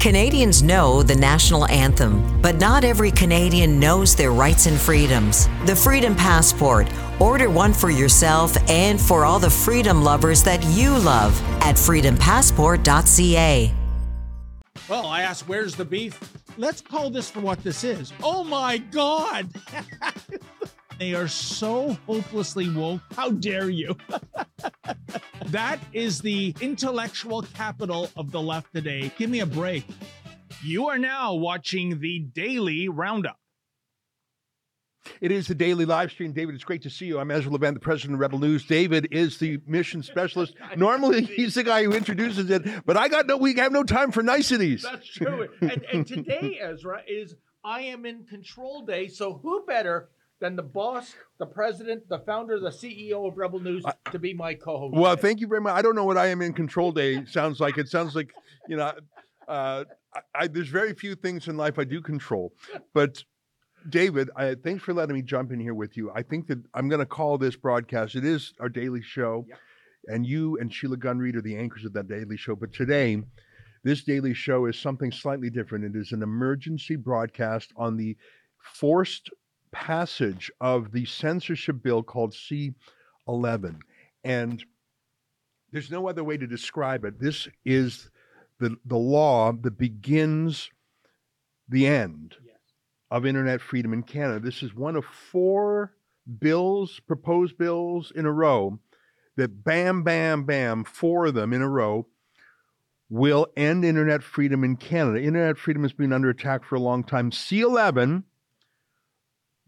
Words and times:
Canadians 0.00 0.62
know 0.62 1.02
the 1.02 1.14
national 1.14 1.66
anthem, 1.66 2.40
but 2.40 2.56
not 2.56 2.84
every 2.84 3.10
Canadian 3.10 3.78
knows 3.78 4.16
their 4.16 4.32
rights 4.32 4.64
and 4.64 4.80
freedoms. 4.80 5.46
The 5.66 5.76
Freedom 5.76 6.16
Passport. 6.16 6.90
Order 7.20 7.50
one 7.50 7.74
for 7.74 7.90
yourself 7.90 8.56
and 8.70 8.98
for 8.98 9.26
all 9.26 9.38
the 9.38 9.50
freedom 9.50 10.02
lovers 10.02 10.42
that 10.44 10.64
you 10.68 10.98
love 10.98 11.38
at 11.60 11.74
freedompassport.ca. 11.74 13.74
Well, 14.88 15.06
I 15.06 15.20
asked, 15.20 15.46
where's 15.46 15.76
the 15.76 15.84
beef? 15.84 16.18
Let's 16.56 16.80
call 16.80 17.10
this 17.10 17.30
for 17.30 17.40
what 17.40 17.62
this 17.62 17.84
is. 17.84 18.14
Oh 18.22 18.42
my 18.42 18.78
God! 18.78 19.50
they 20.98 21.12
are 21.12 21.28
so 21.28 21.92
hopelessly 22.06 22.70
woke. 22.70 23.02
How 23.14 23.32
dare 23.32 23.68
you? 23.68 23.94
that 25.50 25.80
is 25.92 26.20
the 26.20 26.54
intellectual 26.60 27.42
capital 27.42 28.10
of 28.16 28.30
the 28.30 28.40
left 28.40 28.72
today. 28.74 29.12
Give 29.18 29.30
me 29.30 29.40
a 29.40 29.46
break. 29.46 29.84
You 30.62 30.88
are 30.88 30.98
now 30.98 31.34
watching 31.34 32.00
the 32.00 32.20
Daily 32.20 32.88
Roundup. 32.88 33.36
It 35.20 35.32
is 35.32 35.46
the 35.48 35.54
daily 35.54 35.86
live 35.86 36.10
stream. 36.10 36.32
David, 36.32 36.54
it's 36.54 36.64
great 36.64 36.82
to 36.82 36.90
see 36.90 37.06
you. 37.06 37.18
I'm 37.18 37.30
Ezra 37.30 37.50
Levant, 37.50 37.74
the 37.74 37.80
president 37.80 38.14
of 38.14 38.20
Rebel 38.20 38.38
News. 38.38 38.66
David 38.66 39.08
is 39.10 39.38
the 39.38 39.58
mission 39.66 40.02
specialist. 40.02 40.54
Normally, 40.76 41.24
he's 41.24 41.54
the 41.54 41.62
guy 41.62 41.84
who 41.84 41.92
introduces 41.92 42.50
it, 42.50 42.62
but 42.84 42.96
I 42.96 43.08
got 43.08 43.26
no. 43.26 43.38
We 43.38 43.54
have 43.54 43.72
no 43.72 43.82
time 43.82 44.12
for 44.12 44.22
niceties. 44.22 44.82
That's 44.82 45.06
true. 45.06 45.48
and, 45.62 45.84
and 45.92 46.06
today, 46.06 46.58
Ezra, 46.60 47.02
is 47.08 47.34
I 47.64 47.82
am 47.82 48.04
in 48.04 48.24
control 48.24 48.82
day. 48.82 49.08
So 49.08 49.40
who 49.42 49.64
better 49.66 50.10
than 50.40 50.56
the 50.56 50.62
boss, 50.62 51.14
the 51.38 51.46
president, 51.46 52.08
the 52.08 52.18
founder, 52.20 52.58
the 52.58 52.70
CEO 52.70 53.28
of 53.28 53.36
Rebel 53.36 53.60
News 53.60 53.84
to 54.10 54.18
be 54.18 54.34
my 54.34 54.54
co-host? 54.54 54.94
Well, 54.94 55.16
thank 55.16 55.40
you 55.40 55.46
very 55.46 55.60
much. 55.60 55.74
I 55.74 55.82
don't 55.82 55.94
know 55.94 56.04
what 56.04 56.18
I 56.18 56.26
am 56.28 56.42
in 56.42 56.52
control 56.52 56.92
day 56.92 57.24
sounds 57.26 57.60
like. 57.60 57.78
It 57.78 57.88
sounds 57.88 58.16
like 58.16 58.32
you 58.68 58.76
know. 58.76 58.92
Uh, 59.46 59.84
I, 60.14 60.20
I, 60.34 60.46
there's 60.46 60.68
very 60.68 60.94
few 60.94 61.14
things 61.14 61.48
in 61.48 61.56
life 61.56 61.78
I 61.78 61.84
do 61.84 62.00
control, 62.00 62.52
but 62.94 63.22
David, 63.88 64.30
I, 64.36 64.54
thanks 64.54 64.82
for 64.82 64.92
letting 64.92 65.14
me 65.14 65.22
jump 65.22 65.52
in 65.52 65.60
here 65.60 65.74
with 65.74 65.96
you. 65.96 66.10
I 66.14 66.22
think 66.22 66.46
that 66.48 66.58
I'm 66.74 66.88
going 66.88 67.00
to 67.00 67.06
call 67.06 67.38
this 67.38 67.56
broadcast. 67.56 68.14
It 68.14 68.24
is 68.24 68.52
our 68.60 68.68
daily 68.68 69.02
show, 69.02 69.46
yep. 69.48 69.58
and 70.06 70.26
you 70.26 70.58
and 70.58 70.72
Sheila 70.72 70.96
Gunn 70.96 71.18
Reid 71.18 71.36
are 71.36 71.42
the 71.42 71.56
anchors 71.56 71.84
of 71.84 71.92
that 71.94 72.08
daily 72.08 72.36
show. 72.36 72.54
But 72.54 72.72
today, 72.72 73.22
this 73.82 74.04
daily 74.04 74.34
show 74.34 74.66
is 74.66 74.78
something 74.78 75.10
slightly 75.10 75.50
different. 75.50 75.84
It 75.84 75.98
is 75.98 76.12
an 76.12 76.22
emergency 76.22 76.96
broadcast 76.96 77.72
on 77.76 77.96
the 77.96 78.16
forced 78.62 79.30
passage 79.72 80.50
of 80.60 80.92
the 80.92 81.04
censorship 81.04 81.82
bill 81.82 82.02
called 82.02 82.32
C11, 82.32 83.80
and 84.24 84.64
there's 85.72 85.90
no 85.90 86.08
other 86.08 86.24
way 86.24 86.36
to 86.36 86.46
describe 86.46 87.04
it. 87.04 87.20
This 87.20 87.48
is 87.64 88.10
the 88.58 88.76
the 88.84 88.98
law 88.98 89.52
that 89.52 89.78
begins 89.78 90.70
the 91.68 91.86
end 91.86 92.36
of 93.10 93.26
internet 93.26 93.60
freedom 93.60 93.92
in 93.92 94.02
Canada. 94.02 94.40
This 94.40 94.62
is 94.62 94.74
one 94.74 94.96
of 94.96 95.04
four 95.04 95.94
bills, 96.38 97.00
proposed 97.06 97.58
bills 97.58 98.12
in 98.14 98.26
a 98.26 98.32
row 98.32 98.78
that 99.36 99.64
bam, 99.64 100.02
bam, 100.02 100.44
bam, 100.44 100.84
four 100.84 101.26
of 101.26 101.34
them 101.34 101.52
in 101.52 101.62
a 101.62 101.68
row 101.68 102.06
will 103.08 103.48
end 103.56 103.84
internet 103.84 104.22
freedom 104.22 104.62
in 104.62 104.76
Canada. 104.76 105.20
Internet 105.20 105.58
freedom 105.58 105.82
has 105.82 105.92
been 105.92 106.12
under 106.12 106.30
attack 106.30 106.64
for 106.64 106.76
a 106.76 106.80
long 106.80 107.02
time. 107.02 107.30
C11 107.30 108.22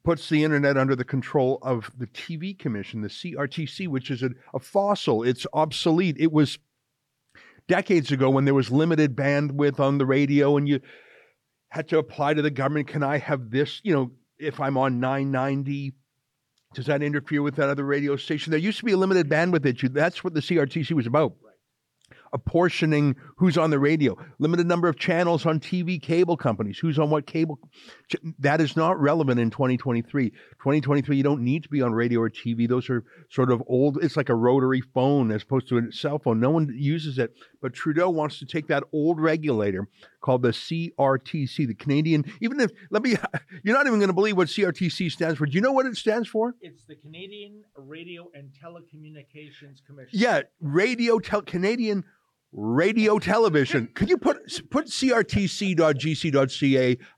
puts 0.05 0.29
the 0.29 0.43
internet 0.43 0.77
under 0.77 0.97
the 0.97 1.05
control 1.05 1.59
of 1.63 1.91
the 1.97 2.07
TV 2.09 2.59
Commission, 2.59 3.03
the 3.03 3.09
CRTC, 3.09 3.89
which 3.89 4.11
is 4.11 4.23
a, 4.23 4.31
a 4.55 4.59
fossil. 4.59 5.23
It's 5.23 5.47
obsolete. 5.53 6.17
It 6.19 6.33
was 6.33 6.59
decades 7.69 8.11
ago 8.11 8.29
when 8.29 8.45
there 8.45 8.55
was 8.55 8.71
limited 8.71 9.15
bandwidth 9.15 9.79
on 9.79 9.99
the 9.99 10.07
radio 10.07 10.57
and 10.57 10.69
you 10.69 10.81
had 11.71 11.89
to 11.89 11.99
apply 11.99 12.35
to 12.35 12.43
the 12.43 12.51
government. 12.51 12.89
Can 12.89 13.03
I 13.03 13.19
have 13.19 13.51
this? 13.51 13.81
You 13.85 13.95
know, 13.95 14.11
if 14.39 14.61
I'm 14.61 14.77
on 14.77 14.99
990, 14.99 15.93
does 16.75 16.87
that 16.87 17.03
interfere 17.03 17.43
with 17.43 17.57
that 17.57 17.69
other 17.69 17.85
radio 17.85 18.17
station? 18.17 18.51
There 18.51 18.59
used 18.59 18.79
to 18.79 18.85
be 18.85 18.93
a 18.93 18.97
limited 18.97 19.29
bandwidth 19.29 19.65
issue. 19.65 19.89
That's 19.89 20.25
what 20.25 20.35
the 20.35 20.41
CRTC 20.41 20.93
was 20.93 21.07
about. 21.07 21.35
Right 21.43 21.52
apportioning 22.33 23.15
who's 23.37 23.59
on 23.59 23.71
the 23.71 23.79
radio, 23.79 24.17
limited 24.39 24.67
number 24.67 24.89
of 24.89 24.99
channels 24.99 25.45
on 25.47 25.61
TV 25.61 26.01
cable 26.01 26.37
companies, 26.37 26.79
who's 26.79 26.99
on 26.99 27.11
what 27.11 27.27
cable. 27.27 27.59
That 28.39 28.61
is 28.61 28.77
not 28.77 29.01
relevant 29.01 29.39
in 29.41 29.51
2023. 29.51 30.31
2023, 30.31 31.17
you 31.17 31.23
don't 31.23 31.43
need 31.43 31.63
to 31.63 31.69
be 31.69 31.83
on 31.83 31.93
radio 31.93 32.21
or 32.21 32.31
TV. 32.31 32.69
Those 32.69 32.89
are 32.91 33.05
sort 33.31 33.51
of 33.51 33.63
old. 33.67 33.99
It's 34.03 34.17
like 34.17 34.29
a 34.29 34.35
rotary 34.35 34.81
phone 34.81 35.31
as 35.31 35.43
opposed 35.43 35.69
to 35.69 35.79
a 35.79 35.93
cell 35.93 36.19
phone. 36.19 36.41
No 36.41 36.51
one 36.51 36.73
uses 36.75 37.19
it. 37.19 37.35
But 37.61 37.75
Trudeau 37.75 38.11
wants 38.11 38.39
to 38.41 38.47
take 38.47 38.67
that 38.69 38.85
old 38.93 39.21
regulator 39.21 39.89
called 40.21 40.43
the 40.43 40.51
CRTC, 40.51 41.67
the 41.67 41.75
Canadian. 41.75 42.25
Even 42.41 42.61
if 42.61 42.71
let 42.91 43.03
me, 43.03 43.17
you're 43.63 43.77
not 43.77 43.87
even 43.87 43.99
going 43.99 44.09
to 44.09 44.15
believe 44.15 44.37
what 44.37 44.49
CRTC 44.49 45.11
stands 45.11 45.39
for. 45.39 45.47
Do 45.47 45.53
you 45.53 45.61
know 45.61 45.73
what 45.73 45.87
it 45.87 45.97
stands 45.97 46.29
for? 46.29 46.55
It's 46.61 46.85
the 46.85 46.97
Canadian 46.97 47.63
Radio 47.77 48.31
and 48.35 48.51
Telecommunications 48.53 49.85
Commission. 49.87 50.11
Yeah, 50.13 50.43
radio 50.61 51.19
tel 51.19 51.43
Canadian 51.43 52.05
radio 52.53 53.19
television. 53.19 53.89
Could 53.95 54.11
you 54.11 54.19
put 54.19 54.71
put 54.71 54.87
crtc.gc.ca, 54.87 55.79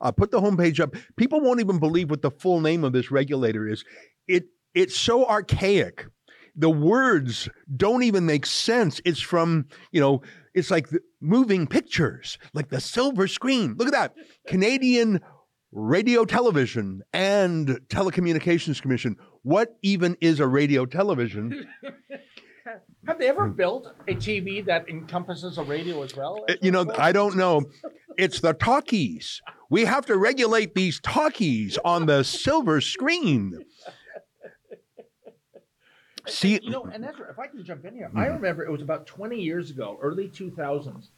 uh, 0.00 0.12
put 0.12 0.31
the 0.31 0.41
homepage 0.41 0.81
up? 0.81 0.95
People 1.17 1.41
won't 1.41 1.61
even 1.61 1.78
believe 1.78 2.11
what 2.11 2.22
the 2.22 2.31
full 2.31 2.61
name 2.61 2.84
of 2.84 2.93
this 2.93 3.11
regulator 3.11 3.69
is. 3.69 3.84
It 4.28 4.45
it's 4.75 4.97
so 4.97 5.27
archaic. 5.27 6.06
The 6.56 6.71
words 6.71 7.49
don't 7.77 8.05
even 8.05 8.27
make 8.27 8.47
sense. 8.47 9.00
It's 9.05 9.21
from, 9.21 9.67
you 9.91 10.00
know, 10.00 10.22
it's 10.55 10.71
like 10.71 10.89
moving 11.21 11.66
pictures, 11.66 12.39
like 12.53 12.69
the 12.69 12.81
silver 12.81 13.27
screen. 13.27 13.75
Look 13.77 13.89
at 13.89 13.93
that. 13.95 14.15
Canadian 14.47 15.21
Radio 15.72 16.25
Television 16.25 17.03
and 17.12 17.81
Telecommunications 17.89 18.81
Commission. 18.81 19.16
What 19.43 19.77
even 19.83 20.16
is 20.21 20.39
a 20.39 20.47
radio 20.47 20.87
television? 20.87 21.66
Have 23.06 23.19
they 23.19 23.28
ever 23.28 23.47
built 23.47 23.92
a 24.09 24.15
TV 24.15 24.65
that 24.65 24.88
encompasses 24.88 25.59
a 25.59 25.62
radio 25.62 26.03
as 26.03 26.16
well? 26.16 26.44
Uh, 26.48 26.54
you 26.62 26.70
know, 26.70 26.91
I 26.97 27.12
don't 27.12 27.37
know. 27.37 27.62
It's 28.16 28.41
the 28.41 28.54
talkies. 28.54 29.42
We 29.69 29.84
have 29.84 30.06
to 30.06 30.16
regulate 30.16 30.75
these 30.75 31.00
talkies 31.00 31.78
on 31.84 32.06
the 32.06 32.22
silver 32.22 32.81
screen. 32.81 33.65
See, 36.26 36.59
you 36.62 36.70
know, 36.70 36.84
and 36.84 37.04
that's 37.04 37.19
if 37.19 37.38
I 37.38 37.48
can 37.48 37.65
jump 37.65 37.84
in 37.84 37.94
here, 37.94 38.09
mm-hmm. 38.09 38.19
I 38.19 38.26
remember 38.26 38.65
it 38.65 38.70
was 38.70 38.81
about 38.81 39.06
20 39.06 39.38
years 39.38 39.71
ago, 39.71 39.98
early 40.00 40.28
2000s. 40.28 41.09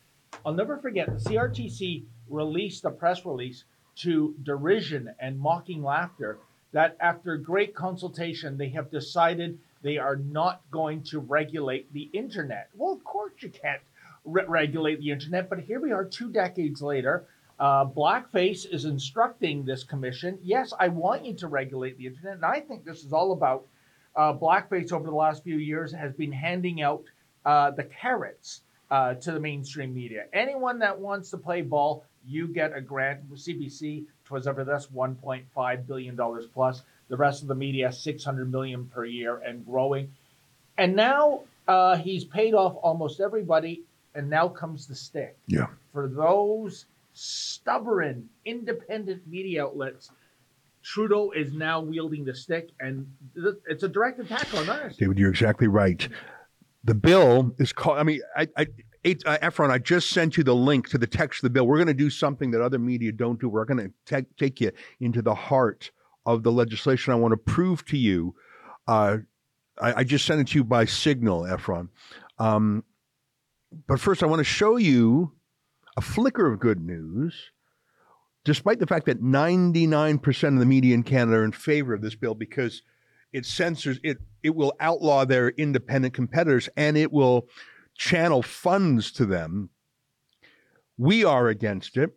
I'll 0.44 0.52
never 0.52 0.78
forget 0.78 1.06
the 1.06 1.30
CRTC 1.30 2.04
released 2.28 2.84
a 2.84 2.90
press 2.90 3.24
release 3.24 3.64
to 3.96 4.34
derision 4.42 5.14
and 5.20 5.38
mocking 5.38 5.82
laughter 5.82 6.40
that 6.72 6.96
after 7.00 7.36
great 7.36 7.74
consultation, 7.74 8.58
they 8.58 8.68
have 8.70 8.90
decided 8.90 9.58
they 9.82 9.98
are 9.98 10.16
not 10.16 10.62
going 10.70 11.02
to 11.04 11.20
regulate 11.20 11.92
the 11.92 12.10
internet. 12.12 12.68
Well, 12.74 12.92
of 12.92 13.04
course 13.04 13.32
you 13.40 13.50
can't 13.50 13.80
re- 14.24 14.44
regulate 14.46 15.00
the 15.00 15.10
internet, 15.10 15.48
but 15.48 15.60
here 15.60 15.80
we 15.80 15.92
are 15.92 16.04
two 16.04 16.30
decades 16.30 16.82
later. 16.82 17.26
Uh, 17.58 17.86
Blackface 17.86 18.70
is 18.70 18.84
instructing 18.84 19.64
this 19.64 19.82
commission, 19.82 20.38
yes, 20.42 20.74
I 20.78 20.88
want 20.88 21.24
you 21.24 21.34
to 21.34 21.48
regulate 21.48 21.96
the 21.96 22.06
internet. 22.06 22.34
And 22.34 22.44
I 22.44 22.60
think 22.60 22.84
this 22.84 23.02
is 23.02 23.12
all 23.12 23.32
about 23.32 23.66
uh, 24.14 24.32
Blackface 24.34 24.92
over 24.92 25.04
the 25.04 25.16
last 25.16 25.42
few 25.42 25.56
years 25.56 25.92
has 25.92 26.12
been 26.12 26.32
handing 26.32 26.82
out 26.82 27.04
uh, 27.44 27.70
the 27.70 27.84
carrots 27.84 28.62
uh, 28.90 29.14
to 29.14 29.32
the 29.32 29.40
mainstream 29.40 29.94
media. 29.94 30.24
Anyone 30.32 30.78
that 30.80 30.98
wants 30.98 31.30
to 31.30 31.38
play 31.38 31.62
ball, 31.62 32.04
you 32.26 32.48
get 32.48 32.76
a 32.76 32.80
grant 32.80 33.30
CBC. 33.32 34.04
Twas 34.24 34.46
ever 34.46 34.64
this 34.64 34.88
$1.5 34.94 35.86
billion 35.86 36.18
plus. 36.52 36.82
The 37.08 37.16
rest 37.16 37.42
of 37.42 37.48
the 37.48 37.54
media, 37.54 37.92
600 37.92 38.50
million 38.50 38.86
per 38.86 39.04
year 39.04 39.38
and 39.38 39.64
growing. 39.64 40.12
And 40.78 40.96
now 40.96 41.42
uh, 41.68 41.96
he's 41.96 42.24
paid 42.24 42.54
off 42.54 42.76
almost 42.82 43.20
everybody, 43.20 43.82
and 44.14 44.28
now 44.28 44.48
comes 44.48 44.86
the 44.86 44.94
stick. 44.94 45.36
Yeah. 45.46 45.66
For 45.92 46.08
those 46.08 46.86
stubborn, 47.12 48.28
independent 48.44 49.26
media 49.26 49.64
outlets, 49.64 50.10
Trudeau 50.82 51.32
is 51.32 51.52
now 51.52 51.80
wielding 51.80 52.24
the 52.24 52.34
stick, 52.34 52.70
and 52.78 53.10
it's 53.66 53.82
a 53.82 53.88
direct 53.88 54.20
attack 54.20 54.52
on 54.54 54.68
us. 54.68 54.96
David, 54.96 55.18
you're 55.18 55.30
exactly 55.30 55.66
right. 55.66 56.08
The 56.84 56.94
bill 56.94 57.52
is 57.58 57.72
called. 57.72 57.98
I 57.98 58.04
mean, 58.04 58.20
I, 58.36 58.48
I 58.56 58.66
uh, 59.24 59.38
Efron, 59.38 59.70
I 59.70 59.78
just 59.78 60.10
sent 60.10 60.36
you 60.36 60.44
the 60.44 60.54
link 60.54 60.88
to 60.90 60.98
the 60.98 61.06
text 61.06 61.38
of 61.38 61.42
the 61.42 61.50
bill. 61.50 61.66
We're 61.66 61.76
going 61.76 61.86
to 61.88 61.94
do 61.94 62.10
something 62.10 62.50
that 62.52 62.60
other 62.60 62.78
media 62.78 63.12
don't 63.12 63.40
do. 63.40 63.48
We're 63.48 63.64
going 63.64 63.92
to 64.08 64.24
take 64.36 64.60
you 64.60 64.70
into 65.00 65.22
the 65.22 65.34
heart 65.34 65.90
of 66.26 66.42
the 66.42 66.52
legislation 66.52 67.12
I 67.12 67.16
want 67.16 67.32
to 67.32 67.38
prove 67.38 67.84
to 67.86 67.96
you. 67.96 68.34
Uh, 68.86 69.18
I, 69.80 70.00
I, 70.00 70.04
just 70.04 70.26
sent 70.26 70.40
it 70.40 70.48
to 70.48 70.58
you 70.58 70.64
by 70.64 70.84
signal, 70.84 71.42
Efron. 71.42 71.88
Um, 72.38 72.84
but 73.86 74.00
first, 74.00 74.22
I 74.22 74.26
want 74.26 74.40
to 74.40 74.44
show 74.44 74.76
you 74.76 75.32
a 75.96 76.00
flicker 76.00 76.52
of 76.52 76.60
good 76.60 76.80
news. 76.80 77.50
Despite 78.44 78.78
the 78.78 78.86
fact 78.86 79.06
that 79.06 79.22
99% 79.22 80.52
of 80.52 80.58
the 80.58 80.66
media 80.66 80.94
in 80.94 81.02
Canada 81.02 81.38
are 81.38 81.44
in 81.44 81.52
favor 81.52 81.94
of 81.94 82.02
this 82.02 82.14
bill 82.14 82.34
because 82.34 82.82
it 83.32 83.44
censors 83.44 83.98
it, 84.04 84.18
it 84.42 84.54
will 84.54 84.74
outlaw 84.78 85.24
their 85.24 85.48
independent 85.50 86.14
competitors 86.14 86.68
and 86.76 86.96
it 86.96 87.12
will 87.12 87.48
channel 87.96 88.42
funds 88.42 89.10
to 89.12 89.26
them 89.26 89.70
We 90.96 91.24
are 91.24 91.48
against 91.48 91.96
it. 91.96 92.10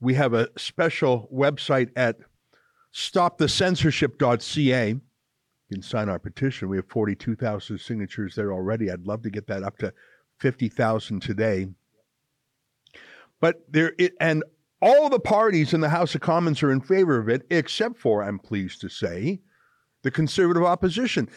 We 0.00 0.14
have 0.14 0.34
a 0.34 0.48
special 0.58 1.28
website 1.32 1.90
at 1.96 2.16
stopthecensorship.ca. 2.94 4.88
You 4.88 5.00
can 5.70 5.82
sign 5.82 6.08
our 6.08 6.18
petition. 6.18 6.68
We 6.68 6.76
have 6.76 6.88
42,000 6.88 7.78
signatures 7.78 8.34
there 8.34 8.52
already. 8.52 8.90
I'd 8.90 9.06
love 9.06 9.22
to 9.22 9.30
get 9.30 9.46
that 9.48 9.62
up 9.62 9.78
to 9.78 9.92
50,000 10.38 11.20
today. 11.20 11.68
But 13.40 13.64
there, 13.68 13.94
it, 13.98 14.14
and 14.20 14.44
all 14.80 15.08
the 15.08 15.18
parties 15.18 15.74
in 15.74 15.80
the 15.80 15.88
House 15.88 16.14
of 16.14 16.20
Commons 16.20 16.62
are 16.62 16.70
in 16.70 16.80
favor 16.80 17.18
of 17.18 17.28
it, 17.28 17.46
except 17.50 17.98
for, 17.98 18.22
I'm 18.22 18.38
pleased 18.38 18.80
to 18.82 18.88
say, 18.88 19.40
the 20.02 20.10
conservative 20.10 20.62
opposition. 20.62 21.28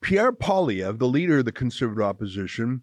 Pierre 0.00 0.32
Poilievre, 0.32 0.98
the 0.98 1.06
leader 1.06 1.38
of 1.38 1.44
the 1.44 1.52
conservative 1.52 2.02
opposition, 2.02 2.82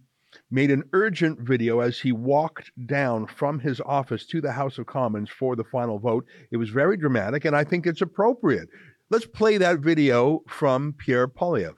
made 0.52 0.72
an 0.72 0.84
urgent 0.94 1.40
video 1.40 1.80
as 1.80 2.00
he 2.00 2.12
walked 2.12 2.72
down 2.86 3.28
from 3.28 3.60
his 3.60 3.82
office 3.82 4.26
to 4.28 4.42
the 4.42 4.52
House 4.52 4.78
of 4.78 4.86
Commons 4.86 5.30
for 5.30 5.56
the 5.56 5.64
final 5.64 6.00
vote. 6.00 6.26
It 6.52 6.58
was 6.58 6.70
very 6.70 6.98
dramatic, 6.98 7.46
and 7.46 7.56
I 7.56 7.64
think 7.64 7.86
it's 7.86 8.02
appropriate. 8.02 8.70
Let's 9.10 9.26
play 9.26 9.58
that 9.58 9.80
video 9.80 10.42
from 10.48 10.94
Pierre 10.98 11.28
Poilievre. 11.28 11.76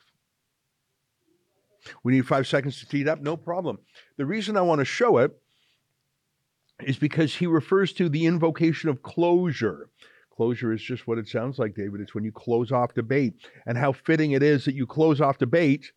We 2.04 2.14
need 2.14 2.28
five 2.28 2.48
seconds 2.48 2.80
to 2.80 2.88
tee 2.88 3.02
it 3.02 3.08
up, 3.08 3.22
no 3.22 3.38
problem. 3.38 3.80
The 4.18 4.26
reason 4.26 4.58
I 4.58 4.62
want 4.62 4.80
to 4.80 4.86
show 4.86 5.18
it 5.18 5.32
is 6.84 6.98
because 6.98 7.36
he 7.36 7.48
refers 7.48 7.94
to 7.94 8.10
the 8.10 8.26
invocation 8.26 8.90
of 8.90 9.02
closure. 9.02 9.90
Closure 10.36 10.74
is 10.74 10.82
just 10.82 11.08
what 11.08 11.18
it 11.18 11.28
sounds 11.28 11.60
like, 11.60 11.76
David. 11.76 12.02
It's 12.02 12.14
when 12.14 12.26
you 12.26 12.32
close 12.32 12.72
off 12.72 12.94
debate, 12.94 13.36
and 13.66 13.78
how 13.78 13.94
fitting 13.94 14.32
it 14.32 14.44
is 14.44 14.66
that 14.66 14.76
you 14.76 14.86
close 14.86 15.22
off 15.22 15.38
debate 15.38 15.92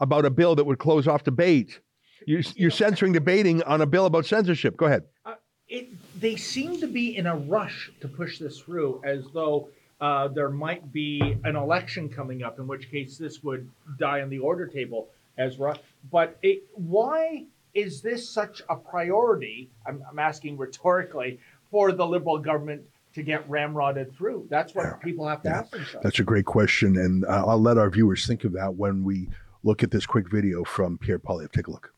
about 0.00 0.24
a 0.24 0.30
bill 0.30 0.54
that 0.56 0.64
would 0.64 0.78
close 0.78 1.06
off 1.06 1.24
debate. 1.24 1.80
You're, 2.26 2.42
you're 2.56 2.70
censoring 2.70 3.12
debating 3.12 3.62
on 3.62 3.80
a 3.80 3.86
bill 3.86 4.06
about 4.06 4.26
censorship. 4.26 4.76
Go 4.76 4.86
ahead. 4.86 5.04
Uh, 5.24 5.34
it, 5.68 5.88
they 6.20 6.36
seem 6.36 6.80
to 6.80 6.86
be 6.86 7.16
in 7.16 7.26
a 7.26 7.36
rush 7.36 7.90
to 8.00 8.08
push 8.08 8.38
this 8.38 8.58
through 8.58 9.00
as 9.04 9.24
though 9.32 9.68
uh, 10.00 10.28
there 10.28 10.50
might 10.50 10.92
be 10.92 11.36
an 11.44 11.56
election 11.56 12.08
coming 12.08 12.42
up, 12.42 12.58
in 12.58 12.66
which 12.66 12.90
case 12.90 13.18
this 13.18 13.42
would 13.42 13.68
die 13.98 14.20
on 14.20 14.30
the 14.30 14.38
order 14.38 14.66
table 14.66 15.08
as 15.36 15.58
well. 15.58 15.78
But 16.10 16.38
it, 16.42 16.62
why 16.74 17.44
is 17.74 18.00
this 18.00 18.28
such 18.28 18.62
a 18.68 18.76
priority? 18.76 19.70
I'm, 19.86 20.02
I'm 20.10 20.18
asking 20.18 20.56
rhetorically 20.56 21.40
for 21.70 21.92
the 21.92 22.06
Liberal 22.06 22.38
government 22.38 22.82
to 23.14 23.22
get 23.22 23.48
ramrodded 23.48 24.14
through? 24.16 24.46
That's 24.48 24.74
what 24.74 24.84
yeah. 24.84 24.92
people 24.94 25.26
have 25.26 25.42
to 25.42 25.48
yeah. 25.48 25.58
ask 25.60 25.70
themselves. 25.70 26.02
That's 26.02 26.18
a 26.18 26.24
great 26.24 26.44
question, 26.44 26.96
and 26.96 27.24
uh, 27.24 27.44
I'll 27.46 27.60
let 27.60 27.78
our 27.78 27.90
viewers 27.90 28.26
think 28.26 28.44
of 28.44 28.52
that 28.52 28.74
when 28.74 29.04
we 29.04 29.28
look 29.64 29.82
at 29.82 29.90
this 29.90 30.06
quick 30.06 30.30
video 30.30 30.64
from 30.64 30.98
Pierre 30.98 31.18
Poilievre. 31.18 31.52
Take 31.52 31.66
a 31.66 31.70
look. 31.70 31.92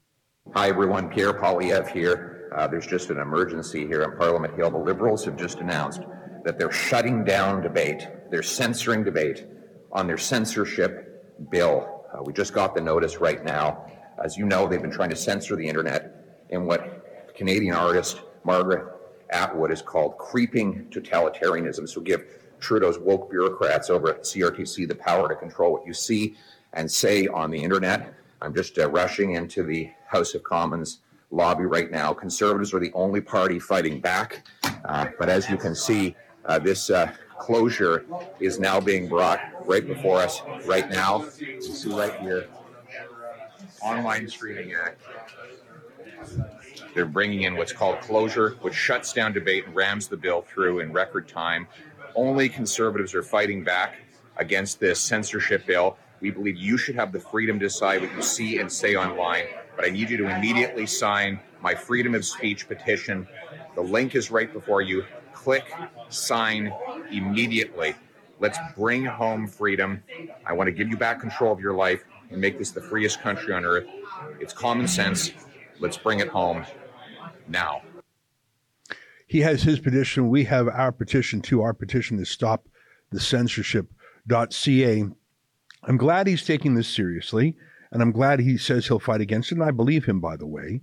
Hi, 0.52 0.68
everyone. 0.68 1.08
Pierre 1.08 1.32
Poilievre 1.32 1.88
here. 1.92 2.50
Uh, 2.56 2.66
there's 2.66 2.84
just 2.84 3.10
an 3.10 3.18
emergency 3.18 3.86
here 3.86 4.02
in 4.02 4.16
Parliament 4.16 4.56
Hill. 4.56 4.68
The 4.72 4.78
Liberals 4.78 5.24
have 5.24 5.36
just 5.36 5.60
announced 5.60 6.00
that 6.42 6.58
they're 6.58 6.72
shutting 6.72 7.22
down 7.22 7.62
debate. 7.62 8.08
They're 8.32 8.42
censoring 8.42 9.04
debate 9.04 9.46
on 9.92 10.08
their 10.08 10.18
censorship 10.18 11.38
bill. 11.52 12.04
Uh, 12.12 12.24
we 12.24 12.32
just 12.32 12.52
got 12.52 12.74
the 12.74 12.80
notice 12.80 13.18
right 13.18 13.44
now. 13.44 13.86
As 14.24 14.36
you 14.36 14.44
know, 14.44 14.66
they've 14.66 14.82
been 14.82 14.90
trying 14.90 15.10
to 15.10 15.16
censor 15.16 15.54
the 15.54 15.68
internet 15.68 16.16
in 16.48 16.66
what 16.66 17.32
Canadian 17.36 17.76
artist 17.76 18.20
Margaret 18.42 18.84
Atwood 19.30 19.70
is 19.70 19.82
called 19.82 20.18
creeping 20.18 20.86
totalitarianism. 20.90 21.88
So 21.88 22.00
give 22.00 22.24
Trudeau's 22.58 22.98
woke 22.98 23.30
bureaucrats 23.30 23.88
over 23.88 24.08
at 24.08 24.22
CRTC 24.22 24.88
the 24.88 24.96
power 24.96 25.28
to 25.28 25.36
control 25.36 25.74
what 25.74 25.86
you 25.86 25.94
see 25.94 26.34
and 26.72 26.90
say 26.90 27.28
on 27.28 27.52
the 27.52 27.62
internet. 27.62 28.14
I'm 28.42 28.54
just 28.54 28.78
uh, 28.78 28.88
rushing 28.90 29.34
into 29.34 29.62
the 29.62 29.90
House 30.06 30.34
of 30.34 30.42
Commons 30.42 31.00
lobby 31.30 31.64
right 31.64 31.90
now. 31.90 32.12
Conservatives 32.12 32.72
are 32.74 32.80
the 32.80 32.92
only 32.94 33.20
party 33.20 33.58
fighting 33.58 34.00
back. 34.00 34.44
Uh, 34.84 35.06
but 35.18 35.28
as 35.28 35.48
you 35.48 35.56
can 35.56 35.74
see, 35.74 36.16
uh, 36.46 36.58
this 36.58 36.90
uh, 36.90 37.12
closure 37.38 38.04
is 38.40 38.58
now 38.58 38.80
being 38.80 39.08
brought 39.08 39.40
right 39.66 39.86
before 39.86 40.18
us 40.18 40.42
right 40.64 40.90
now. 40.90 41.26
You 41.38 41.60
see 41.60 41.90
right 41.92 42.18
here, 42.20 42.48
Online 43.82 44.28
Streaming 44.28 44.74
Act. 44.74 45.00
They're 46.94 47.04
bringing 47.06 47.42
in 47.42 47.56
what's 47.56 47.72
called 47.72 48.00
closure, 48.00 48.56
which 48.62 48.74
shuts 48.74 49.12
down 49.12 49.32
debate 49.32 49.66
and 49.66 49.74
rams 49.74 50.08
the 50.08 50.16
bill 50.16 50.42
through 50.42 50.80
in 50.80 50.92
record 50.92 51.28
time. 51.28 51.66
Only 52.14 52.48
conservatives 52.48 53.14
are 53.14 53.22
fighting 53.22 53.62
back 53.62 53.96
against 54.36 54.80
this 54.80 55.00
censorship 55.00 55.66
bill. 55.66 55.96
We 56.20 56.30
believe 56.30 56.56
you 56.56 56.76
should 56.76 56.96
have 56.96 57.12
the 57.12 57.20
freedom 57.20 57.58
to 57.58 57.66
decide 57.66 58.02
what 58.02 58.12
you 58.14 58.22
see 58.22 58.58
and 58.58 58.70
say 58.70 58.94
online, 58.94 59.44
but 59.76 59.84
I 59.84 59.88
need 59.88 60.10
you 60.10 60.16
to 60.18 60.28
immediately 60.28 60.86
sign 60.86 61.40
my 61.62 61.74
freedom 61.74 62.14
of 62.14 62.24
speech 62.24 62.68
petition. 62.68 63.26
The 63.74 63.80
link 63.80 64.14
is 64.14 64.30
right 64.30 64.52
before 64.52 64.82
you. 64.82 65.04
Click, 65.32 65.72
sign 66.10 66.72
immediately. 67.10 67.94
Let's 68.38 68.58
bring 68.76 69.04
home 69.04 69.46
freedom. 69.46 70.02
I 70.44 70.52
want 70.52 70.68
to 70.68 70.72
give 70.72 70.88
you 70.88 70.96
back 70.96 71.20
control 71.20 71.52
of 71.52 71.60
your 71.60 71.74
life 71.74 72.04
and 72.30 72.40
make 72.40 72.58
this 72.58 72.70
the 72.70 72.80
freest 72.80 73.20
country 73.20 73.54
on 73.54 73.64
earth. 73.64 73.86
It's 74.40 74.52
common 74.52 74.88
sense. 74.88 75.30
Let's 75.78 75.96
bring 75.96 76.20
it 76.20 76.28
home 76.28 76.64
now. 77.48 77.82
He 79.26 79.40
has 79.40 79.62
his 79.62 79.78
petition. 79.78 80.28
We 80.28 80.44
have 80.44 80.68
our 80.68 80.92
petition 80.92 81.40
too. 81.40 81.62
Our 81.62 81.72
petition 81.72 82.18
is 82.18 82.28
stop 82.28 82.68
the 83.10 83.20
censorship.ca. 83.20 85.04
I'm 85.84 85.96
glad 85.96 86.26
he's 86.26 86.44
taking 86.44 86.74
this 86.74 86.88
seriously, 86.88 87.56
and 87.90 88.02
I'm 88.02 88.12
glad 88.12 88.40
he 88.40 88.58
says 88.58 88.86
he'll 88.86 88.98
fight 88.98 89.20
against 89.20 89.50
it. 89.50 89.56
And 89.56 89.64
I 89.64 89.70
believe 89.70 90.04
him, 90.04 90.20
by 90.20 90.36
the 90.36 90.46
way. 90.46 90.80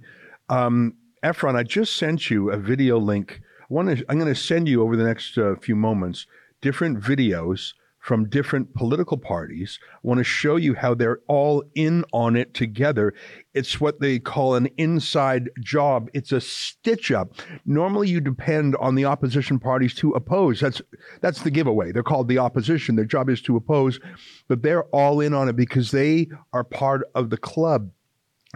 Um, 0.50 0.96
Efron, 1.24 1.56
I 1.56 1.64
just 1.64 1.96
sent 1.96 2.30
you 2.30 2.52
a 2.52 2.58
video 2.58 2.98
link. 2.98 3.42
I 3.70 3.76
I'm 4.10 4.20
going 4.20 4.34
to 4.34 4.36
send 4.36 4.68
you 4.68 4.82
over 4.82 4.96
the 4.96 5.04
next 5.04 5.38
uh, 5.38 5.56
few 5.56 5.76
moments 5.76 6.26
different 6.62 7.00
videos 7.00 7.74
from 8.00 8.30
different 8.30 8.74
political 8.74 9.18
parties. 9.18 9.80
I 9.96 9.98
want 10.02 10.20
to 10.20 10.24
show 10.24 10.56
you 10.56 10.76
how 10.76 10.94
they're 10.94 11.20
all 11.28 11.64
in 11.76 12.06
on 12.14 12.36
it 12.36 12.54
together. 12.54 13.14
It's 13.54 13.82
what 13.82 14.00
they 14.00 14.20
call 14.20 14.56
an 14.56 14.70
inside 14.78 15.50
job. 15.60 16.10
It's 16.14 16.32
a 16.32 16.40
stitch 16.40 17.12
up. 17.12 17.34
Normally 17.66 18.10
you 18.10 18.22
depend 18.22 18.76
on 18.78 18.96
the 18.96 19.06
opposition 19.06 19.60
parties 19.60 19.94
to 19.96 20.12
oppose. 20.12 20.60
That's 20.60 20.82
that's 21.22 21.42
the 21.42 21.52
giveaway. 21.52 21.92
They're 21.92 22.04
called 22.04 22.30
the 22.30 22.38
opposition. 22.38 22.96
Their 22.96 23.06
job 23.06 23.30
is 23.30 23.42
to 23.42 23.58
oppose, 23.58 24.00
but 24.48 24.62
they're 24.62 24.86
all 24.86 25.20
in 25.20 25.34
on 25.34 25.50
it 25.50 25.56
because 25.56 25.92
they 25.92 26.28
are 26.54 26.64
part 26.64 27.04
of 27.14 27.30
the 27.30 27.38
club. 27.38 27.92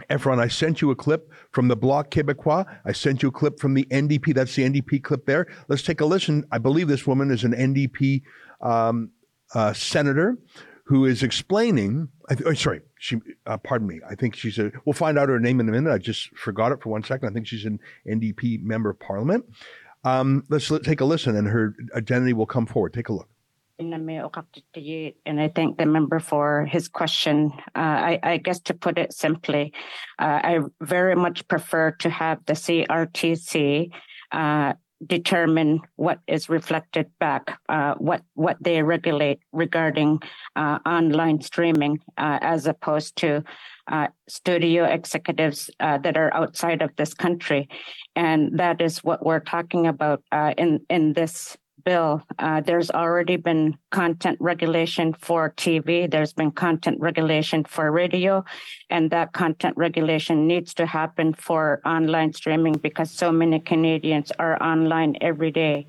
Efron, 0.08 0.40
I 0.40 0.48
sent 0.48 0.80
you 0.80 0.90
a 0.90 0.96
clip 0.96 1.30
from 1.50 1.68
the 1.68 1.76
Bloc 1.76 2.10
Québécois. 2.10 2.64
I 2.84 2.92
sent 2.92 3.22
you 3.22 3.28
a 3.28 3.32
clip 3.32 3.60
from 3.60 3.74
the 3.74 3.84
NDP. 3.90 4.34
That's 4.34 4.54
the 4.54 4.64
NDP 4.64 5.02
clip 5.02 5.26
there. 5.26 5.46
Let's 5.68 5.82
take 5.82 6.00
a 6.00 6.06
listen. 6.06 6.44
I 6.50 6.58
believe 6.58 6.88
this 6.88 7.06
woman 7.06 7.30
is 7.30 7.44
an 7.44 7.52
NDP 7.52 8.22
um, 8.62 9.10
uh, 9.54 9.72
senator 9.72 10.38
who 10.84 11.04
is 11.04 11.22
explaining. 11.22 12.08
Oh, 12.44 12.54
sorry, 12.54 12.80
she. 12.98 13.18
Uh, 13.46 13.58
pardon 13.58 13.86
me. 13.88 14.00
I 14.08 14.14
think 14.14 14.36
she's 14.36 14.58
a. 14.58 14.72
We'll 14.84 14.92
find 14.94 15.18
out 15.18 15.28
her 15.28 15.38
name 15.38 15.60
in 15.60 15.68
a 15.68 15.72
minute. 15.72 15.92
I 15.92 15.98
just 15.98 16.36
forgot 16.36 16.72
it 16.72 16.82
for 16.82 16.90
one 16.90 17.02
second. 17.02 17.28
I 17.28 17.32
think 17.32 17.46
she's 17.46 17.64
an 17.64 17.78
NDP 18.08 18.62
member 18.62 18.90
of 18.90 18.98
Parliament. 18.98 19.44
Um, 20.04 20.44
let's 20.48 20.70
let, 20.70 20.82
take 20.82 21.00
a 21.00 21.04
listen, 21.04 21.36
and 21.36 21.46
her 21.48 21.74
identity 21.94 22.32
will 22.32 22.46
come 22.46 22.66
forward. 22.66 22.92
Take 22.92 23.08
a 23.08 23.12
look. 23.12 23.28
And 25.26 25.40
I 25.40 25.48
thank 25.48 25.78
the 25.78 25.86
member 25.86 26.20
for 26.20 26.66
his 26.66 26.88
question. 26.88 27.52
Uh, 27.74 27.78
I, 27.78 28.20
I, 28.22 28.36
guess 28.36 28.60
to 28.60 28.74
put 28.74 28.98
it 28.98 29.12
simply, 29.12 29.72
uh, 30.18 30.40
I 30.44 30.58
very 30.80 31.16
much 31.16 31.48
prefer 31.48 31.92
to 31.92 32.10
have 32.10 32.44
the 32.46 32.52
CRTC 32.52 33.90
uh, 34.30 34.74
determine 35.06 35.80
what 35.96 36.18
is 36.26 36.48
reflected 36.48 37.10
back, 37.18 37.58
uh, 37.68 37.94
what 37.98 38.22
what 38.34 38.56
they 38.60 38.82
regulate 38.82 39.40
regarding 39.52 40.20
uh, 40.56 40.78
online 40.86 41.40
streaming, 41.40 41.98
uh, 42.18 42.38
as 42.40 42.66
opposed 42.66 43.16
to 43.16 43.42
uh, 43.88 44.08
studio 44.28 44.84
executives 44.84 45.70
uh, 45.80 45.98
that 45.98 46.16
are 46.16 46.32
outside 46.34 46.82
of 46.82 46.90
this 46.96 47.14
country, 47.14 47.68
and 48.14 48.58
that 48.58 48.80
is 48.80 48.98
what 48.98 49.24
we're 49.24 49.40
talking 49.40 49.86
about 49.86 50.22
uh, 50.32 50.54
in 50.56 50.80
in 50.88 51.12
this 51.12 51.56
bill, 51.84 52.22
uh, 52.38 52.60
there's 52.60 52.90
already 52.90 53.36
been 53.36 53.76
content 53.90 54.38
regulation 54.40 55.12
for 55.14 55.50
TV. 55.50 56.10
There's 56.10 56.32
been 56.32 56.52
content 56.52 57.00
regulation 57.00 57.64
for 57.64 57.90
radio, 57.90 58.44
and 58.90 59.10
that 59.10 59.32
content 59.32 59.76
regulation 59.76 60.46
needs 60.46 60.74
to 60.74 60.86
happen 60.86 61.34
for 61.34 61.80
online 61.84 62.32
streaming 62.32 62.74
because 62.74 63.10
so 63.10 63.32
many 63.32 63.60
Canadians 63.60 64.32
are 64.38 64.62
online 64.62 65.16
every 65.20 65.50
day. 65.50 65.86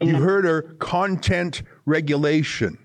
You 0.00 0.16
heard 0.16 0.44
her 0.44 0.62
content 0.78 1.62
regulation. 1.84 2.78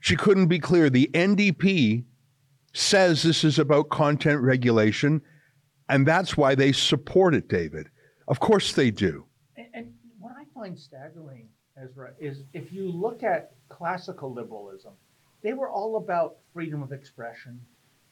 She 0.00 0.16
couldn't 0.16 0.48
be 0.48 0.58
clear. 0.58 0.90
The 0.90 1.10
NDP 1.14 2.04
says 2.74 3.22
this 3.22 3.44
is 3.44 3.58
about 3.58 3.88
content 3.88 4.42
regulation, 4.42 5.22
and 5.88 6.06
that's 6.06 6.36
why 6.36 6.54
they 6.54 6.72
support 6.72 7.34
it, 7.34 7.48
David. 7.48 7.88
Of 8.26 8.40
course 8.40 8.72
they 8.72 8.90
do. 8.90 9.24
And, 9.56 9.66
and 9.74 9.94
what 10.18 10.32
I 10.38 10.44
find 10.54 10.78
staggering, 10.78 11.48
Ezra, 11.76 12.12
is 12.18 12.42
if 12.52 12.72
you 12.72 12.90
look 12.90 13.22
at 13.22 13.52
classical 13.68 14.32
liberalism, 14.32 14.92
they 15.42 15.52
were 15.52 15.68
all 15.68 15.96
about 15.96 16.36
freedom 16.52 16.82
of 16.82 16.92
expression, 16.92 17.60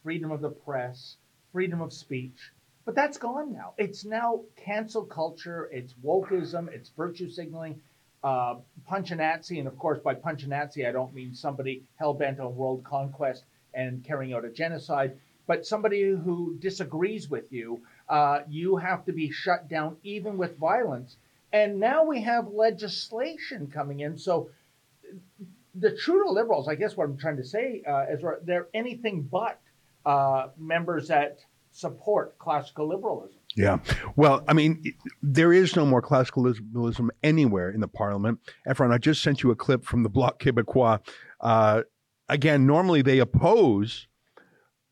freedom 0.02 0.30
of 0.30 0.40
the 0.40 0.50
press, 0.50 1.16
freedom 1.52 1.80
of 1.80 1.92
speech. 1.92 2.52
But 2.84 2.94
that's 2.94 3.16
gone 3.16 3.52
now. 3.52 3.74
It's 3.78 4.04
now 4.04 4.40
cancel 4.56 5.04
culture. 5.04 5.70
It's 5.72 5.94
wokeism. 6.04 6.68
It's 6.68 6.90
virtue 6.90 7.30
signaling. 7.30 7.80
Uh, 8.24 8.56
Nazi, 8.88 9.58
and 9.58 9.66
of 9.66 9.78
course, 9.78 9.98
by 10.00 10.14
punch 10.14 10.44
a 10.44 10.48
Nazi, 10.48 10.86
I 10.86 10.92
don't 10.92 11.14
mean 11.14 11.34
somebody 11.34 11.82
hell 11.96 12.14
bent 12.14 12.38
on 12.38 12.54
world 12.54 12.84
conquest 12.84 13.44
and 13.74 14.04
carrying 14.04 14.32
out 14.32 14.44
a 14.44 14.50
genocide, 14.50 15.16
but 15.46 15.66
somebody 15.66 16.02
who 16.02 16.56
disagrees 16.60 17.28
with 17.28 17.52
you. 17.52 17.80
Uh, 18.12 18.42
you 18.46 18.76
have 18.76 19.06
to 19.06 19.12
be 19.12 19.30
shut 19.30 19.70
down, 19.70 19.96
even 20.02 20.36
with 20.36 20.58
violence. 20.58 21.16
And 21.50 21.80
now 21.80 22.04
we 22.04 22.20
have 22.20 22.46
legislation 22.48 23.70
coming 23.72 24.00
in. 24.00 24.18
So 24.18 24.50
the 25.74 25.96
Trudeau 25.96 26.30
Liberals, 26.30 26.68
I 26.68 26.74
guess 26.74 26.94
what 26.94 27.04
I'm 27.04 27.16
trying 27.16 27.38
to 27.38 27.44
say 27.44 27.82
uh, 27.88 28.04
is 28.10 28.20
they're 28.44 28.68
anything 28.74 29.22
but 29.22 29.58
uh, 30.04 30.48
members 30.58 31.08
that 31.08 31.38
support 31.70 32.38
classical 32.38 32.86
liberalism. 32.86 33.38
Yeah. 33.56 33.78
Well, 34.14 34.44
I 34.46 34.52
mean, 34.52 34.82
there 35.22 35.54
is 35.54 35.74
no 35.74 35.86
more 35.86 36.02
classical 36.02 36.42
liberalism 36.42 37.10
anywhere 37.22 37.70
in 37.70 37.80
the 37.80 37.88
parliament. 37.88 38.40
Efron, 38.68 38.92
I 38.92 38.98
just 38.98 39.22
sent 39.22 39.42
you 39.42 39.50
a 39.52 39.56
clip 39.56 39.86
from 39.86 40.02
the 40.02 40.10
Bloc 40.10 40.38
Québécois. 40.38 41.00
Uh, 41.40 41.82
again, 42.28 42.66
normally 42.66 43.00
they 43.00 43.20
oppose 43.20 44.06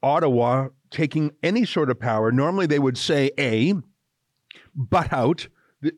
Ottawa 0.02 0.68
taking 0.90 1.32
any 1.42 1.64
sort 1.64 1.90
of 1.90 1.98
power. 2.00 2.32
Normally 2.32 2.66
they 2.66 2.78
would 2.78 2.98
say, 2.98 3.30
A, 3.38 3.74
butt 4.74 5.12
out. 5.12 5.48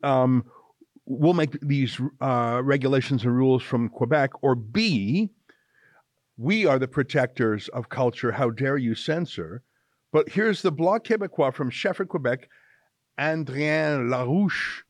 Um, 0.03 0.45
we'll 1.07 1.35
make 1.35 1.59
these 1.61 2.01
uh, 2.21 2.61
regulations 2.63 3.25
and 3.25 3.37
rules 3.37 3.63
from 3.63 3.89
Quebec, 3.89 4.31
or 4.43 4.55
B, 4.55 5.31
we 6.37 6.67
are 6.67 6.79
the 6.79 6.89
protectors 6.89 7.69
of 7.69 7.89
culture. 7.89 8.33
How 8.33 8.51
dare 8.51 8.77
you 8.77 8.95
censor? 8.95 9.63
But 10.13 10.29
here's 10.29 10.63
the 10.63 10.73
Bloc 10.73 11.05
Québécois 11.05 11.55
from 11.55 11.71
Shefford, 11.71 12.09
Quebec, 12.09 12.49
Andréanne 13.19 14.09
Larouche, 14.09 14.83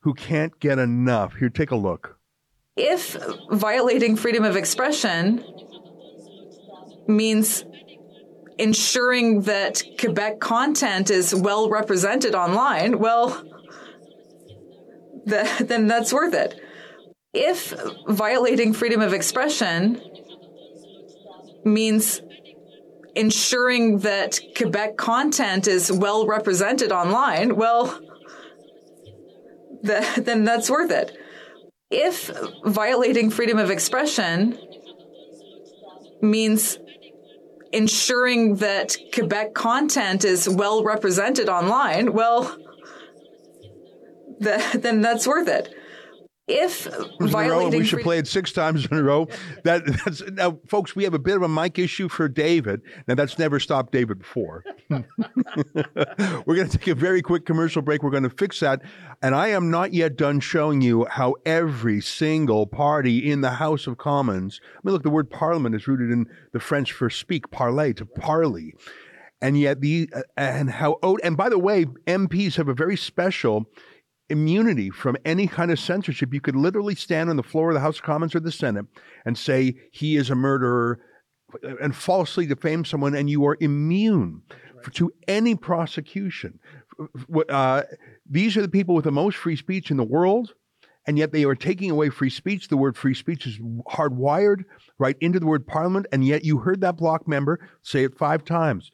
who 0.00 0.14
can't 0.14 0.58
get 0.60 0.78
enough. 0.78 1.36
Here, 1.36 1.48
take 1.48 1.70
a 1.70 1.76
look. 1.76 2.18
If 2.76 3.16
violating 3.50 4.16
freedom 4.16 4.44
of 4.44 4.56
expression 4.56 5.44
means 7.06 7.64
ensuring 8.58 9.42
that 9.42 9.82
Quebec 9.98 10.40
content 10.40 11.10
is 11.10 11.34
well 11.34 11.68
represented 11.68 12.34
online, 12.34 12.98
well, 12.98 13.44
then 15.24 15.86
that's 15.86 16.12
worth 16.12 16.34
it. 16.34 16.60
If 17.32 17.74
violating 18.06 18.72
freedom 18.72 19.00
of 19.00 19.12
expression 19.12 20.00
means 21.64 22.20
ensuring 23.16 23.98
that 24.00 24.38
Quebec 24.56 24.96
content 24.96 25.66
is 25.66 25.90
well 25.90 26.26
represented 26.26 26.92
online, 26.92 27.56
well, 27.56 28.00
then 29.82 30.44
that's 30.44 30.70
worth 30.70 30.90
it. 30.90 31.16
If 31.90 32.30
violating 32.64 33.30
freedom 33.30 33.58
of 33.58 33.70
expression 33.70 34.58
means 36.20 36.78
ensuring 37.74 38.56
that 38.56 38.96
Quebec 39.12 39.54
content 39.54 40.24
is 40.24 40.48
well 40.48 40.84
represented 40.84 41.48
online, 41.48 42.12
well, 42.12 42.56
then 44.40 45.00
that's 45.00 45.26
worth 45.26 45.48
it. 45.48 45.74
If 46.46 46.86
violating, 47.20 47.78
we 47.80 47.86
should 47.86 48.02
play 48.02 48.18
it 48.18 48.26
six 48.26 48.52
times 48.52 48.84
in 48.84 48.96
a 48.98 49.02
row. 49.02 49.28
That 49.64 49.86
that's 50.04 50.22
now, 50.30 50.58
folks. 50.66 50.94
We 50.94 51.04
have 51.04 51.14
a 51.14 51.18
bit 51.18 51.36
of 51.36 51.42
a 51.42 51.48
mic 51.48 51.78
issue 51.78 52.10
for 52.10 52.28
David. 52.28 52.82
Now 53.08 53.14
that's 53.14 53.38
never 53.38 53.58
stopped 53.58 53.92
David 53.92 54.18
before. 54.18 54.62
We're 54.90 56.54
going 56.54 56.68
to 56.68 56.78
take 56.78 56.88
a 56.88 56.94
very 56.94 57.22
quick 57.22 57.46
commercial 57.46 57.80
break. 57.80 58.02
We're 58.02 58.10
going 58.10 58.24
to 58.24 58.30
fix 58.30 58.60
that, 58.60 58.82
and 59.22 59.34
I 59.34 59.48
am 59.48 59.70
not 59.70 59.94
yet 59.94 60.16
done 60.16 60.38
showing 60.38 60.82
you 60.82 61.06
how 61.06 61.36
every 61.46 62.02
single 62.02 62.66
party 62.66 63.30
in 63.30 63.40
the 63.40 63.52
House 63.52 63.86
of 63.86 63.96
Commons. 63.96 64.60
I 64.62 64.80
mean, 64.84 64.92
look, 64.92 65.02
the 65.02 65.10
word 65.10 65.30
Parliament 65.30 65.74
is 65.74 65.88
rooted 65.88 66.10
in 66.10 66.26
the 66.52 66.60
French 66.60 66.92
for 66.92 67.08
speak, 67.08 67.50
parler, 67.50 67.94
to 67.94 68.04
parley 68.04 68.74
and 69.40 69.58
yet 69.58 69.80
the 69.80 70.08
uh, 70.14 70.22
and 70.36 70.70
how 70.70 70.98
and 71.22 71.36
by 71.36 71.48
the 71.48 71.58
way 71.58 71.84
MPs 72.06 72.54
have 72.56 72.68
a 72.68 72.74
very 72.74 72.96
special 72.96 73.66
immunity 74.34 74.90
from 74.90 75.16
any 75.24 75.46
kind 75.46 75.70
of 75.70 75.78
censorship. 75.78 76.34
You 76.34 76.40
could 76.40 76.56
literally 76.56 76.96
stand 76.96 77.30
on 77.30 77.36
the 77.36 77.42
floor 77.42 77.70
of 77.70 77.74
the 77.74 77.80
House 77.80 77.98
of 77.98 78.02
Commons 78.02 78.34
or 78.34 78.40
the 78.40 78.52
Senate 78.52 78.86
and 79.24 79.38
say 79.38 79.76
he 79.92 80.16
is 80.16 80.28
a 80.28 80.34
murderer 80.34 80.98
and 81.80 81.94
falsely 81.94 82.46
defame 82.46 82.84
someone, 82.84 83.14
and 83.14 83.30
you 83.30 83.46
are 83.46 83.56
immune 83.60 84.42
right. 84.74 84.92
to 84.94 85.12
any 85.28 85.54
prosecution. 85.54 86.58
Uh, 87.48 87.82
these 88.28 88.56
are 88.56 88.62
the 88.62 88.68
people 88.68 88.94
with 88.96 89.04
the 89.04 89.12
most 89.12 89.36
free 89.36 89.54
speech 89.54 89.90
in 89.92 89.96
the 89.96 90.04
world, 90.04 90.54
and 91.06 91.16
yet 91.16 91.30
they 91.30 91.44
are 91.44 91.54
taking 91.54 91.92
away 91.92 92.08
free 92.10 92.30
speech. 92.30 92.66
The 92.66 92.76
word 92.76 92.96
free 92.96 93.14
speech 93.14 93.46
is 93.46 93.60
hardwired 93.88 94.64
right 94.98 95.16
into 95.20 95.38
the 95.38 95.46
word 95.46 95.64
parliament, 95.64 96.06
and 96.10 96.26
yet 96.26 96.44
you 96.44 96.58
heard 96.58 96.80
that 96.80 96.96
bloc 96.96 97.28
member 97.28 97.60
say 97.82 98.02
it 98.02 98.18
five 98.18 98.44
times 98.44 98.90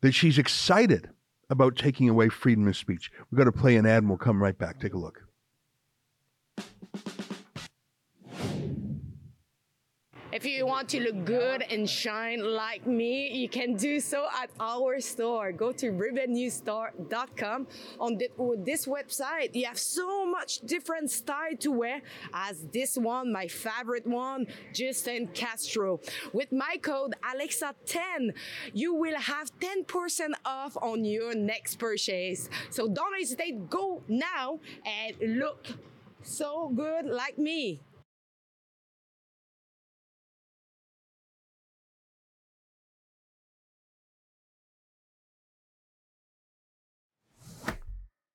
that 0.00 0.12
she's 0.12 0.38
excited 0.38 1.10
about 1.50 1.76
taking 1.76 2.08
away 2.08 2.28
freedom 2.28 2.66
of 2.68 2.76
speech. 2.76 3.10
We've 3.30 3.38
got 3.38 3.44
to 3.44 3.52
play 3.52 3.76
an 3.76 3.86
ad 3.86 4.02
and 4.02 4.08
we'll 4.08 4.18
come 4.18 4.42
right 4.42 4.56
back. 4.56 4.80
Take 4.80 4.94
a 4.94 4.98
look. 4.98 5.27
If 10.38 10.46
you 10.46 10.66
want 10.66 10.88
to 10.90 11.00
look 11.00 11.24
good 11.24 11.62
and 11.68 11.90
shine 11.90 12.44
like 12.44 12.86
me, 12.86 13.28
you 13.28 13.48
can 13.48 13.74
do 13.74 13.98
so 13.98 14.28
at 14.40 14.50
our 14.60 15.00
store. 15.00 15.50
Go 15.50 15.72
to 15.72 15.90
rebelnewsstore.com. 15.90 17.66
On 17.98 18.16
this 18.64 18.86
website, 18.86 19.52
you 19.56 19.66
have 19.66 19.80
so 19.80 20.24
much 20.24 20.60
different 20.60 21.10
style 21.10 21.56
to 21.58 21.72
wear 21.72 22.02
as 22.32 22.64
this 22.72 22.96
one, 22.96 23.32
my 23.32 23.48
favorite 23.48 24.06
one, 24.06 24.46
Justin 24.72 25.26
Castro. 25.34 25.98
With 26.32 26.52
my 26.52 26.76
code 26.80 27.16
Alexa10, 27.34 28.32
you 28.72 28.94
will 28.94 29.18
have 29.18 29.50
10% 29.58 30.34
off 30.44 30.76
on 30.80 31.04
your 31.04 31.34
next 31.34 31.80
purchase. 31.80 32.48
So 32.70 32.86
don't 32.86 33.18
hesitate, 33.18 33.68
go 33.68 34.04
now 34.06 34.60
and 34.86 35.16
look 35.40 35.66
so 36.22 36.68
good 36.68 37.06
like 37.06 37.38
me. 37.38 37.80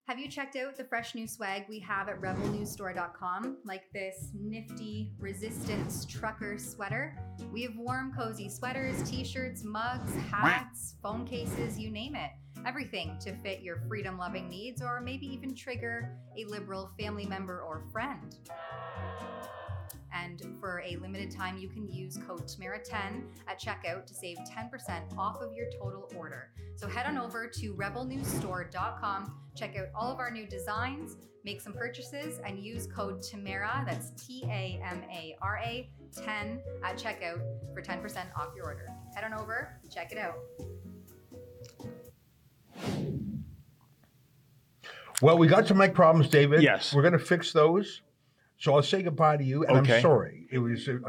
Have 0.05 0.19
you 0.19 0.27
checked 0.27 0.57
out 0.57 0.75
the 0.75 0.83
fresh 0.83 1.15
new 1.15 1.25
swag 1.25 1.63
we 1.69 1.79
have 1.79 2.09
at 2.09 2.19
rebelnewsstore.com, 2.19 3.59
like 3.63 3.83
this 3.93 4.31
nifty 4.37 5.13
resistance 5.17 6.03
trucker 6.03 6.57
sweater? 6.57 7.17
We 7.53 7.63
have 7.63 7.77
warm, 7.77 8.13
cozy 8.13 8.49
sweaters, 8.49 9.01
t 9.09 9.23
shirts, 9.23 9.63
mugs, 9.63 10.13
hats, 10.29 10.95
phone 11.01 11.25
cases, 11.25 11.79
you 11.79 11.89
name 11.89 12.15
it. 12.15 12.31
Everything 12.65 13.17
to 13.21 13.33
fit 13.37 13.61
your 13.61 13.81
freedom 13.87 14.17
loving 14.17 14.49
needs 14.49 14.81
or 14.81 14.99
maybe 14.99 15.25
even 15.25 15.55
trigger 15.55 16.17
a 16.37 16.43
liberal 16.51 16.91
family 16.99 17.25
member 17.25 17.61
or 17.61 17.81
friend. 17.93 18.35
And 20.13 20.41
for 20.59 20.81
a 20.81 20.95
limited 20.97 21.31
time, 21.31 21.57
you 21.57 21.67
can 21.67 21.87
use 21.87 22.17
code 22.27 22.47
TAMARA10 22.47 23.23
at 23.47 23.59
checkout 23.59 24.05
to 24.05 24.13
save 24.13 24.37
10% 24.37 25.17
off 25.17 25.41
of 25.41 25.53
your 25.53 25.67
total 25.79 26.11
order. 26.15 26.51
So 26.75 26.87
head 26.87 27.05
on 27.05 27.17
over 27.17 27.47
to 27.47 27.73
rebelnewsstore.com, 27.73 29.35
check 29.55 29.75
out 29.77 29.87
all 29.95 30.11
of 30.11 30.19
our 30.19 30.31
new 30.31 30.45
designs, 30.45 31.17
make 31.43 31.61
some 31.61 31.73
purchases, 31.73 32.39
and 32.45 32.59
use 32.59 32.87
code 32.87 33.21
TAMARA, 33.21 33.85
that's 33.85 34.11
T 34.25 34.43
A 34.45 34.79
M 34.83 35.03
A 35.11 35.35
R 35.41 35.59
A 35.63 35.89
10 36.15 36.61
at 36.83 36.97
checkout 36.97 37.41
for 37.73 37.81
10% 37.81 38.25
off 38.37 38.49
your 38.55 38.65
order. 38.65 38.87
Head 39.15 39.23
on 39.23 39.33
over, 39.33 39.79
check 39.91 40.11
it 40.11 40.17
out. 40.17 40.35
Well, 45.21 45.37
we 45.37 45.47
got 45.47 45.67
some 45.67 45.77
mic 45.77 45.93
problems, 45.93 46.27
David. 46.27 46.61
Yes. 46.61 46.93
We're 46.93 47.01
going 47.01 47.13
to 47.13 47.19
fix 47.19 47.53
those. 47.53 48.01
So 48.57 48.75
I'll 48.75 48.83
say 48.83 49.01
goodbye 49.01 49.37
to 49.37 49.43
you, 49.43 49.65
and 49.65 49.79
okay. 49.79 49.97
I'm 49.97 50.01
sorry. 50.01 50.47
It 50.51 50.59
was. 50.59 50.87
Uh, 50.87 50.99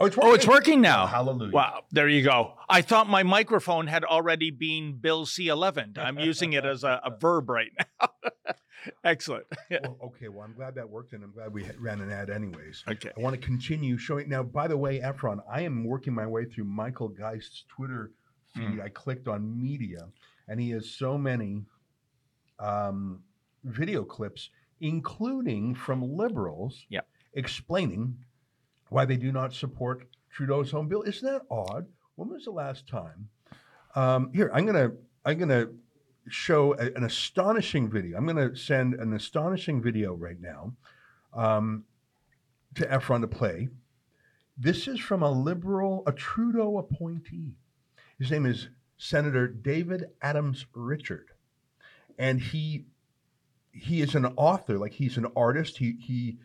oh, 0.00 0.06
it's 0.06 0.16
working. 0.16 0.30
Oh, 0.30 0.34
it's 0.34 0.46
working 0.46 0.80
now. 0.80 1.04
Oh, 1.04 1.06
hallelujah. 1.06 1.52
Wow. 1.52 1.82
There 1.90 2.08
you 2.08 2.22
go. 2.22 2.54
I 2.68 2.82
thought 2.82 3.08
my 3.08 3.22
microphone 3.22 3.86
had 3.86 4.04
already 4.04 4.50
been 4.50 4.98
Bill 5.00 5.26
C11. 5.26 5.98
I'm 5.98 6.18
using 6.18 6.52
it 6.52 6.64
as 6.64 6.84
a, 6.84 7.00
a 7.04 7.10
verb 7.10 7.50
right 7.50 7.70
now. 7.78 8.08
Excellent. 9.04 9.46
well, 9.70 9.98
okay. 10.04 10.28
Well, 10.28 10.44
I'm 10.44 10.54
glad 10.54 10.74
that 10.76 10.88
worked, 10.88 11.12
and 11.12 11.24
I'm 11.24 11.32
glad 11.32 11.52
we 11.52 11.68
ran 11.78 12.00
an 12.00 12.10
ad 12.10 12.30
anyways. 12.30 12.84
Okay. 12.88 13.10
I 13.16 13.20
want 13.20 13.34
to 13.34 13.44
continue 13.44 13.98
showing. 13.98 14.28
Now, 14.28 14.42
by 14.42 14.68
the 14.68 14.76
way, 14.76 15.00
Efron, 15.00 15.40
I 15.50 15.62
am 15.62 15.84
working 15.84 16.14
my 16.14 16.26
way 16.26 16.44
through 16.44 16.64
Michael 16.64 17.08
Geist's 17.08 17.64
Twitter 17.68 18.12
feed. 18.54 18.78
Mm. 18.78 18.82
I 18.82 18.88
clicked 18.88 19.28
on 19.28 19.60
media, 19.60 20.08
and 20.48 20.60
he 20.60 20.70
has 20.70 20.90
so 20.90 21.18
many 21.18 21.64
um, 22.58 23.22
video 23.64 24.04
clips 24.04 24.50
including 24.80 25.74
from 25.74 26.16
liberals, 26.16 26.86
yep. 26.88 27.06
explaining 27.34 28.16
why 28.88 29.04
they 29.04 29.16
do 29.16 29.32
not 29.32 29.52
support 29.52 30.06
Trudeau's 30.30 30.70
home 30.70 30.88
bill. 30.88 31.02
Isn't 31.02 31.30
that 31.30 31.42
odd? 31.50 31.86
When 32.16 32.28
was 32.28 32.44
the 32.44 32.50
last 32.50 32.86
time? 32.86 33.28
Um, 33.94 34.30
here, 34.32 34.50
I'm 34.52 34.66
gonna 34.66 34.92
I'm 35.24 35.38
gonna 35.38 35.68
show 36.28 36.74
a- 36.74 36.92
an 36.96 37.04
astonishing 37.04 37.90
video. 37.90 38.16
I'm 38.16 38.26
going 38.26 38.36
to 38.36 38.56
send 38.56 38.94
an 38.94 39.12
astonishing 39.12 39.82
video 39.82 40.14
right 40.14 40.40
now 40.40 40.72
um, 41.32 41.84
to 42.74 42.86
Efron 42.86 43.20
to 43.22 43.28
play. 43.28 43.68
This 44.56 44.86
is 44.86 45.00
from 45.00 45.22
a 45.22 45.30
liberal, 45.30 46.02
a 46.06 46.12
Trudeau 46.12 46.78
appointee. 46.78 47.54
His 48.18 48.30
name 48.30 48.46
is 48.46 48.68
Senator 48.98 49.48
David 49.48 50.04
Adams 50.20 50.66
Richard, 50.74 51.28
and 52.18 52.40
he 52.40 52.84
he 53.72 54.00
is 54.02 54.14
an 54.14 54.26
author. 54.36 54.78
Like 54.78 54.92
he's 54.92 55.16
an 55.16 55.26
artist. 55.36 55.78
He 55.78 55.96
he. 56.00 56.36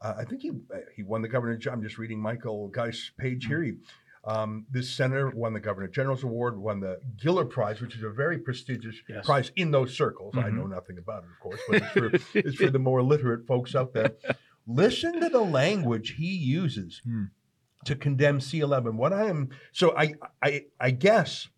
Uh, 0.00 0.14
I 0.18 0.24
think 0.24 0.42
he 0.42 0.50
he 0.96 1.02
won 1.02 1.22
the 1.22 1.28
governor. 1.28 1.58
I'm 1.70 1.82
just 1.82 1.98
reading 1.98 2.20
Michael 2.20 2.68
Geist's 2.68 3.10
page 3.18 3.46
here. 3.46 3.62
He, 3.62 3.72
um, 4.24 4.66
this 4.70 4.88
senator 4.88 5.30
won 5.30 5.52
the 5.52 5.60
Governor 5.60 5.88
General's 5.88 6.22
Award, 6.22 6.56
won 6.56 6.78
the 6.80 7.00
Giller 7.16 7.48
Prize, 7.48 7.80
which 7.80 7.96
is 7.96 8.02
a 8.04 8.10
very 8.10 8.38
prestigious 8.38 8.94
Yes. 9.08 9.26
prize 9.26 9.50
in 9.56 9.72
those 9.72 9.96
circles. 9.96 10.34
I 10.36 10.42
Mhm. 10.44 10.54
know 10.58 10.66
nothing 10.68 10.98
about 10.98 11.24
it, 11.24 11.30
of 11.30 11.40
course, 11.40 11.60
but 11.68 11.82
it's 11.82 11.90
for, 11.92 12.06
it's 12.38 12.56
for 12.56 12.70
the 12.70 12.78
more 12.78 13.02
literate 13.02 13.46
folks 13.48 13.74
out 13.74 13.92
there. 13.94 14.12
Listen 14.66 15.20
to 15.20 15.28
the 15.28 15.40
language 15.40 16.14
he 16.18 16.32
uses 16.36 17.00
Hmm. 17.04 17.24
to 17.84 17.96
condemn 17.96 18.38
C11. 18.38 18.94
What 18.96 19.12
I 19.12 19.24
am 19.26 19.48
so 19.72 19.92
I 19.96 20.14
I 20.40 20.66
I 20.78 20.90
guess 20.92 21.48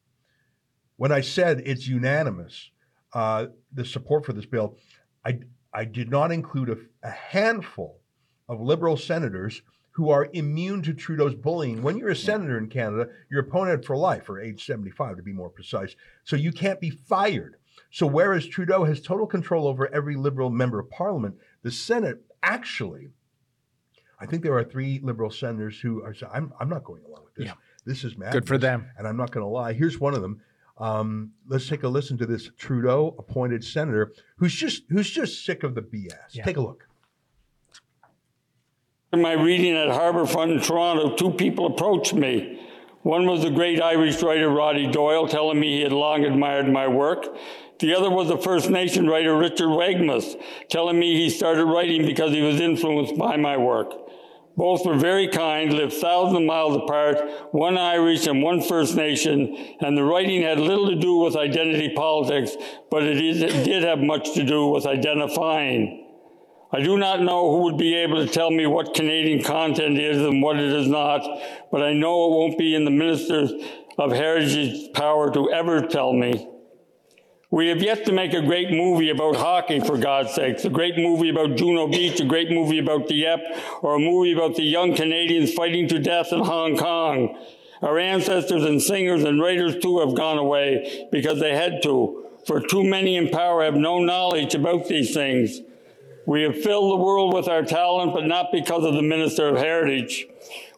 when 0.97 1.13
I 1.13 1.21
said 1.21 1.61
it's 1.67 1.87
unanimous, 1.87 2.71
uh, 3.13 3.47
the 3.73 3.85
support 3.85 4.25
for 4.25 4.33
this 4.33 4.47
bill, 4.47 4.79
I 5.25 5.41
I 5.73 5.85
did 5.85 6.11
not 6.11 6.33
include 6.33 6.71
a, 6.71 6.77
a 7.03 7.11
handful 7.11 8.01
of 8.49 8.61
liberal 8.61 8.97
senators 8.97 9.63
who 9.93 10.11
are 10.11 10.29
immune 10.33 10.83
to 10.83 10.93
Trudeau's 10.93 11.35
bullying. 11.35 11.83
When 11.83 11.97
you're 11.97 12.11
a 12.11 12.17
senator 12.17 12.59
in 12.59 12.69
Canada, 12.69 13.09
you're 13.31 13.43
opponent 13.43 13.85
for 13.85 13.97
life, 13.97 14.29
or 14.29 14.41
age 14.41 14.67
75 14.67 15.17
to 15.17 15.23
be 15.23 15.33
more 15.33 15.49
precise. 15.49 15.95
So 16.25 16.35
you 16.35 16.51
can't 16.51 16.81
be 16.81 16.91
fired. 16.91 17.57
So 17.91 18.07
whereas 18.07 18.47
Trudeau 18.47 18.85
has 18.85 19.01
total 19.01 19.27
control 19.27 19.69
over 19.69 19.93
every 19.95 20.17
liberal 20.17 20.51
member 20.51 20.81
of 20.81 20.91
parliament, 20.91 21.37
the 21.63 21.71
Senate 21.71 22.25
actually, 22.43 23.11
I 24.19 24.27
think 24.27 24.43
there 24.43 24.57
are 24.57 24.65
three 24.65 24.99
liberal 25.01 25.31
senators 25.31 25.79
who 25.79 26.03
are 26.03 26.13
saying, 26.13 26.33
I'm, 26.35 26.53
I'm 26.59 26.69
not 26.69 26.83
going 26.83 27.05
along 27.05 27.25
with 27.25 27.35
this. 27.35 27.47
Yeah. 27.47 27.55
This 27.87 28.03
is 28.03 28.17
mad. 28.17 28.33
Good 28.33 28.49
for 28.49 28.59
them. 28.59 28.91
And 28.99 29.07
I'm 29.07 29.17
not 29.17 29.31
going 29.31 29.45
to 29.45 29.49
lie. 29.49 29.75
Here's 29.75 30.01
one 30.01 30.15
of 30.15 30.23
them. 30.23 30.41
Um, 30.79 31.33
let's 31.47 31.69
take 31.69 31.85
a 31.85 31.89
listen 31.89 32.19
to 32.19 32.27
this 32.27 32.51
Trudeau 32.59 33.15
appointed 33.19 33.63
senator 33.63 34.13
who's 34.37 34.55
just 34.55 34.83
who's 34.89 35.09
just 35.09 35.45
sick 35.45 35.63
of 35.63 35.75
the 35.75 35.83
BS. 35.83 36.13
Yeah. 36.33 36.45
Take 36.45 36.57
a 36.57 36.61
look. 36.61 36.89
In 39.13 39.23
my 39.23 39.33
reading 39.33 39.77
at 39.77 39.89
Harbourfront 39.89 40.57
in 40.57 40.61
Toronto, 40.61 41.15
two 41.15 41.31
people 41.31 41.67
approached 41.67 42.15
me. 42.15 42.61
One 43.03 43.27
was 43.27 43.43
the 43.43 43.51
great 43.51 43.81
Irish 43.81 44.21
writer 44.23 44.49
Roddy 44.49 44.91
Doyle, 44.91 45.29
telling 45.29 45.61
me 45.61 45.77
he 45.77 45.83
had 45.83 45.93
long 45.93 46.25
admired 46.25 46.69
my 46.69 46.89
work. 46.89 47.27
The 47.79 47.95
other 47.95 48.11
was 48.11 48.29
the 48.29 48.39
First 48.39 48.71
Nation 48.71 49.07
writer 49.07 49.37
Richard 49.37 49.69
Wagamese, 49.69 50.41
telling 50.71 50.99
me 50.99 51.15
he 51.15 51.29
started 51.31 51.67
writing 51.67 52.07
because 52.07 52.33
he 52.33 52.41
was 52.41 52.61
influenced 52.61 53.17
by 53.17 53.37
my 53.37 53.57
work. 53.57 53.93
Both 54.57 54.87
were 54.87 54.95
very 54.95 55.27
kind, 55.27 55.73
lived 55.73 55.95
thousands 55.95 56.39
of 56.39 56.45
miles 56.45 56.77
apart, 56.77 57.19
one 57.53 57.77
Irish 57.77 58.27
and 58.29 58.43
one 58.43 58.61
First 58.61 58.95
Nation, 58.95 59.77
and 59.81 59.99
the 59.99 60.05
writing 60.05 60.43
had 60.43 60.61
little 60.61 60.89
to 60.91 60.95
do 60.95 61.17
with 61.17 61.35
identity 61.35 61.93
politics, 61.95 62.57
but 62.89 63.03
it, 63.03 63.21
is, 63.21 63.43
it 63.43 63.65
did 63.65 63.83
have 63.83 63.99
much 63.99 64.33
to 64.35 64.45
do 64.45 64.69
with 64.69 64.87
identifying. 64.87 66.07
I 66.71 66.81
do 66.83 66.97
not 66.99 67.21
know 67.21 67.51
who 67.51 67.63
would 67.65 67.79
be 67.79 67.95
able 67.97 68.25
to 68.25 68.33
tell 68.33 68.51
me 68.51 68.67
what 68.67 68.95
Canadian 68.95 69.43
content 69.43 69.99
is 69.99 70.19
and 70.19 70.41
what 70.41 70.57
it 70.57 70.73
is 70.73 70.87
not, 70.87 71.23
but 71.73 71.83
I 71.83 71.93
know 71.93 72.27
it 72.27 72.31
won't 72.37 72.59
be 72.59 72.77
in 72.77 72.85
the 72.85 72.91
Ministers 72.93 73.53
of 73.99 74.13
Heritage's 74.13 74.89
power 74.89 75.33
to 75.33 75.51
ever 75.51 75.83
tell 75.83 76.13
me. 76.13 76.49
We 77.55 77.69
have 77.69 77.81
yet 77.81 78.05
to 78.07 78.13
make 78.13 78.33
a 78.33 78.43
great 78.43 78.73
movie 78.73 79.11
about 79.11 79.37
hockey, 79.37 79.79
for 79.79 79.97
God's 79.97 80.35
sakes, 80.35 80.65
a 80.65 80.69
great 80.69 80.99
movie 80.99 81.29
about 81.29 81.55
Juno 81.55 81.87
Beach, 81.87 82.19
a 82.19 82.25
great 82.25 82.51
movie 82.51 82.81
about 82.81 83.07
Dieppe, 83.07 83.45
or 83.81 83.95
a 83.95 83.99
movie 84.01 84.33
about 84.33 84.57
the 84.57 84.65
young 84.65 84.97
Canadians 84.97 85.55
fighting 85.55 85.87
to 85.87 86.01
death 86.01 86.33
in 86.33 86.41
Hong 86.41 86.77
Kong. 86.77 87.39
Our 87.81 87.97
ancestors 87.97 88.65
and 88.65 88.83
singers 88.83 89.23
and 89.23 89.41
writers 89.41 89.77
too 89.81 90.01
have 90.01 90.17
gone 90.17 90.37
away 90.37 91.07
because 91.13 91.39
they 91.39 91.55
had 91.55 91.81
to, 91.85 92.27
for 92.45 92.59
too 92.59 92.83
many 92.83 93.15
in 93.15 93.29
power 93.29 93.63
have 93.63 93.77
no 93.77 94.01
knowledge 94.01 94.57
about 94.57 94.89
these 94.89 95.15
things. 95.15 95.61
We 96.27 96.43
have 96.43 96.61
filled 96.61 96.91
the 96.91 97.05
world 97.05 97.35
with 97.35 97.47
our 97.47 97.63
talent, 97.63 98.15
but 98.15 98.27
not 98.27 98.51
because 98.51 98.85
of 98.85 98.95
the 98.95 99.03
Minister 99.03 99.47
of 99.47 99.59
Heritage. 99.59 100.27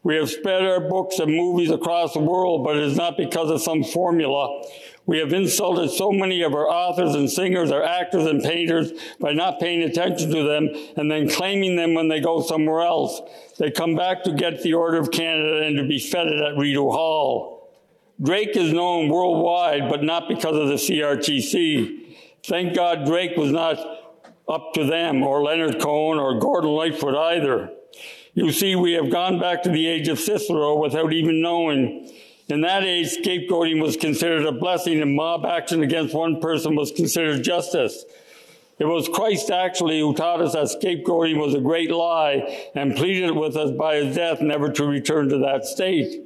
We 0.02 0.16
have 0.16 0.28
spread 0.28 0.62
our 0.62 0.80
books 0.80 1.20
and 1.20 1.34
movies 1.34 1.70
across 1.70 2.12
the 2.12 2.20
world, 2.20 2.64
but 2.64 2.76
it 2.76 2.82
is 2.82 2.98
not 2.98 3.16
because 3.16 3.50
of 3.50 3.62
some 3.62 3.82
formula. 3.82 4.62
We 5.06 5.18
have 5.20 5.32
insulted 5.32 5.90
so 5.90 6.10
many 6.10 6.42
of 6.42 6.52
our 6.52 6.68
authors 6.68 7.14
and 7.14 7.30
singers, 7.30 7.70
our 7.70 7.82
actors 7.82 8.26
and 8.26 8.42
painters 8.42 8.90
by 9.20 9.32
not 9.32 9.60
paying 9.60 9.82
attention 9.82 10.30
to 10.32 10.42
them 10.42 10.68
and 10.96 11.08
then 11.08 11.28
claiming 11.30 11.76
them 11.76 11.94
when 11.94 12.08
they 12.08 12.20
go 12.20 12.42
somewhere 12.42 12.80
else. 12.80 13.20
They 13.56 13.70
come 13.70 13.94
back 13.94 14.24
to 14.24 14.32
get 14.32 14.62
the 14.62 14.74
Order 14.74 14.98
of 14.98 15.12
Canada 15.12 15.64
and 15.64 15.76
to 15.76 15.84
be 15.84 16.00
feted 16.00 16.42
at 16.42 16.56
Rideau 16.58 16.90
Hall. 16.90 17.70
Drake 18.20 18.56
is 18.56 18.72
known 18.72 19.08
worldwide, 19.08 19.88
but 19.88 20.02
not 20.02 20.28
because 20.28 20.56
of 20.56 20.68
the 20.68 20.74
CRTC. 20.74 22.16
Thank 22.44 22.74
God 22.74 23.06
Drake 23.06 23.36
was 23.36 23.52
not 23.52 23.78
up 24.48 24.72
to 24.74 24.84
them, 24.84 25.22
or 25.22 25.42
Leonard 25.42 25.80
Cohen, 25.80 26.18
or 26.18 26.38
Gordon 26.38 26.70
Lightfoot 26.70 27.14
either. 27.14 27.70
You 28.34 28.52
see, 28.52 28.74
we 28.74 28.92
have 28.92 29.10
gone 29.10 29.38
back 29.38 29.62
to 29.64 29.70
the 29.70 29.86
age 29.86 30.08
of 30.08 30.18
Cicero 30.18 30.76
without 30.76 31.12
even 31.12 31.40
knowing. 31.40 32.12
In 32.48 32.60
that 32.60 32.84
age, 32.84 33.16
scapegoating 33.16 33.82
was 33.82 33.96
considered 33.96 34.46
a 34.46 34.52
blessing, 34.52 35.02
and 35.02 35.16
mob 35.16 35.44
action 35.44 35.82
against 35.82 36.14
one 36.14 36.40
person 36.40 36.76
was 36.76 36.92
considered 36.92 37.42
justice. 37.42 38.04
It 38.78 38.84
was 38.84 39.08
Christ 39.08 39.50
actually 39.50 40.00
who 40.00 40.14
taught 40.14 40.42
us 40.42 40.52
that 40.52 40.66
scapegoating 40.66 41.38
was 41.38 41.54
a 41.54 41.60
great 41.60 41.90
lie 41.90 42.70
and 42.74 42.94
pleaded 42.94 43.32
with 43.32 43.56
us 43.56 43.72
by 43.72 43.96
his 43.96 44.14
death 44.14 44.40
never 44.40 44.70
to 44.72 44.86
return 44.86 45.28
to 45.30 45.38
that 45.38 45.64
state. 45.64 46.22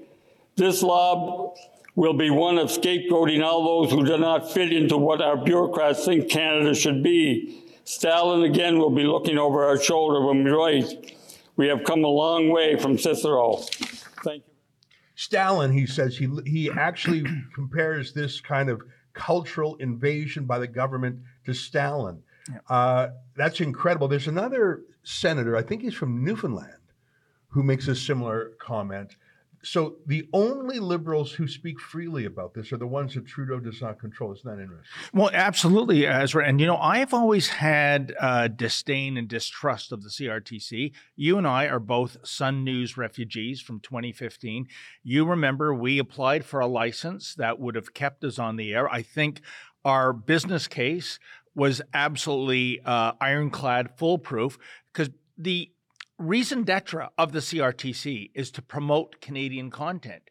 This 0.57 0.83
law 0.83 1.55
will 1.95 2.15
be 2.15 2.29
one 2.29 2.59
of 2.59 2.69
scapegoating 2.69 3.43
all 3.43 3.83
those 3.83 3.93
who 3.93 4.05
do 4.05 4.19
not 4.19 4.53
fit 4.53 4.73
into 4.73 4.97
what 4.97 5.23
our 5.23 5.37
bureaucrats 5.37 6.05
think 6.05 6.29
Canada 6.29 6.75
should 6.75 7.03
be. 7.03 7.63
Stalin 7.85 8.43
again 8.43 8.79
will 8.79 8.91
be 8.91 9.05
looking 9.05 9.39
over 9.39 9.65
our 9.65 9.81
shoulder 9.81 10.27
when 10.27 10.45
we 10.45 10.51
write. 10.51 11.17
We 11.57 11.69
have 11.69 11.85
come 11.85 12.05
a 12.05 12.09
long 12.09 12.51
way 12.51 12.77
from 12.79 12.99
Cicero. 12.99 13.57
Thank 14.25 14.45
you. 14.47 14.50
Stalin, 15.21 15.71
he 15.71 15.85
says, 15.85 16.17
he 16.17 16.31
he 16.47 16.71
actually 16.71 17.23
compares 17.55 18.15
this 18.15 18.41
kind 18.41 18.71
of 18.71 18.81
cultural 19.13 19.75
invasion 19.75 20.47
by 20.47 20.59
the 20.59 20.67
government 20.67 21.21
to 21.45 21.53
Stalin. 21.53 22.23
Uh, 22.71 23.09
that's 23.37 23.61
incredible. 23.61 24.09
There's 24.09 24.29
another 24.29 24.81
senator, 25.03 25.59
I 25.59 25.63
think 25.63 25.83
he's 25.83 25.93
from 25.93 26.25
Newfoundland, 26.25 26.73
who 27.49 27.63
makes 27.63 27.87
a 27.87 27.95
similar 27.95 28.53
comment. 28.59 29.17
So 29.63 29.97
the 30.07 30.27
only 30.33 30.79
liberals 30.79 31.33
who 31.33 31.47
speak 31.47 31.79
freely 31.81 32.25
about 32.25 32.55
this 32.55 32.73
are 32.73 32.79
the 32.79 32.87
ones 32.87 33.15
that 33.15 33.27
Trudeau 33.27 33.61
does 33.61 33.83
not 33.83 33.99
control. 33.99 34.33
Isn't 34.33 34.47
that 34.47 34.63
interesting? 34.63 34.87
Well, 35.13 35.31
absolutely, 35.33 36.07
Ezra. 36.07 36.47
And 36.47 36.61
you 36.61 36.67
know, 36.67 36.79
I've 36.79 37.13
always 37.13 37.49
had 37.49 38.15
uh, 38.19 38.49
disdain 38.49 39.19
and 39.19 39.29
distrust 39.29 39.93
of 39.93 40.03
the 40.03 40.09
CRTC. 40.09 40.93
You 41.15 41.37
and 41.37 41.47
I 41.47 41.67
are 41.67 41.79
both 41.79 42.17
Sun 42.27 42.65
News 42.65 42.97
refugees 42.97 43.61
from 43.61 43.81
2015. 43.81 44.67
You 45.03 45.27
remember 45.27 45.75
we 45.75 45.99
applied 45.99 46.45
for 46.45 46.61
a 46.61 46.67
license 46.67 47.35
that 47.35 47.61
would 47.61 47.75
have 47.75 47.93
kept 47.93 48.25
us 48.25 48.39
on 48.39 48.57
the 48.57 48.73
air. 48.73 48.91
I 48.91 49.03
think 49.03 49.43
our 49.85 50.13
business 50.13 50.69
case 50.69 51.19
was 51.55 51.83
absolutely 51.93 52.81
uh, 52.85 53.13
ironclad, 53.21 53.91
foolproof, 53.99 54.59
because 54.93 55.11
the 55.37 55.71
raison 56.21 56.63
d'etre 56.63 57.09
of 57.17 57.33
the 57.33 57.39
CRTC 57.39 58.31
is 58.35 58.51
to 58.53 58.63
promote 58.63 59.21
Canadian 59.21 59.71
content. 59.71 60.23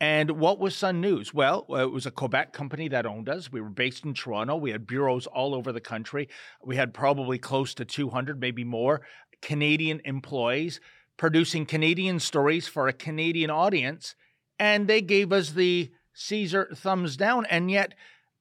And 0.00 0.32
what 0.32 0.58
was 0.58 0.74
Sun 0.74 1.00
News? 1.00 1.32
Well, 1.32 1.66
uh, 1.70 1.76
it 1.76 1.92
was 1.92 2.06
a 2.06 2.10
Quebec 2.10 2.52
company 2.52 2.88
that 2.88 3.06
owned 3.06 3.28
us. 3.28 3.52
We 3.52 3.60
were 3.60 3.68
based 3.68 4.04
in 4.04 4.14
Toronto. 4.14 4.56
We 4.56 4.72
had 4.72 4.86
bureaus 4.86 5.26
all 5.26 5.54
over 5.54 5.70
the 5.70 5.80
country. 5.80 6.28
We 6.64 6.76
had 6.76 6.92
probably 6.92 7.38
close 7.38 7.74
to 7.74 7.84
200, 7.84 8.40
maybe 8.40 8.64
more, 8.64 9.02
Canadian 9.40 10.00
employees 10.04 10.80
producing 11.16 11.64
Canadian 11.64 12.18
stories 12.18 12.66
for 12.66 12.88
a 12.88 12.92
Canadian 12.92 13.50
audience. 13.50 14.16
And 14.58 14.88
they 14.88 15.00
gave 15.00 15.32
us 15.32 15.50
the 15.50 15.92
Caesar 16.14 16.70
thumbs 16.74 17.16
down. 17.16 17.46
And 17.46 17.70
yet, 17.70 17.94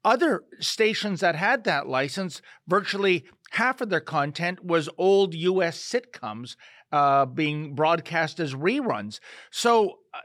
other 0.06 0.44
stations 0.60 1.20
that 1.20 1.36
had 1.36 1.64
that 1.66 1.88
license, 1.88 2.42
virtually 2.68 3.26
half 3.52 3.82
of 3.82 3.90
their 3.90 4.02
content 4.02 4.64
was 4.66 4.90
old 4.98 5.34
US 5.34 5.78
sitcoms 5.78 6.56
uh, 6.94 7.26
being 7.26 7.74
broadcast 7.76 8.40
as 8.40 8.54
reruns. 8.54 9.20
So, 9.52 9.98
uh, 10.14 10.20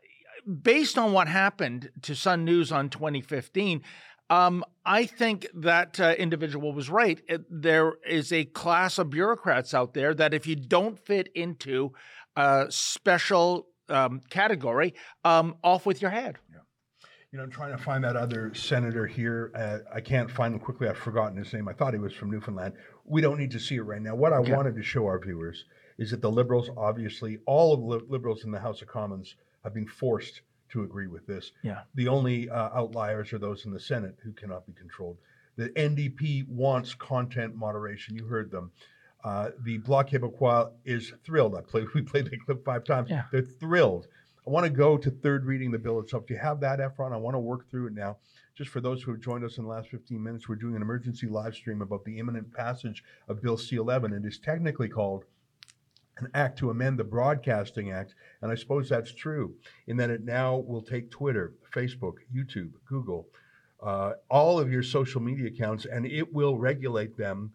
based 0.63 0.99
on 0.99 1.13
what 1.13 1.27
happened 1.27 1.91
to 2.03 2.15
Sun 2.15 2.45
News 2.45 2.71
on 2.71 2.91
2015, 2.91 3.83
um, 4.31 4.63
I 4.85 5.07
think 5.07 5.47
that 5.55 5.99
uh, 5.99 6.15
individual 6.19 6.73
was 6.75 6.91
right. 6.91 7.21
It, 7.27 7.43
there 7.51 7.95
is 8.07 8.31
a 8.33 8.45
class 8.45 8.99
of 8.99 9.09
bureaucrats 9.09 9.73
out 9.73 9.95
there 9.95 10.13
that 10.15 10.35
if 10.35 10.47
you 10.47 10.55
don't 10.55 10.99
fit 10.99 11.29
into 11.35 11.93
a 12.37 12.67
special 12.69 13.69
um, 13.89 14.21
category, 14.29 14.95
um, 15.25 15.57
off 15.65 15.87
with 15.87 16.03
your 16.03 16.11
head. 16.11 16.37
You 17.31 17.37
know, 17.39 17.45
I'm 17.45 17.51
trying 17.51 17.77
to 17.77 17.83
find 17.83 18.05
that 18.05 18.17
other 18.17 18.55
senator 18.55 19.07
here. 19.07 19.53
Uh, 19.55 19.79
I 19.95 20.01
can't 20.01 20.31
find 20.31 20.55
him 20.55 20.61
quickly. 20.61 20.89
I've 20.89 20.97
forgotten 20.97 21.37
his 21.37 21.53
name. 21.53 21.69
I 21.69 21.75
thought 21.75 21.93
he 21.93 21.99
was 22.01 22.15
from 22.15 22.31
Newfoundland. 22.31 22.73
We 23.05 23.21
don't 23.21 23.39
need 23.39 23.51
to 23.51 23.61
see 23.61 23.75
it 23.77 23.83
right 23.83 24.01
now. 24.01 24.15
What 24.15 24.33
I 24.33 24.37
Okay. 24.39 24.53
wanted 24.53 24.77
to 24.77 24.83
show 24.83 25.05
our 25.07 25.19
viewers 25.19 25.65
is 25.99 26.11
that 26.13 26.23
the 26.23 26.31
Liberals, 26.31 26.71
obviously, 26.77 27.39
all 27.47 27.75
of 27.75 27.81
the 27.81 28.07
Liberals 28.11 28.45
in 28.45 28.51
the 28.51 28.61
House 28.61 28.81
of 28.83 28.89
Commons 28.89 29.35
have 29.65 29.75
been 29.75 29.87
forced 29.87 30.43
to 30.71 30.83
agree 30.83 31.07
with 31.07 31.27
this. 31.27 31.53
Yeah. 31.63 31.81
The 31.95 32.09
only 32.09 32.49
uh, 32.49 32.71
outliers 32.75 33.33
are 33.33 33.39
those 33.39 33.65
in 33.65 33.73
the 33.73 33.81
Senate 33.81 34.17
who 34.23 34.33
cannot 34.33 34.67
be 34.67 34.73
controlled. 34.73 35.19
The 35.57 35.71
NDP 35.71 36.47
wants 36.49 36.95
content 36.95 37.57
moderation. 37.57 38.15
You 38.15 38.27
heard 38.27 38.51
them. 38.51 38.71
Uh, 39.25 39.51
the 39.65 39.79
Bloc 39.79 40.11
Québécois 40.11 40.71
is 40.85 41.13
thrilled. 41.25 41.57
I 41.57 41.63
played. 41.63 41.87
We 41.95 42.03
played 42.03 42.27
the 42.27 42.39
clip 42.39 42.65
five 42.65 42.85
times. 42.85 43.11
Yeah. 43.11 43.25
They're 43.33 43.43
thrilled. 43.43 44.07
I 44.47 44.51
want 44.51 44.65
to 44.65 44.71
go 44.71 44.97
to 44.97 45.11
third 45.11 45.45
reading 45.45 45.71
the 45.73 45.79
bill 45.79 45.99
itself. 46.01 46.27
Do 46.27 46.35
you 46.35 46.41
have 46.41 46.61
that, 46.61 46.79
Efron? 46.79 47.13
I 47.13 47.17
want 47.17 47.35
to 47.35 47.41
work 47.41 47.69
through 47.69 47.89
it 47.89 47.93
now. 47.93 48.19
Just 48.55 48.71
for 48.71 48.81
those 48.81 49.03
who 49.03 49.11
have 49.11 49.21
joined 49.21 49.45
us 49.45 49.59
in 49.59 49.65
the 49.65 49.71
last 49.71 49.89
15 49.89 50.23
minutes, 50.23 50.49
we're 50.49 50.57
doing 50.57 50.75
an 50.75 50.83
emergency 50.83 51.27
live 51.27 51.55
stream 51.55 51.83
about 51.83 52.05
the 52.05 52.19
imminent 52.19 52.53
passage 52.55 53.05
of 53.29 53.43
Bill 53.43 53.57
C11. 53.57 54.17
It 54.17 54.27
is 54.27 54.39
technically 54.39 54.89
called 54.89 55.25
an 56.21 56.29
act 56.35 56.59
to 56.59 56.71
amend 56.71 56.99
the 56.99 57.05
Broadcasting 57.05 57.91
Act, 57.93 58.15
and 58.43 58.51
I 58.51 58.55
suppose 58.55 58.89
that's 58.89 59.13
true 59.15 59.55
in 59.87 59.97
that 59.99 60.11
it 60.11 60.25
now 60.25 60.57
will 60.57 60.83
take 60.83 61.11
Twitter, 61.11 61.55
Facebook, 61.75 62.15
YouTube, 62.35 62.71
Google, 62.87 63.27
uh, 63.83 64.13
all 64.31 64.59
of 64.59 64.71
your 64.73 64.83
social 64.83 65.21
media 65.21 65.47
accounts, 65.49 65.85
and 65.85 66.05
it 66.07 66.33
will 66.33 66.59
regulate 66.59 67.17
them 67.17 67.53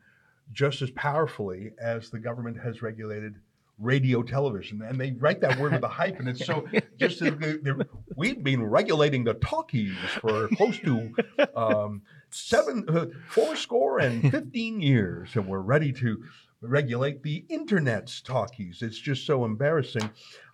just 0.52 0.82
as 0.82 0.91
powerfully 0.91 1.71
as 1.82 2.10
the 2.10 2.19
government 2.19 2.58
has 2.62 2.82
regulated 2.82 3.36
radio 3.80 4.21
television. 4.21 4.82
And 4.84 4.99
they 5.02 5.12
write 5.13 5.41
that 5.41 5.58
word 5.60 5.73
with 5.73 5.84
a 5.84 5.88
hyphen. 5.88 6.28
It's 6.28 6.45
so 6.45 6.65
just 6.97 7.21
as 7.21 7.36
they- 7.38 7.58
they're- 7.58 7.88
we've 8.15 8.43
been 8.43 8.63
regulating 8.63 9.23
the 9.23 9.34
talkies 9.34 9.95
for 10.21 10.47
close 10.49 10.78
to 10.80 11.13
um, 11.56 12.04
seven, 12.30 12.86
uh, 12.88 13.08
four 13.30 13.56
score 13.56 13.99
and 13.99 14.30
15 14.32 14.80
years, 14.80 15.30
and 15.36 15.47
we're 15.47 15.60
ready 15.60 15.91
to 15.93 16.23
regulate 16.63 17.23
the 17.23 17.45
internet's 17.49 18.21
talkies. 18.21 18.82
It's 18.82 18.97
just 18.99 19.26
so 19.26 19.45
embarrassing. 19.45 20.10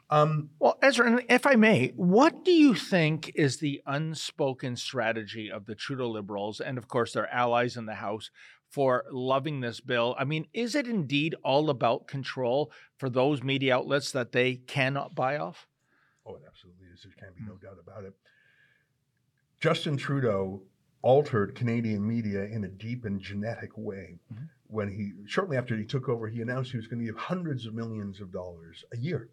Um, 0.09 0.49
Well, 0.59 0.77
Ezra, 0.81 1.21
if 1.29 1.45
I 1.45 1.55
may, 1.55 1.93
what 1.95 2.43
do 2.43 2.51
you 2.51 2.73
think 2.73 3.31
is 3.35 3.57
the 3.57 3.81
unspoken 3.85 4.75
strategy 4.75 5.51
of 5.51 5.65
the 5.65 5.75
Trudeau 5.75 6.09
Liberals 6.09 6.59
and, 6.59 6.77
of 6.77 6.87
course, 6.87 7.13
their 7.13 7.31
allies 7.31 7.77
in 7.77 7.85
the 7.85 7.95
House 7.95 8.31
for 8.69 9.05
loving 9.11 9.61
this 9.61 9.79
bill? 9.79 10.15
I 10.17 10.25
mean, 10.25 10.47
is 10.53 10.73
it 10.73 10.87
indeed 10.87 11.35
all 11.43 11.69
about 11.69 12.07
control 12.07 12.71
for 12.97 13.09
those 13.09 13.43
media 13.43 13.75
outlets 13.75 14.11
that 14.11 14.31
they 14.31 14.55
cannot 14.55 15.13
buy 15.13 15.37
off? 15.37 15.67
Oh, 16.25 16.35
it 16.35 16.41
absolutely 16.47 16.87
is. 16.93 17.03
There 17.03 17.13
can't 17.19 17.35
be 17.35 17.43
no 17.43 17.55
doubt 17.55 17.77
about 17.79 18.03
it. 18.03 18.15
Justin 19.59 19.97
Trudeau 19.97 20.63
altered 21.01 21.55
Canadian 21.55 22.05
media 22.07 22.43
in 22.43 22.63
a 22.63 22.67
deep 22.67 23.05
and 23.05 23.19
genetic 23.21 23.71
way. 23.77 24.19
When 24.67 24.89
he, 24.91 25.13
shortly 25.25 25.57
after 25.57 25.75
he 25.75 25.85
took 25.85 26.09
over, 26.09 26.27
he 26.27 26.41
announced 26.41 26.71
he 26.71 26.77
was 26.77 26.87
going 26.87 26.99
to 26.99 27.05
give 27.05 27.17
hundreds 27.17 27.65
of 27.65 27.73
millions 27.73 28.21
of 28.21 28.31
dollars 28.31 28.83
a 28.93 28.97
year 28.97 29.29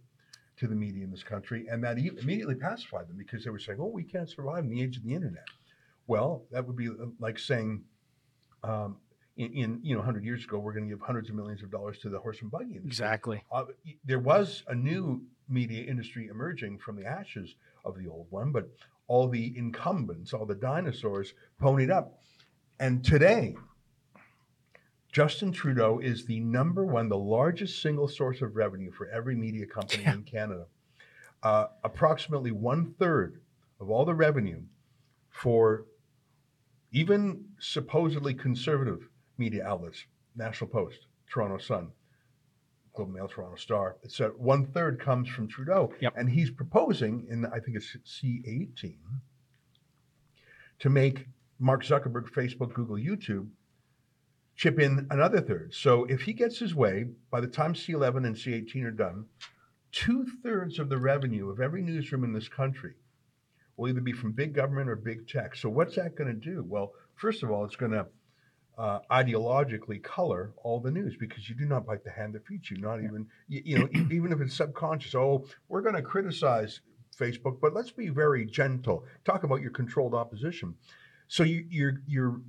to 0.58 0.66
the 0.66 0.74
media 0.74 1.04
in 1.04 1.10
this 1.10 1.22
country, 1.22 1.66
and 1.70 1.84
that 1.84 1.98
immediately 1.98 2.54
pacified 2.54 3.08
them 3.08 3.16
because 3.18 3.44
they 3.44 3.50
were 3.50 3.58
saying, 3.58 3.78
"Oh, 3.80 3.86
we 3.88 4.04
can't 4.04 4.28
survive 4.30 4.64
in 4.64 4.70
the 4.70 4.82
age 4.82 4.96
of 4.96 5.04
the 5.04 5.14
internet." 5.14 5.44
Well, 6.06 6.44
that 6.50 6.66
would 6.66 6.76
be 6.76 6.88
uh, 6.88 7.06
like 7.18 7.38
saying, 7.38 7.84
um, 8.64 8.96
in, 9.36 9.52
in 9.52 9.80
you 9.82 9.94
know, 9.94 9.98
100 9.98 10.24
years 10.24 10.44
ago, 10.44 10.58
we're 10.58 10.72
going 10.72 10.88
to 10.88 10.94
give 10.94 11.04
hundreds 11.04 11.28
of 11.28 11.34
millions 11.34 11.62
of 11.62 11.70
dollars 11.70 11.98
to 11.98 12.08
the 12.08 12.18
horse 12.18 12.40
and 12.40 12.50
buggy 12.50 12.76
industry. 12.76 12.88
Exactly. 12.88 13.44
Uh, 13.52 13.64
there 14.04 14.20
was 14.20 14.62
a 14.68 14.74
new 14.74 15.22
media 15.48 15.84
industry 15.84 16.28
emerging 16.28 16.78
from 16.78 16.96
the 16.96 17.04
ashes 17.04 17.56
of 17.84 17.98
the 17.98 18.08
old 18.08 18.26
one, 18.30 18.52
but 18.52 18.70
all 19.08 19.28
the 19.28 19.56
incumbents, 19.56 20.32
all 20.32 20.46
the 20.46 20.54
dinosaurs, 20.54 21.34
ponied 21.60 21.90
up. 21.90 22.20
And 22.78 23.04
today, 23.04 23.54
Justin 25.12 25.52
Trudeau 25.52 25.98
is 25.98 26.26
the 26.26 26.40
number 26.40 26.84
one, 26.84 27.08
the 27.08 27.16
largest 27.16 27.80
single 27.80 28.08
source 28.08 28.42
of 28.42 28.54
revenue 28.54 28.90
for 28.90 29.08
every 29.08 29.34
media 29.34 29.66
company 29.66 30.04
in 30.04 30.22
Canada. 30.24 30.66
Uh, 31.42 31.66
approximately 31.84 32.50
one 32.50 32.94
third 32.98 33.40
of 33.80 33.90
all 33.90 34.04
the 34.04 34.14
revenue 34.14 34.60
for 35.30 35.86
even 36.92 37.44
supposedly 37.58 38.34
conservative 38.34 39.08
media 39.38 39.66
outlets, 39.66 40.04
National 40.34 40.68
Post, 40.68 41.06
Toronto 41.28 41.58
Sun, 41.58 41.90
Globe 42.96 43.12
Mail, 43.12 43.28
Toronto 43.28 43.56
Star, 43.56 43.96
etc. 44.04 44.34
One 44.36 44.66
third 44.66 44.98
comes 44.98 45.28
from 45.28 45.46
Trudeau, 45.48 45.92
Yep. 46.00 46.14
and 46.16 46.28
he's 46.30 46.50
proposing 46.50 47.26
in 47.30 47.46
I 47.46 47.60
think 47.60 47.76
it's 47.76 47.96
C18 48.04 48.96
to 50.78 50.90
make 50.90 51.26
Mark 51.58 51.84
Zuckerberg, 51.84 52.30
Facebook, 52.30 52.74
Google, 52.74 52.96
YouTube 52.96 53.48
chip 54.56 54.78
in 54.80 55.06
another 55.10 55.40
third. 55.40 55.72
So 55.74 56.04
if 56.06 56.22
he 56.22 56.32
gets 56.32 56.58
his 56.58 56.74
way, 56.74 57.06
by 57.30 57.40
the 57.40 57.46
time 57.46 57.74
C11 57.74 58.26
and 58.26 58.34
C18 58.34 58.84
are 58.84 58.90
done, 58.90 59.26
two 59.92 60.26
thirds 60.42 60.78
of 60.78 60.88
the 60.88 60.98
revenue 60.98 61.50
of 61.50 61.60
every 61.60 61.82
newsroom 61.82 62.24
in 62.24 62.32
this 62.32 62.48
country 62.48 62.94
will 63.76 63.88
either 63.90 64.00
be 64.00 64.12
from 64.12 64.32
big 64.32 64.54
government 64.54 64.88
or 64.88 64.96
big 64.96 65.28
tech. 65.28 65.54
So 65.54 65.68
what's 65.68 65.96
that 65.96 66.16
going 66.16 66.28
to 66.28 66.40
do? 66.40 66.64
Well, 66.66 66.92
first 67.14 67.42
of 67.42 67.50
all, 67.50 67.64
it's 67.66 67.76
going 67.76 67.92
to 67.92 68.06
uh, 68.78 69.00
ideologically 69.10 70.02
color 70.02 70.52
all 70.62 70.80
the 70.80 70.90
news 70.90 71.16
because 71.18 71.48
you 71.48 71.54
do 71.54 71.64
not 71.64 71.86
bite 71.86 72.04
the 72.04 72.10
hand 72.10 72.34
that 72.34 72.46
feeds 72.46 72.70
you. 72.70 72.76
Not 72.76 73.02
even 73.02 73.26
you, 73.48 73.62
you 73.64 73.78
know, 73.78 73.88
even 74.10 74.32
if 74.32 74.40
it's 74.40 74.54
subconscious. 74.54 75.14
Oh, 75.14 75.46
we're 75.68 75.82
going 75.82 75.94
to 75.94 76.02
criticize 76.02 76.80
Facebook, 77.18 77.60
but 77.60 77.72
let's 77.72 77.90
be 77.90 78.08
very 78.08 78.44
gentle. 78.44 79.04
Talk 79.24 79.44
about 79.44 79.62
your 79.62 79.70
controlled 79.70 80.14
opposition. 80.14 80.74
So 81.28 81.42
you, 81.42 81.66
you're 81.70 82.02
you're 82.06 82.40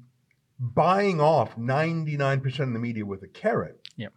buying 0.59 1.21
off 1.21 1.55
99% 1.55 2.59
of 2.59 2.73
the 2.73 2.79
media 2.79 3.05
with 3.05 3.23
a 3.23 3.27
carrot. 3.27 3.79
Yep. 3.95 4.13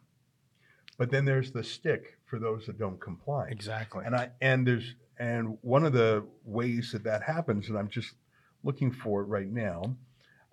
But 0.99 1.11
then 1.11 1.25
there's 1.25 1.53
the 1.53 1.65
stick 1.65 2.19
for 2.27 2.39
those 2.39 2.67
that 2.67 2.79
don't 2.79 3.01
comply. 3.01 3.49
Exactly. 3.51 4.05
And 4.05 4.15
I 4.15 4.31
and 4.41 4.67
there's 4.67 4.95
and 5.19 5.59
one 5.63 5.85
of 5.85 5.93
the 5.93 6.27
ways 6.45 6.93
that 6.93 7.05
that 7.05 7.23
happens, 7.23 7.69
and 7.69 7.79
I'm 7.79 7.89
just 7.89 8.15
looking 8.65 8.91
for 8.91 9.23
it 9.23 9.27
right 9.27 9.51
now. 9.51 9.97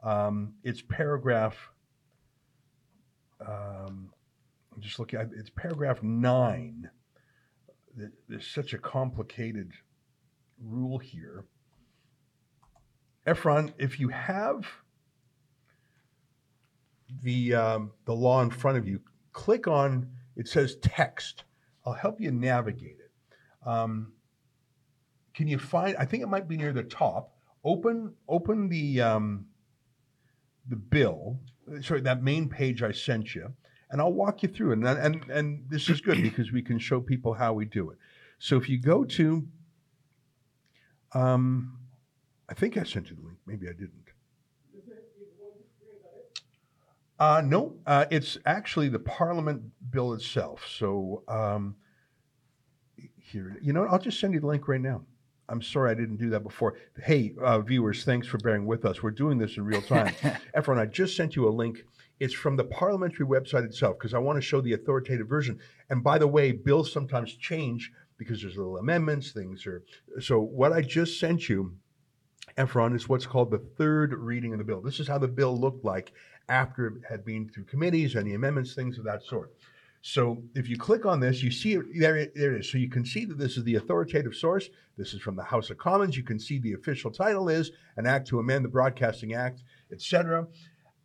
Um, 0.04 0.54
it's 0.64 0.82
paragraph. 0.82 1.72
Um, 3.42 4.12
I'm 4.74 4.82
just 4.82 5.00
looking. 5.00 5.20
It's 5.36 5.50
paragraph 5.50 6.04
nine. 6.04 6.90
There's 8.28 8.48
such 8.48 8.74
a 8.74 8.78
complicated 8.78 9.72
rule 10.64 11.00
here. 11.00 11.46
Efron, 13.26 13.74
if 13.78 14.00
you 14.00 14.10
have 14.10 14.66
the 17.22 17.54
um, 17.54 17.92
the 18.06 18.14
law 18.14 18.42
in 18.42 18.50
front 18.50 18.78
of 18.78 18.88
you, 18.88 19.02
click 19.34 19.68
on 19.68 20.10
it 20.38 20.48
says 20.48 20.76
text. 20.82 21.44
I'll 21.86 21.94
help 21.94 22.22
you 22.22 22.32
navigate 22.32 22.98
it. 23.00 23.68
Um, 23.68 24.14
can 25.34 25.48
you 25.48 25.58
find? 25.58 25.98
I 25.98 26.06
think 26.06 26.24
it 26.24 26.28
might 26.28 26.48
be 26.48 26.58
near 26.58 26.72
the 26.72 26.84
top. 26.84 27.34
Open 27.64 28.14
open 28.30 28.70
the 28.70 29.02
um, 29.02 29.48
the 30.68 30.76
bill. 30.76 31.40
Sorry, 31.82 32.02
that 32.02 32.24
main 32.24 32.50
page 32.50 32.84
I 32.84 32.92
sent 32.92 33.36
you, 33.36 33.54
and 33.90 34.02
I'll 34.02 34.14
walk 34.14 34.44
you 34.44 34.50
through 34.50 34.74
it. 34.74 34.80
And 34.80 34.88
and 34.88 35.30
and 35.30 35.66
this 35.70 35.90
is 35.90 36.02
good 36.02 36.22
because 36.22 36.52
we 36.52 36.62
can 36.62 36.80
show 36.80 37.02
people 37.02 37.34
how 37.34 37.54
we 37.54 37.66
do 37.66 37.90
it. 37.92 37.98
So 38.40 38.58
if 38.58 38.70
you 38.70 38.80
go 38.80 39.04
to, 39.04 39.48
um, 41.14 41.80
I 42.50 42.54
think 42.54 42.78
I 42.78 42.84
sent 42.84 43.10
you 43.10 43.16
the 43.16 43.24
link. 43.24 43.38
Maybe 43.46 43.68
I 43.68 43.74
didn't. 43.74 44.08
Uh, 47.20 47.42
no, 47.44 47.76
uh, 47.88 48.06
it's 48.12 48.38
actually 48.46 48.90
the 48.90 49.00
Parliament 49.00 49.64
bill 49.90 50.14
itself. 50.14 50.68
So 50.70 51.24
um, 51.28 51.76
here, 53.18 53.58
you 53.62 53.74
know. 53.74 53.86
I'll 53.86 54.00
just 54.00 54.20
send 54.20 54.36
you 54.36 54.40
the 54.40 54.48
link 54.48 54.68
right 54.68 54.80
now. 54.80 55.02
I'm 55.50 55.62
sorry 55.62 55.92
I 55.92 55.94
didn't 55.94 56.18
do 56.18 56.30
that 56.32 56.44
before. 56.44 56.76
Hey, 57.02 57.34
uh, 57.42 57.60
viewers, 57.60 58.04
thanks 58.04 58.28
for 58.28 58.38
bearing 58.38 58.66
with 58.66 58.86
us. 58.86 59.02
We're 59.02 59.12
doing 59.12 59.38
this 59.38 59.58
in 59.58 59.66
real 59.66 59.82
time. 59.82 60.14
Efron, 60.56 60.78
I 60.78 60.86
just 60.86 61.16
sent 61.16 61.36
you 61.36 61.48
a 61.48 61.50
link. 61.50 61.86
It's 62.20 62.34
from 62.34 62.56
the 62.56 62.66
parliamentary 62.66 63.26
website 63.26 63.64
itself 63.64 63.98
because 63.98 64.14
I 64.14 64.20
want 64.20 64.38
to 64.38 64.42
show 64.42 64.60
the 64.60 64.74
authoritative 64.74 65.28
version. 65.28 65.60
And 65.90 66.04
by 66.04 66.18
the 66.18 66.28
way, 66.28 66.52
bills 66.52 66.92
sometimes 66.92 67.34
change 67.36 67.92
because 68.18 68.42
there's 68.42 68.58
little 68.58 68.78
amendments, 68.78 69.32
things 69.32 69.66
are. 69.68 69.84
So 70.20 70.40
what 70.40 70.74
I 70.74 70.82
just 70.82 71.20
sent 71.20 71.48
you, 71.48 71.76
Efron, 72.58 72.96
is 72.96 73.08
what's 73.08 73.28
called 73.28 73.52
the 73.52 73.60
third 73.78 74.14
reading 74.14 74.52
of 74.54 74.58
the 74.58 74.66
bill. 74.66 74.82
This 74.82 75.00
is 75.00 75.08
how 75.08 75.20
the 75.20 75.28
bill 75.28 75.58
looked 75.58 75.86
like 75.86 76.12
after 76.50 76.88
it 76.88 76.94
had 77.08 77.24
been 77.24 77.48
through 77.48 77.66
committees, 77.66 78.16
any 78.16 78.34
amendments, 78.34 78.74
things 78.74 78.98
of 78.98 79.06
that 79.06 79.24
sort. 79.24 79.52
So 80.10 80.42
if 80.56 80.70
you 80.70 80.78
click 80.78 81.06
on 81.06 81.20
this, 81.20 81.44
you 81.44 81.52
see 81.52 81.74
it 81.74 81.84
there, 82.00 82.16
it 82.16 82.34
there 82.34 82.56
it 82.56 82.62
is. 82.62 82.72
So 82.72 82.78
you 82.78 82.90
can 82.90 83.04
see 83.04 83.26
that 83.26 83.38
this 83.38 83.58
is 83.58 83.66
the 83.66 83.76
authoritative 83.76 84.36
source. 84.36 84.70
This 84.98 85.14
is 85.14 85.20
from 85.20 85.36
the 85.36 85.44
House 85.44 85.70
of 85.70 85.78
Commons. 85.78 86.16
You 86.16 86.24
can 86.24 86.40
see 86.40 86.60
the 86.60 86.72
official 86.72 87.12
title 87.12 87.50
is 87.50 87.72
an 87.98 88.08
act 88.08 88.26
to 88.30 88.40
amend 88.40 88.64
the 88.64 88.70
Broadcasting 88.70 89.34
Act, 89.34 89.64
etc. 89.92 90.48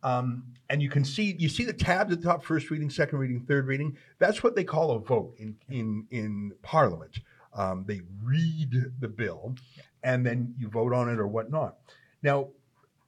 Um, 0.03 0.45
and 0.69 0.81
you 0.81 0.89
can 0.89 1.03
see 1.03 1.35
you 1.37 1.49
see 1.49 1.65
the 1.65 1.73
tabs 1.73 2.13
at 2.13 2.21
the 2.21 2.25
top: 2.25 2.45
first 2.45 2.69
reading, 2.69 2.89
second 2.89 3.19
reading, 3.19 3.41
third 3.41 3.67
reading. 3.67 3.97
That's 4.19 4.41
what 4.41 4.55
they 4.55 4.63
call 4.63 4.91
a 4.91 4.99
vote 4.99 5.35
in 5.37 5.57
in 5.69 6.07
in 6.09 6.53
Parliament. 6.61 7.19
Um, 7.53 7.83
they 7.85 7.99
read 8.23 8.71
the 9.01 9.09
bill. 9.09 9.55
and 10.01 10.25
then 10.25 10.55
you 10.57 10.69
vote 10.69 10.93
on 10.93 11.09
it 11.09 11.19
or 11.19 11.27
whatnot. 11.27 11.75
Now, 12.21 12.51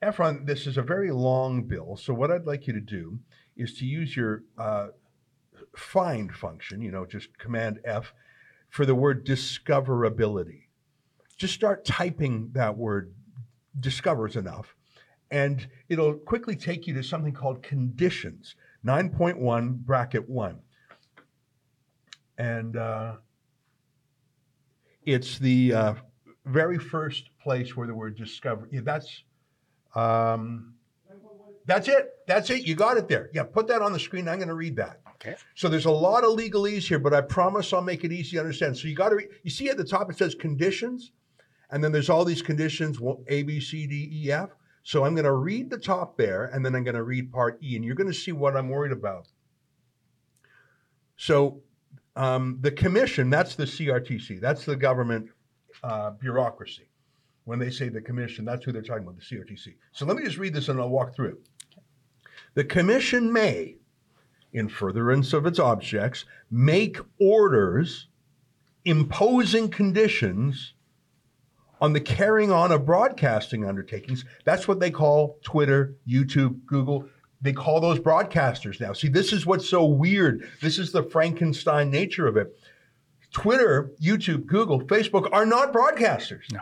Efron, 0.03 0.45
this 0.45 0.67
is 0.67 0.77
a 0.77 0.81
very 0.81 1.11
long 1.11 1.63
bill, 1.63 1.95
so 1.95 2.13
what 2.13 2.31
I'd 2.31 2.45
like 2.45 2.67
you 2.67 2.73
to 2.73 2.81
do 2.81 3.19
is 3.55 3.73
to 3.75 3.85
use 3.85 4.13
your 4.13 4.43
uh, 4.57 4.87
find 5.75 6.33
function, 6.33 6.81
you 6.81 6.91
know, 6.91 7.05
just 7.05 7.37
Command 7.37 7.79
F, 7.85 8.13
for 8.69 8.85
the 8.85 8.95
word 8.95 9.25
discoverability. 9.25 10.63
Just 11.37 11.53
start 11.53 11.85
typing 11.85 12.49
that 12.53 12.77
word, 12.77 13.13
discovers 13.79 14.35
enough, 14.35 14.75
and 15.31 15.67
it'll 15.89 16.13
quickly 16.13 16.55
take 16.55 16.87
you 16.87 16.93
to 16.93 17.03
something 17.03 17.33
called 17.33 17.61
conditions, 17.61 18.55
9.1 18.85 19.77
bracket 19.77 20.29
1. 20.29 20.59
And 22.37 22.77
uh, 22.77 23.15
it's 25.05 25.39
the 25.39 25.73
uh, 25.73 25.93
very 26.45 26.77
first 26.77 27.29
place 27.41 27.75
where 27.75 27.87
the 27.87 27.95
word 27.95 28.15
discover. 28.15 28.67
Yeah, 28.71 28.81
that's 28.83 29.23
um, 29.95 30.74
that's 31.65 31.87
it. 31.87 32.13
That's 32.27 32.49
it. 32.49 32.65
You 32.67 32.75
got 32.75 32.97
it 32.97 33.07
there. 33.07 33.29
Yeah, 33.33 33.43
put 33.43 33.67
that 33.67 33.81
on 33.81 33.93
the 33.93 33.99
screen. 33.99 34.27
I'm 34.27 34.37
going 34.37 34.49
to 34.49 34.55
read 34.55 34.75
that. 34.75 34.99
Okay. 35.15 35.35
So 35.55 35.69
there's 35.69 35.85
a 35.85 35.91
lot 35.91 36.23
of 36.23 36.37
legalese 36.37 36.87
here, 36.87 36.99
but 36.99 37.13
I 37.13 37.21
promise 37.21 37.73
I'll 37.73 37.81
make 37.81 38.03
it 38.03 38.11
easy 38.11 38.35
to 38.35 38.41
understand. 38.41 38.77
So 38.77 38.87
you 38.87 38.95
got 38.95 39.09
to 39.09 39.15
re- 39.15 39.27
you 39.43 39.49
see 39.49 39.69
at 39.69 39.77
the 39.77 39.83
top 39.83 40.11
it 40.11 40.17
says 40.17 40.35
conditions, 40.35 41.11
and 41.71 41.83
then 41.83 41.91
there's 41.91 42.09
all 42.09 42.25
these 42.25 42.41
conditions 42.41 42.99
A, 43.27 43.43
B, 43.43 43.59
C, 43.59 43.87
D, 43.87 44.09
E, 44.11 44.31
F. 44.31 44.49
So 44.83 45.03
I'm 45.03 45.15
going 45.15 45.25
to 45.25 45.33
read 45.33 45.69
the 45.69 45.79
top 45.79 46.15
there, 46.17 46.45
and 46.53 46.63
then 46.63 46.75
I'm 46.75 46.83
going 46.83 46.95
to 46.95 47.03
read 47.03 47.31
part 47.31 47.57
E, 47.63 47.75
and 47.75 47.83
you're 47.83 47.95
going 47.95 48.11
to 48.11 48.13
see 48.13 48.31
what 48.31 48.55
I'm 48.55 48.69
worried 48.69 48.91
about. 48.91 49.27
So 51.17 51.61
um, 52.15 52.59
the 52.61 52.71
commission, 52.71 53.29
that's 53.29 53.55
the 53.55 53.63
CRTC, 53.63 54.39
that's 54.39 54.65
the 54.65 54.75
government 54.75 55.29
uh, 55.83 56.11
bureaucracy. 56.11 56.87
When 57.45 57.59
they 57.59 57.69
say 57.69 57.89
the 57.89 58.01
commission, 58.01 58.43
that's 58.45 58.65
who 58.65 58.71
they're 58.71 58.81
talking 58.81 59.03
about, 59.03 59.17
the 59.17 59.23
CRTC. 59.23 59.75
So 59.91 60.05
let 60.05 60.17
me 60.17 60.23
just 60.23 60.37
read 60.37 60.53
this 60.53 60.67
and 60.69 60.79
I'll 60.79 60.89
walk 60.89 61.15
through 61.15 61.29
it. 61.29 61.37
The 62.55 62.63
commission 62.63 63.31
may, 63.31 63.75
in 64.51 64.69
furtherance 64.69 65.33
of 65.33 65.45
its 65.45 65.59
objects, 65.59 66.25
make 66.49 66.97
orders 67.19 68.07
imposing 68.85 69.69
conditions 69.69 70.73
on 71.81 71.93
the 71.93 71.99
carrying 71.99 72.51
on 72.51 72.71
of 72.71 72.85
broadcasting 72.85 73.65
undertakings. 73.65 74.23
That's 74.45 74.67
what 74.67 74.79
they 74.79 74.89
call 74.89 75.37
Twitter, 75.43 75.95
YouTube, 76.07 76.65
Google. 76.65 77.07
They 77.41 77.51
call 77.51 77.81
those 77.81 77.99
broadcasters 77.99 78.79
now. 78.79 78.93
See, 78.93 79.09
this 79.09 79.33
is 79.33 79.45
what's 79.45 79.69
so 79.69 79.85
weird. 79.85 80.49
This 80.61 80.79
is 80.79 80.91
the 80.91 81.03
Frankenstein 81.03 81.91
nature 81.91 82.27
of 82.27 82.37
it. 82.37 82.57
Twitter, 83.31 83.91
YouTube, 84.01 84.45
Google, 84.45 84.81
Facebook 84.81 85.27
are 85.33 85.45
not 85.45 85.73
broadcasters. 85.73 86.51
No. 86.53 86.61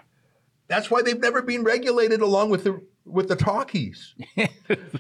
That's 0.68 0.90
why 0.90 1.04
they've 1.04 1.20
never 1.20 1.44
been 1.44 1.64
regulated 1.64 2.22
along 2.22 2.50
with 2.50 2.64
the 2.64 2.82
with 3.06 3.28
the 3.28 3.36
talkies. 3.36 4.16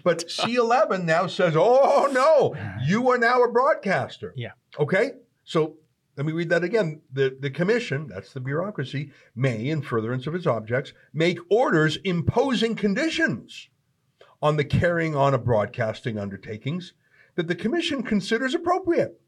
but 0.03 0.27
C11 0.27 1.03
now 1.03 1.27
says, 1.27 1.55
"Oh 1.55 2.09
no, 2.11 2.55
you 2.85 3.09
are 3.09 3.17
now 3.17 3.43
a 3.43 3.51
broadcaster." 3.51 4.33
Yeah. 4.35 4.51
Okay? 4.79 5.11
So 5.43 5.77
let 6.15 6.25
me 6.25 6.31
read 6.31 6.49
that 6.49 6.63
again. 6.63 7.01
The, 7.11 7.35
the 7.39 7.49
commission, 7.49 8.07
that's 8.07 8.33
the 8.33 8.39
bureaucracy, 8.39 9.11
may, 9.35 9.67
in 9.67 9.81
furtherance 9.81 10.27
of 10.27 10.35
its 10.35 10.45
objects, 10.45 10.93
make 11.11 11.39
orders 11.49 11.97
imposing 12.03 12.75
conditions 12.75 13.69
on 14.41 14.57
the 14.57 14.63
carrying 14.63 15.15
on 15.15 15.33
of 15.33 15.45
broadcasting 15.45 16.19
undertakings 16.19 16.93
that 17.35 17.47
the 17.47 17.55
commission 17.55 18.03
considers 18.03 18.53
appropriate 18.53 19.19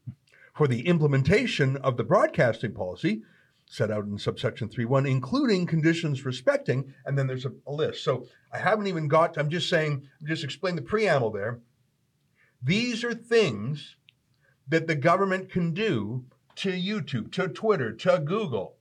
for 0.54 0.68
the 0.68 0.86
implementation 0.86 1.76
of 1.78 1.96
the 1.96 2.04
broadcasting 2.04 2.72
policy 2.72 3.22
set 3.68 3.90
out 3.90 4.04
in 4.04 4.18
subsection 4.18 4.68
3.1, 4.68 5.08
including 5.08 5.66
conditions 5.66 6.24
respecting, 6.24 6.94
and 7.04 7.18
then 7.18 7.26
there's 7.26 7.44
a, 7.44 7.52
a 7.66 7.72
list. 7.72 8.04
So 8.04 8.26
I 8.52 8.58
haven't 8.58 8.86
even 8.86 9.08
got, 9.08 9.36
I'm 9.36 9.50
just 9.50 9.68
saying, 9.68 10.08
just 10.24 10.44
explain 10.44 10.76
the 10.76 10.82
preamble 10.82 11.30
there. 11.30 11.60
These 12.62 13.04
are 13.04 13.14
things 13.14 13.96
that 14.68 14.86
the 14.86 14.94
government 14.94 15.50
can 15.50 15.72
do 15.72 16.24
to 16.56 16.70
YouTube, 16.70 17.32
to 17.32 17.48
Twitter, 17.48 17.92
to 17.92 18.18
Google. 18.18 18.76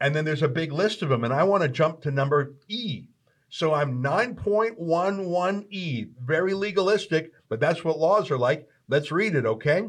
And 0.00 0.14
then 0.14 0.24
there's 0.24 0.42
a 0.42 0.48
big 0.48 0.72
list 0.72 1.02
of 1.02 1.08
them. 1.08 1.24
And 1.24 1.32
I 1.32 1.44
want 1.44 1.62
to 1.62 1.68
jump 1.68 2.02
to 2.02 2.10
number 2.10 2.54
E. 2.68 3.06
So 3.48 3.74
I'm 3.74 4.02
9.11E, 4.02 6.10
very 6.20 6.54
legalistic, 6.54 7.32
but 7.48 7.60
that's 7.60 7.84
what 7.84 7.98
laws 7.98 8.30
are 8.30 8.38
like. 8.38 8.66
Let's 8.88 9.12
read 9.12 9.34
it, 9.34 9.46
okay? 9.46 9.88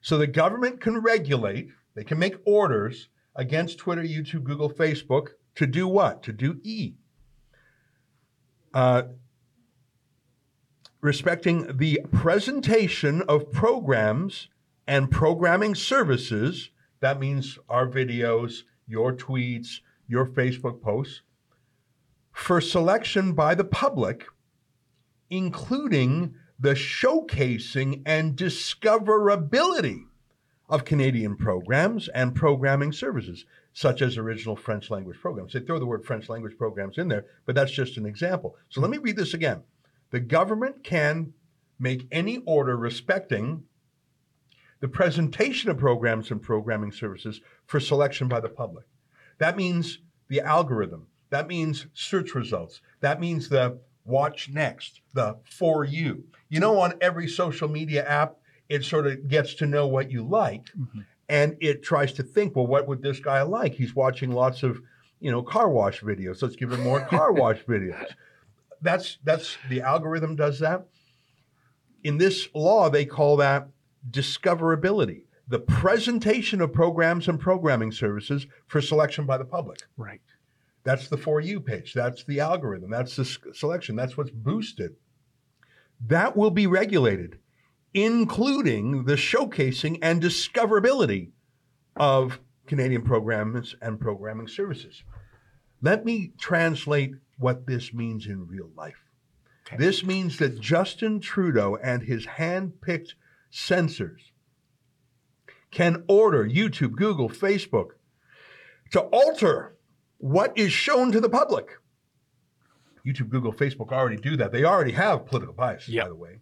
So 0.00 0.16
the 0.16 0.26
government 0.26 0.80
can 0.80 0.98
regulate, 0.98 1.68
they 1.94 2.04
can 2.04 2.18
make 2.18 2.36
orders 2.44 3.08
against 3.34 3.78
Twitter, 3.78 4.02
YouTube, 4.02 4.44
Google, 4.44 4.70
Facebook 4.70 5.28
to 5.54 5.66
do 5.66 5.86
what? 5.86 6.22
To 6.24 6.32
do 6.32 6.60
E. 6.62 6.94
Uh, 8.72 9.02
respecting 11.00 11.76
the 11.76 12.00
presentation 12.10 13.22
of 13.22 13.52
programs 13.52 14.48
and 14.86 15.10
programming 15.10 15.74
services. 15.74 16.70
That 17.00 17.20
means 17.20 17.58
our 17.68 17.86
videos, 17.86 18.62
your 18.86 19.12
tweets, 19.14 19.80
your 20.08 20.26
Facebook 20.26 20.80
posts, 20.80 21.22
for 22.32 22.60
selection 22.60 23.32
by 23.34 23.54
the 23.54 23.64
public, 23.64 24.26
including 25.28 26.34
the 26.58 26.74
showcasing 26.74 28.02
and 28.06 28.36
discoverability 28.36 30.04
of 30.72 30.86
Canadian 30.86 31.36
programs 31.36 32.08
and 32.08 32.34
programming 32.34 32.92
services, 32.92 33.44
such 33.74 34.00
as 34.00 34.16
original 34.16 34.56
French 34.56 34.90
language 34.90 35.20
programs. 35.20 35.52
They 35.52 35.60
throw 35.60 35.78
the 35.78 35.84
word 35.84 36.02
French 36.02 36.30
language 36.30 36.56
programs 36.56 36.96
in 36.96 37.08
there, 37.08 37.26
but 37.44 37.54
that's 37.54 37.70
just 37.70 37.98
an 37.98 38.06
example. 38.06 38.56
So 38.70 38.80
let 38.80 38.90
me 38.90 38.96
read 38.96 39.16
this 39.16 39.34
again. 39.34 39.64
The 40.12 40.20
government 40.20 40.82
can 40.82 41.34
make 41.78 42.08
any 42.10 42.38
order 42.46 42.74
respecting 42.74 43.64
the 44.80 44.88
presentation 44.88 45.68
of 45.68 45.76
programs 45.76 46.30
and 46.30 46.40
programming 46.40 46.90
services 46.90 47.42
for 47.66 47.78
selection 47.78 48.26
by 48.26 48.40
the 48.40 48.48
public. 48.48 48.86
That 49.36 49.58
means 49.58 49.98
the 50.28 50.40
algorithm. 50.40 51.06
That 51.28 51.48
means 51.48 51.86
search 51.92 52.34
results. 52.34 52.80
That 53.00 53.20
means 53.20 53.50
the 53.50 53.78
watch 54.06 54.48
next, 54.48 55.02
the 55.12 55.36
for 55.44 55.84
you. 55.84 56.24
You 56.48 56.60
know, 56.60 56.80
on 56.80 56.94
every 57.02 57.28
social 57.28 57.68
media 57.68 58.06
app, 58.06 58.38
it 58.72 58.86
sort 58.86 59.06
of 59.06 59.28
gets 59.28 59.52
to 59.52 59.66
know 59.66 59.86
what 59.86 60.10
you 60.10 60.26
like 60.26 60.64
mm-hmm. 60.72 61.00
and 61.28 61.58
it 61.60 61.82
tries 61.82 62.10
to 62.14 62.22
think, 62.22 62.56
well, 62.56 62.66
what 62.66 62.88
would 62.88 63.02
this 63.02 63.20
guy 63.20 63.42
like? 63.42 63.74
He's 63.74 63.94
watching 63.94 64.30
lots 64.30 64.62
of, 64.62 64.80
you 65.20 65.30
know, 65.30 65.42
car 65.42 65.68
wash 65.68 66.00
videos. 66.00 66.40
Let's 66.40 66.56
give 66.56 66.72
him 66.72 66.82
more 66.82 67.00
car 67.10 67.32
wash 67.32 67.62
videos. 67.64 68.14
That's 68.80 69.18
that's 69.24 69.58
the 69.68 69.82
algorithm 69.82 70.36
does 70.36 70.58
that. 70.60 70.86
In 72.02 72.16
this 72.16 72.48
law, 72.54 72.88
they 72.88 73.04
call 73.04 73.36
that 73.36 73.68
discoverability, 74.10 75.24
the 75.46 75.60
presentation 75.60 76.62
of 76.62 76.72
programs 76.72 77.28
and 77.28 77.38
programming 77.38 77.92
services 77.92 78.46
for 78.66 78.80
selection 78.80 79.26
by 79.26 79.36
the 79.36 79.44
public. 79.44 79.80
Right. 79.98 80.22
That's 80.82 81.08
the 81.08 81.18
For 81.18 81.42
You 81.42 81.60
page. 81.60 81.92
That's 81.92 82.24
the 82.24 82.40
algorithm. 82.40 82.90
That's 82.90 83.16
the 83.16 83.52
selection. 83.52 83.96
That's 83.96 84.16
what's 84.16 84.30
boosted. 84.30 84.96
That 86.04 86.36
will 86.36 86.50
be 86.50 86.66
regulated, 86.66 87.38
including 87.94 89.04
the 89.04 89.14
showcasing 89.14 89.98
and 90.02 90.22
discoverability 90.22 91.30
of 91.96 92.40
Canadian 92.66 93.02
programs 93.02 93.74
and 93.82 94.00
programming 94.00 94.48
services. 94.48 95.02
Let 95.82 96.04
me 96.04 96.32
translate 96.38 97.12
what 97.38 97.66
this 97.66 97.92
means 97.92 98.26
in 98.26 98.46
real 98.46 98.70
life. 98.76 99.02
This 99.78 100.04
means 100.04 100.38
that 100.38 100.60
Justin 100.60 101.20
Trudeau 101.20 101.76
and 101.82 102.02
his 102.02 102.24
hand 102.24 102.80
picked 102.80 103.14
censors 103.50 104.32
can 105.70 106.04
order 106.08 106.44
YouTube, 106.46 106.92
Google, 106.92 107.28
Facebook 107.28 107.92
to 108.90 109.00
alter 109.00 109.76
what 110.18 110.56
is 110.56 110.72
shown 110.72 111.10
to 111.12 111.20
the 111.20 111.28
public. 111.30 111.78
YouTube, 113.04 113.30
Google, 113.30 113.52
Facebook 113.52 113.90
already 113.90 114.16
do 114.16 114.36
that. 114.36 114.52
They 114.52 114.64
already 114.64 114.92
have 114.92 115.26
political 115.26 115.54
biases, 115.54 115.94
by 115.94 116.08
the 116.08 116.14
way. 116.14 116.38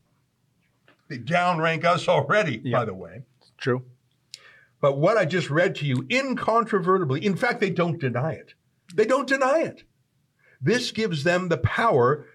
They 1.10 1.18
downrank 1.18 1.84
us 1.84 2.06
already, 2.06 2.58
by 2.58 2.84
the 2.84 2.94
way. 2.94 3.24
True. 3.58 3.84
But 4.80 4.96
what 4.96 5.18
I 5.18 5.24
just 5.24 5.50
read 5.50 5.74
to 5.76 5.84
you, 5.84 6.06
incontrovertibly, 6.08 7.26
in 7.26 7.36
fact, 7.36 7.58
they 7.58 7.68
don't 7.68 8.00
deny 8.00 8.32
it. 8.32 8.54
They 8.94 9.04
don't 9.04 9.28
deny 9.28 9.58
it. 9.58 9.82
This 10.62 10.92
gives 10.92 11.24
them 11.24 11.48
the 11.48 11.58
power 11.58 12.26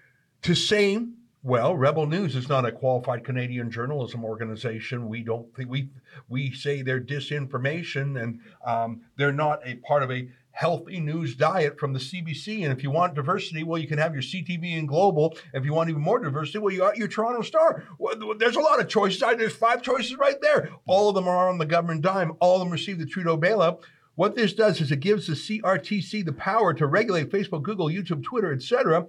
to 0.42 0.54
say, 0.54 0.98
well, 1.42 1.74
Rebel 1.74 2.06
News 2.06 2.36
is 2.36 2.50
not 2.50 2.66
a 2.66 2.72
qualified 2.72 3.24
Canadian 3.24 3.70
journalism 3.70 4.24
organization. 4.24 5.08
We 5.08 5.22
don't 5.22 5.54
think 5.56 5.70
we 5.70 5.88
we 6.28 6.52
say 6.52 6.82
they're 6.82 7.00
disinformation 7.00 8.20
and 8.20 8.40
um, 8.64 9.00
they're 9.16 9.32
not 9.32 9.60
a 9.64 9.76
part 9.76 10.02
of 10.02 10.10
a 10.10 10.28
healthy 10.56 10.98
news 11.00 11.34
diet 11.34 11.78
from 11.78 11.92
the 11.92 11.98
CBC. 11.98 12.64
And 12.64 12.72
if 12.72 12.82
you 12.82 12.90
want 12.90 13.14
diversity, 13.14 13.62
well, 13.62 13.78
you 13.78 13.86
can 13.86 13.98
have 13.98 14.14
your 14.14 14.22
CTV 14.22 14.78
and 14.78 14.88
Global. 14.88 15.36
If 15.52 15.66
you 15.66 15.74
want 15.74 15.90
even 15.90 16.00
more 16.00 16.18
diversity, 16.18 16.58
well, 16.58 16.72
you 16.72 16.78
got 16.78 16.96
your 16.96 17.08
Toronto 17.08 17.42
Star. 17.42 17.84
Well, 17.98 18.34
there's 18.38 18.56
a 18.56 18.60
lot 18.60 18.80
of 18.80 18.88
choices. 18.88 19.20
There's 19.20 19.54
five 19.54 19.82
choices 19.82 20.16
right 20.16 20.40
there. 20.40 20.70
All 20.86 21.10
of 21.10 21.14
them 21.14 21.28
are 21.28 21.50
on 21.50 21.58
the 21.58 21.66
government 21.66 22.00
dime. 22.00 22.32
All 22.40 22.54
of 22.54 22.60
them 22.60 22.70
receive 22.70 22.98
the 22.98 23.04
Trudeau 23.04 23.36
bailout. 23.36 23.82
What 24.14 24.34
this 24.34 24.54
does 24.54 24.80
is 24.80 24.90
it 24.90 25.00
gives 25.00 25.26
the 25.26 25.34
CRTC 25.34 26.24
the 26.24 26.32
power 26.32 26.72
to 26.72 26.86
regulate 26.86 27.30
Facebook, 27.30 27.62
Google, 27.62 27.88
YouTube, 27.88 28.22
Twitter, 28.22 28.50
etc., 28.50 29.06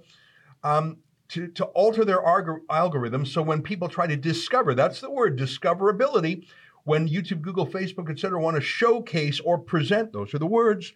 um, 0.66 0.98
to, 1.30 1.48
to 1.48 1.64
alter 1.68 2.04
their 2.04 2.22
algor- 2.22 2.66
algorithms. 2.70 3.28
So 3.28 3.42
when 3.42 3.62
people 3.62 3.88
try 3.88 4.06
to 4.06 4.18
discover, 4.18 4.76
that's 4.76 5.00
the 5.00 5.10
word, 5.10 5.40
discoverability, 5.40 6.46
when 6.84 7.08
YouTube, 7.08 7.42
Google, 7.42 7.66
Facebook, 7.66 8.10
etc., 8.10 8.42
want 8.42 8.56
to 8.56 8.62
showcase 8.62 9.40
or 9.40 9.58
present, 9.58 10.12
those 10.12 10.34
are 10.34 10.40
the 10.40 10.46
words, 10.46 10.92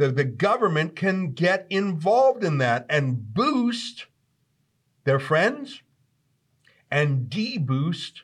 the, 0.00 0.10
the 0.10 0.24
government 0.24 0.96
can 0.96 1.32
get 1.32 1.66
involved 1.68 2.42
in 2.42 2.56
that 2.56 2.86
and 2.88 3.34
boost 3.34 4.06
their 5.04 5.18
friends 5.18 5.82
and 6.90 7.28
deboost 7.28 8.22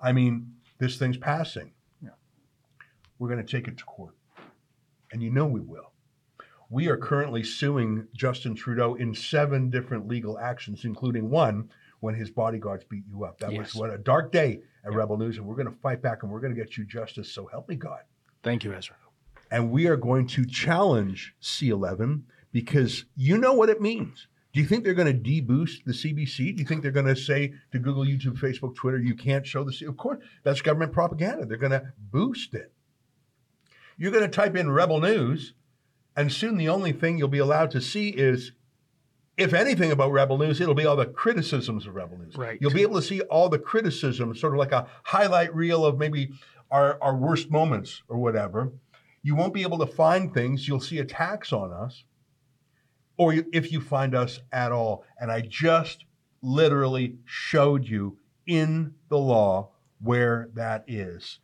I 0.00 0.12
mean, 0.12 0.52
this 0.78 0.96
thing's 0.96 1.16
passing. 1.16 1.72
Yeah. 2.00 2.10
We're 3.18 3.30
going 3.30 3.44
to 3.44 3.52
take 3.52 3.66
it 3.66 3.78
to 3.78 3.84
court. 3.84 4.14
And 5.10 5.24
you 5.24 5.30
know 5.30 5.46
we 5.46 5.60
will. 5.60 5.90
We 6.68 6.86
are 6.86 6.96
currently 6.96 7.42
suing 7.42 8.06
Justin 8.14 8.54
Trudeau 8.54 8.94
in 8.94 9.12
seven 9.12 9.70
different 9.70 10.06
legal 10.06 10.38
actions, 10.38 10.84
including 10.84 11.28
one 11.28 11.68
when 12.00 12.14
his 12.14 12.30
bodyguards 12.30 12.84
beat 12.84 13.04
you 13.08 13.24
up. 13.24 13.38
That 13.38 13.52
Yes. 13.52 13.74
was 13.74 13.74
what 13.74 13.90
a 13.90 13.98
dark 13.98 14.32
day 14.32 14.62
at 14.84 14.92
Rebel 14.92 15.16
News, 15.18 15.36
and 15.36 15.46
we're 15.46 15.54
going 15.56 15.68
to 15.68 15.78
fight 15.80 16.02
back 16.02 16.22
and 16.22 16.32
we're 16.32 16.40
going 16.40 16.54
to 16.54 16.60
get 16.60 16.76
you 16.76 16.84
justice. 16.84 17.30
So 17.30 17.46
help 17.46 17.68
me 17.68 17.76
God. 17.76 18.00
Thank 18.42 18.64
you, 18.64 18.72
Ezra. 18.72 18.96
And 19.50 19.70
we 19.70 19.86
are 19.86 19.96
going 19.96 20.26
to 20.28 20.44
challenge 20.46 21.34
C11 21.42 22.22
because 22.52 23.04
you 23.16 23.36
know 23.36 23.52
what 23.52 23.68
it 23.68 23.80
means. 23.80 24.26
Do 24.52 24.60
you 24.60 24.66
think 24.66 24.82
they're 24.82 24.94
going 24.94 25.12
to 25.22 25.30
deboost 25.30 25.84
the 25.84 25.92
CBC? 25.92 26.54
Do 26.56 26.60
you 26.60 26.64
think 26.66 26.82
they're 26.82 26.90
going 26.90 27.06
to 27.06 27.14
say 27.14 27.54
to 27.70 27.78
Google, 27.78 28.04
YouTube, 28.04 28.38
Facebook, 28.38 28.74
Twitter, 28.74 28.98
you 28.98 29.14
can't 29.14 29.46
show 29.46 29.62
the 29.62 29.72
C? 29.72 29.84
Of 29.84 29.96
course, 29.96 30.18
that's 30.42 30.60
government 30.60 30.92
propaganda. 30.92 31.46
They're 31.46 31.56
going 31.56 31.70
to 31.70 31.92
boost 31.98 32.54
it. 32.54 32.72
You're 33.96 34.10
going 34.10 34.24
to 34.24 34.28
type 34.34 34.56
in 34.56 34.70
Rebel 34.70 34.98
News, 35.00 35.54
and 36.16 36.32
soon 36.32 36.56
the 36.56 36.68
only 36.68 36.90
thing 36.92 37.18
you'll 37.18 37.28
be 37.28 37.38
allowed 37.38 37.70
to 37.72 37.80
see 37.80 38.08
is, 38.08 38.52
if 39.40 39.54
anything 39.54 39.90
about 39.90 40.12
Rebel 40.12 40.36
News, 40.36 40.60
it'll 40.60 40.74
be 40.74 40.84
all 40.84 40.96
the 40.96 41.06
criticisms 41.06 41.86
of 41.86 41.94
Rebel 41.94 42.18
News. 42.18 42.36
Right. 42.36 42.58
You'll 42.60 42.74
be 42.74 42.82
able 42.82 43.00
to 43.00 43.06
see 43.06 43.22
all 43.22 43.48
the 43.48 43.58
criticisms, 43.58 44.38
sort 44.38 44.52
of 44.52 44.58
like 44.58 44.72
a 44.72 44.86
highlight 45.04 45.54
reel 45.54 45.86
of 45.86 45.98
maybe 45.98 46.32
our, 46.70 47.02
our 47.02 47.16
worst 47.16 47.50
moments 47.50 48.02
or 48.08 48.18
whatever. 48.18 48.70
You 49.22 49.34
won't 49.34 49.54
be 49.54 49.62
able 49.62 49.78
to 49.78 49.86
find 49.86 50.34
things. 50.34 50.68
You'll 50.68 50.78
see 50.78 50.98
attacks 50.98 51.54
on 51.54 51.72
us, 51.72 52.04
or 53.16 53.32
you, 53.32 53.46
if 53.50 53.72
you 53.72 53.80
find 53.80 54.14
us 54.14 54.40
at 54.52 54.72
all. 54.72 55.04
And 55.18 55.32
I 55.32 55.40
just 55.40 56.04
literally 56.42 57.16
showed 57.24 57.88
you 57.88 58.18
in 58.46 58.92
the 59.08 59.18
law 59.18 59.70
where 60.02 60.50
that 60.52 60.84
is. 60.86 61.38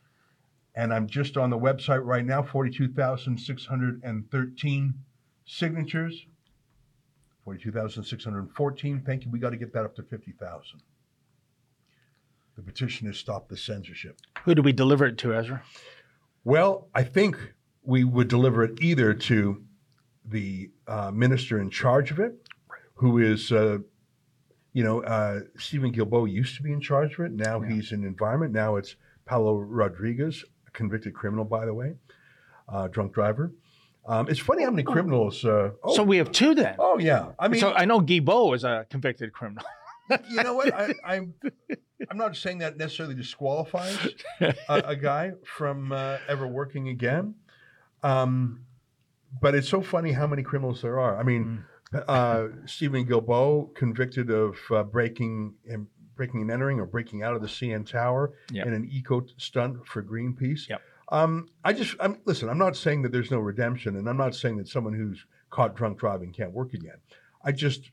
And 0.74 0.92
I'm 0.92 1.06
just 1.06 1.38
on 1.38 1.48
the 1.48 1.58
website 1.58 2.04
right 2.04 2.26
now, 2.26 2.42
42,613 2.42 4.94
signatures. 5.46 6.26
42,614. 7.46 9.02
Thank 9.06 9.24
you. 9.24 9.30
We 9.30 9.38
got 9.38 9.50
to 9.50 9.56
get 9.56 9.72
that 9.72 9.84
up 9.84 9.94
to 9.96 10.02
50,000. 10.02 10.82
The 12.56 12.62
petition 12.62 13.06
is 13.06 13.16
Stop 13.16 13.48
the 13.48 13.56
Censorship. 13.56 14.18
Who 14.44 14.56
do 14.56 14.62
we 14.62 14.72
deliver 14.72 15.06
it 15.06 15.16
to, 15.18 15.32
Ezra? 15.32 15.62
Well, 16.42 16.88
I 16.92 17.04
think 17.04 17.38
we 17.84 18.02
would 18.02 18.26
deliver 18.26 18.64
it 18.64 18.82
either 18.82 19.14
to 19.14 19.62
the 20.24 20.70
uh, 20.88 21.12
minister 21.12 21.60
in 21.60 21.70
charge 21.70 22.10
of 22.10 22.18
it, 22.18 22.34
who 22.94 23.18
is, 23.18 23.52
uh, 23.52 23.78
you 24.72 24.82
know, 24.82 25.04
uh, 25.04 25.42
Steven 25.56 25.92
Guilbeault 25.92 26.32
used 26.32 26.56
to 26.56 26.64
be 26.64 26.72
in 26.72 26.80
charge 26.80 27.16
of 27.16 27.26
it. 27.26 27.32
Now 27.32 27.60
he's 27.60 27.92
in 27.92 28.02
environment. 28.02 28.52
Now 28.52 28.74
it's 28.74 28.96
Pablo 29.24 29.58
Rodriguez, 29.60 30.44
a 30.66 30.70
convicted 30.72 31.14
criminal, 31.14 31.44
by 31.44 31.64
the 31.64 31.74
way, 31.74 31.94
uh, 32.68 32.88
drunk 32.88 33.14
driver. 33.14 33.52
Um, 34.08 34.28
it's 34.28 34.38
funny 34.40 34.62
how 34.62 34.70
many 34.70 34.82
criminals. 34.84 35.44
Uh, 35.44 35.70
oh, 35.82 35.94
So 35.94 36.02
we 36.02 36.18
have 36.18 36.30
two 36.30 36.54
then. 36.54 36.76
oh 36.78 36.98
yeah. 36.98 37.32
I 37.38 37.48
mean, 37.48 37.60
so 37.60 37.72
I 37.72 37.84
know 37.84 38.00
Guilbeault 38.00 38.54
is 38.54 38.64
a 38.64 38.86
convicted 38.88 39.32
criminal. 39.32 39.64
you 40.30 40.42
know 40.42 40.54
what? 40.54 40.72
I, 40.72 40.94
I'm 41.04 41.34
I'm 42.10 42.16
not 42.16 42.36
saying 42.36 42.58
that 42.58 42.76
necessarily 42.76 43.14
disqualifies 43.16 43.98
a, 44.40 44.54
a 44.68 44.96
guy 44.96 45.32
from 45.44 45.90
uh, 45.92 46.18
ever 46.28 46.46
working 46.46 46.88
again. 46.88 47.34
Um, 48.02 48.60
but 49.40 49.54
it's 49.54 49.68
so 49.68 49.82
funny 49.82 50.12
how 50.12 50.26
many 50.26 50.42
criminals 50.42 50.82
there 50.82 51.00
are. 51.00 51.18
I 51.18 51.22
mean, 51.24 51.64
uh, 51.92 52.48
Steven 52.66 53.04
Guilbeault 53.06 53.74
convicted 53.74 54.30
of 54.30 54.56
uh, 54.70 54.82
breaking 54.84 55.54
and 55.68 55.88
breaking 56.14 56.42
and 56.42 56.50
entering 56.50 56.78
or 56.80 56.86
breaking 56.86 57.22
out 57.22 57.34
of 57.34 57.42
the 57.42 57.48
CN 57.48 57.84
Tower 57.84 58.32
Yep. 58.52 58.66
in 58.66 58.72
an 58.72 58.88
eco 58.90 59.26
stunt 59.36 59.86
for 59.86 60.02
Greenpeace. 60.02 60.68
Yep. 60.68 60.80
Um, 61.10 61.48
I 61.64 61.72
just 61.72 61.94
I'm, 62.00 62.18
listen. 62.24 62.48
I'm 62.48 62.58
not 62.58 62.76
saying 62.76 63.02
that 63.02 63.12
there's 63.12 63.30
no 63.30 63.38
redemption, 63.38 63.96
and 63.96 64.08
I'm 64.08 64.16
not 64.16 64.34
saying 64.34 64.56
that 64.58 64.68
someone 64.68 64.92
who's 64.92 65.24
caught 65.50 65.76
drunk 65.76 65.98
driving 65.98 66.32
can't 66.32 66.52
work 66.52 66.74
again. 66.74 66.96
I 67.44 67.52
just 67.52 67.90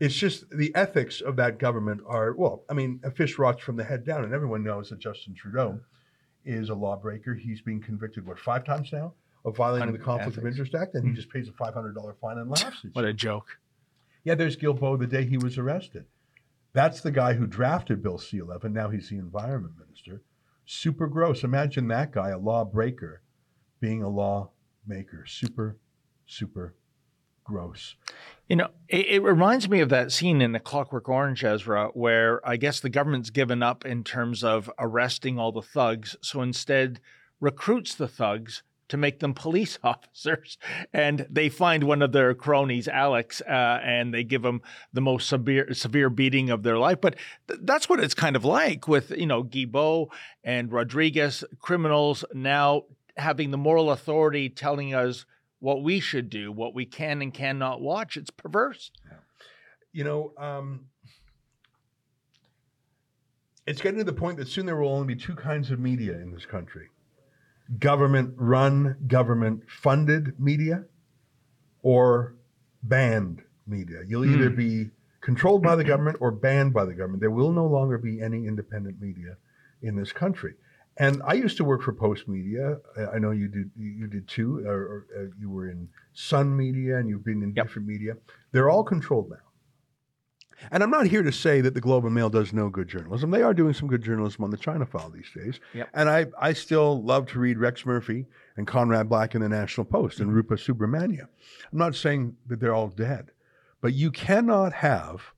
it's 0.00 0.14
just 0.14 0.48
the 0.50 0.74
ethics 0.74 1.20
of 1.20 1.36
that 1.36 1.58
government 1.58 2.00
are 2.06 2.32
well. 2.32 2.64
I 2.70 2.74
mean, 2.74 3.00
a 3.04 3.10
fish 3.10 3.38
rots 3.38 3.62
from 3.62 3.76
the 3.76 3.84
head 3.84 4.04
down, 4.04 4.24
and 4.24 4.32
everyone 4.32 4.62
knows 4.62 4.90
that 4.90 4.98
Justin 4.98 5.34
Trudeau 5.34 5.80
is 6.44 6.70
a 6.70 6.74
lawbreaker. 6.74 7.34
He's 7.34 7.60
been 7.60 7.80
convicted 7.80 8.26
what 8.26 8.38
five 8.38 8.64
times 8.64 8.92
now 8.92 9.12
of 9.44 9.56
violating 9.56 9.92
the 9.92 9.98
Conflict 9.98 10.38
of. 10.38 10.46
Interest 10.46 10.74
Act, 10.74 10.94
and 10.94 11.06
he 11.06 11.14
just 11.14 11.30
pays 11.30 11.48
a 11.48 11.52
five 11.52 11.74
hundred 11.74 11.94
dollar 11.94 12.16
fine 12.20 12.38
and 12.38 12.48
laughs. 12.48 12.84
What 12.92 13.04
a 13.04 13.12
joke. 13.12 13.58
Yeah, 14.24 14.34
there's 14.34 14.56
Guilbeault 14.56 15.00
the 15.00 15.06
day 15.06 15.24
he 15.24 15.38
was 15.38 15.58
arrested. 15.58 16.04
That's 16.72 17.00
the 17.00 17.10
guy 17.10 17.34
who 17.34 17.46
drafted 17.46 18.02
Bill 18.02 18.18
C 18.18 18.38
11. 18.38 18.72
Now 18.72 18.88
he's 18.88 19.08
the 19.08 19.16
environment 19.16 19.74
minister. 19.78 20.22
Super 20.70 21.06
gross. 21.06 21.44
Imagine 21.44 21.88
that 21.88 22.12
guy, 22.12 22.28
a 22.28 22.36
lawbreaker, 22.36 23.22
being 23.80 24.02
a 24.02 24.08
lawmaker. 24.10 25.24
Super, 25.24 25.78
super 26.26 26.74
gross. 27.42 27.96
You 28.50 28.56
know, 28.56 28.68
it, 28.86 29.06
it 29.06 29.22
reminds 29.22 29.66
me 29.66 29.80
of 29.80 29.88
that 29.88 30.12
scene 30.12 30.42
in 30.42 30.52
The 30.52 30.60
Clockwork 30.60 31.08
Orange, 31.08 31.42
Ezra, 31.42 31.88
where 31.94 32.46
I 32.46 32.58
guess 32.58 32.80
the 32.80 32.90
government's 32.90 33.30
given 33.30 33.62
up 33.62 33.86
in 33.86 34.04
terms 34.04 34.44
of 34.44 34.70
arresting 34.78 35.38
all 35.38 35.52
the 35.52 35.62
thugs. 35.62 36.16
So 36.20 36.42
instead, 36.42 37.00
recruits 37.40 37.94
the 37.94 38.06
thugs 38.06 38.62
to 38.88 38.96
make 38.96 39.20
them 39.20 39.34
police 39.34 39.78
officers. 39.84 40.58
And 40.92 41.26
they 41.30 41.48
find 41.48 41.84
one 41.84 42.02
of 42.02 42.12
their 42.12 42.34
cronies, 42.34 42.88
Alex, 42.88 43.40
uh, 43.42 43.80
and 43.82 44.12
they 44.12 44.24
give 44.24 44.44
him 44.44 44.62
the 44.92 45.00
most 45.00 45.28
severe, 45.28 45.72
severe 45.74 46.10
beating 46.10 46.50
of 46.50 46.62
their 46.62 46.78
life. 46.78 47.00
But 47.00 47.16
th- 47.48 47.60
that's 47.62 47.88
what 47.88 48.00
it's 48.00 48.14
kind 48.14 48.36
of 48.36 48.44
like 48.44 48.88
with, 48.88 49.10
you 49.10 49.26
know, 49.26 49.44
Guilbeault 49.44 50.08
and 50.42 50.72
Rodriguez, 50.72 51.44
criminals 51.60 52.24
now 52.32 52.84
having 53.16 53.50
the 53.50 53.58
moral 53.58 53.90
authority 53.90 54.48
telling 54.48 54.94
us 54.94 55.24
what 55.60 55.82
we 55.82 56.00
should 56.00 56.30
do, 56.30 56.52
what 56.52 56.74
we 56.74 56.86
can 56.86 57.20
and 57.20 57.34
cannot 57.34 57.80
watch. 57.80 58.16
It's 58.16 58.30
perverse. 58.30 58.92
You 59.92 60.04
know, 60.04 60.32
um, 60.38 60.86
it's 63.66 63.80
getting 63.80 63.98
to 63.98 64.04
the 64.04 64.12
point 64.12 64.38
that 64.38 64.48
soon 64.48 64.66
there 64.66 64.76
will 64.76 64.92
only 64.92 65.14
be 65.14 65.20
two 65.20 65.34
kinds 65.34 65.70
of 65.70 65.80
media 65.80 66.12
in 66.12 66.30
this 66.30 66.46
country 66.46 66.88
government 67.78 68.34
run, 68.36 68.96
government 69.06 69.62
funded 69.68 70.38
media, 70.40 70.84
or 71.82 72.36
banned 72.82 73.42
media. 73.66 74.00
You'll 74.06 74.24
either 74.24 74.50
be 74.50 74.90
controlled 75.20 75.62
by 75.62 75.76
the 75.76 75.84
government 75.84 76.18
or 76.20 76.30
banned 76.30 76.72
by 76.72 76.84
the 76.84 76.94
government. 76.94 77.20
There 77.20 77.30
will 77.30 77.52
no 77.52 77.66
longer 77.66 77.98
be 77.98 78.20
any 78.22 78.46
independent 78.46 79.00
media 79.00 79.36
in 79.82 79.96
this 79.96 80.12
country. 80.12 80.54
And 80.96 81.22
I 81.24 81.34
used 81.34 81.56
to 81.58 81.64
work 81.64 81.82
for 81.82 81.92
Postmedia. 81.92 82.80
I- 83.14 83.18
know 83.18 83.30
you 83.30 83.48
did. 83.48 83.70
You 83.76 84.08
did 84.08 84.26
too. 84.26 84.66
Or, 84.66 84.72
or 84.72 85.06
uh, 85.16 85.30
you 85.38 85.48
were 85.48 85.70
in 85.70 85.88
Sun 86.12 86.56
Media, 86.56 86.96
and 86.96 87.08
you've 87.08 87.24
been 87.24 87.42
in 87.42 87.52
different 87.54 87.86
media. 87.86 88.16
They're 88.50 88.68
all 88.68 88.82
controlled 88.82 89.30
now. 89.30 89.36
And 90.70 90.82
I'm 90.82 90.90
not 90.90 91.06
here 91.06 91.22
to 91.22 91.32
say 91.32 91.60
that 91.60 91.74
the 91.74 91.80
Globe 91.80 92.04
and 92.04 92.14
Mail 92.14 92.30
does 92.30 92.52
no 92.52 92.68
good 92.68 92.88
journalism. 92.88 93.30
They 93.30 93.42
are 93.42 93.54
doing 93.54 93.74
some 93.74 93.88
good 93.88 94.02
journalism 94.02 94.44
on 94.44 94.50
the 94.50 94.56
China 94.56 94.86
File 94.86 95.10
these 95.10 95.30
days. 95.34 95.60
Yep. 95.74 95.88
And 95.94 96.08
I, 96.08 96.26
I 96.38 96.52
still 96.52 97.02
love 97.02 97.26
to 97.26 97.38
read 97.38 97.58
Rex 97.58 97.86
Murphy 97.86 98.26
and 98.56 98.66
Conrad 98.66 99.08
Black 99.08 99.34
in 99.34 99.40
the 99.40 99.48
National 99.48 99.84
Post 99.84 100.20
and 100.20 100.34
Rupa 100.34 100.54
Subramanya. 100.54 101.28
I'm 101.72 101.78
not 101.78 101.94
saying 101.94 102.36
that 102.46 102.60
they're 102.60 102.74
all 102.74 102.88
dead, 102.88 103.30
but 103.80 103.94
you 103.94 104.10
cannot 104.10 104.72
have 104.74 105.32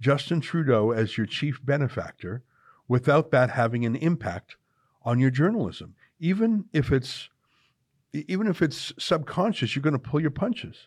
Justin 0.00 0.40
Trudeau 0.40 0.90
as 0.90 1.16
your 1.16 1.26
chief 1.26 1.64
benefactor 1.64 2.42
without 2.88 3.30
that 3.30 3.50
having 3.50 3.86
an 3.86 3.96
impact 3.96 4.56
on 5.04 5.18
your 5.18 5.30
journalism. 5.30 5.94
Even 6.18 6.64
if 6.72 6.92
it's 6.92 7.28
even 8.12 8.46
if 8.46 8.62
it's 8.62 8.92
subconscious, 8.96 9.74
you're 9.74 9.82
going 9.82 9.92
to 9.92 9.98
pull 9.98 10.20
your 10.20 10.30
punches. 10.30 10.86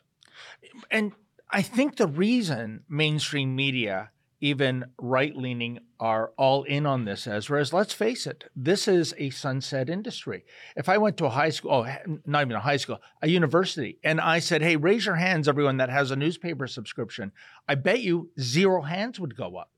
And 0.89 1.11
I 1.49 1.61
think 1.61 1.95
the 1.95 2.07
reason 2.07 2.83
mainstream 2.89 3.55
media, 3.55 4.11
even 4.41 4.85
right 4.99 5.35
leaning, 5.35 5.79
are 5.99 6.31
all 6.37 6.63
in 6.63 6.85
on 6.85 7.05
this, 7.05 7.25
Ezra, 7.25 7.61
is 7.61 7.73
let's 7.73 7.93
face 7.93 8.27
it, 8.27 8.43
this 8.55 8.87
is 8.87 9.13
a 9.17 9.29
sunset 9.29 9.89
industry. 9.89 10.43
If 10.75 10.89
I 10.89 10.97
went 10.97 11.17
to 11.17 11.25
a 11.25 11.29
high 11.29 11.49
school, 11.49 11.71
oh, 11.71 12.17
not 12.25 12.41
even 12.41 12.55
a 12.55 12.59
high 12.59 12.77
school, 12.77 12.99
a 13.21 13.29
university, 13.29 13.97
and 14.03 14.19
I 14.21 14.39
said, 14.39 14.61
hey, 14.61 14.75
raise 14.75 15.05
your 15.05 15.15
hands, 15.15 15.47
everyone 15.47 15.77
that 15.77 15.89
has 15.89 16.11
a 16.11 16.15
newspaper 16.15 16.67
subscription, 16.67 17.31
I 17.67 17.75
bet 17.75 18.01
you 18.01 18.29
zero 18.39 18.81
hands 18.81 19.19
would 19.19 19.35
go 19.35 19.55
up. 19.55 19.71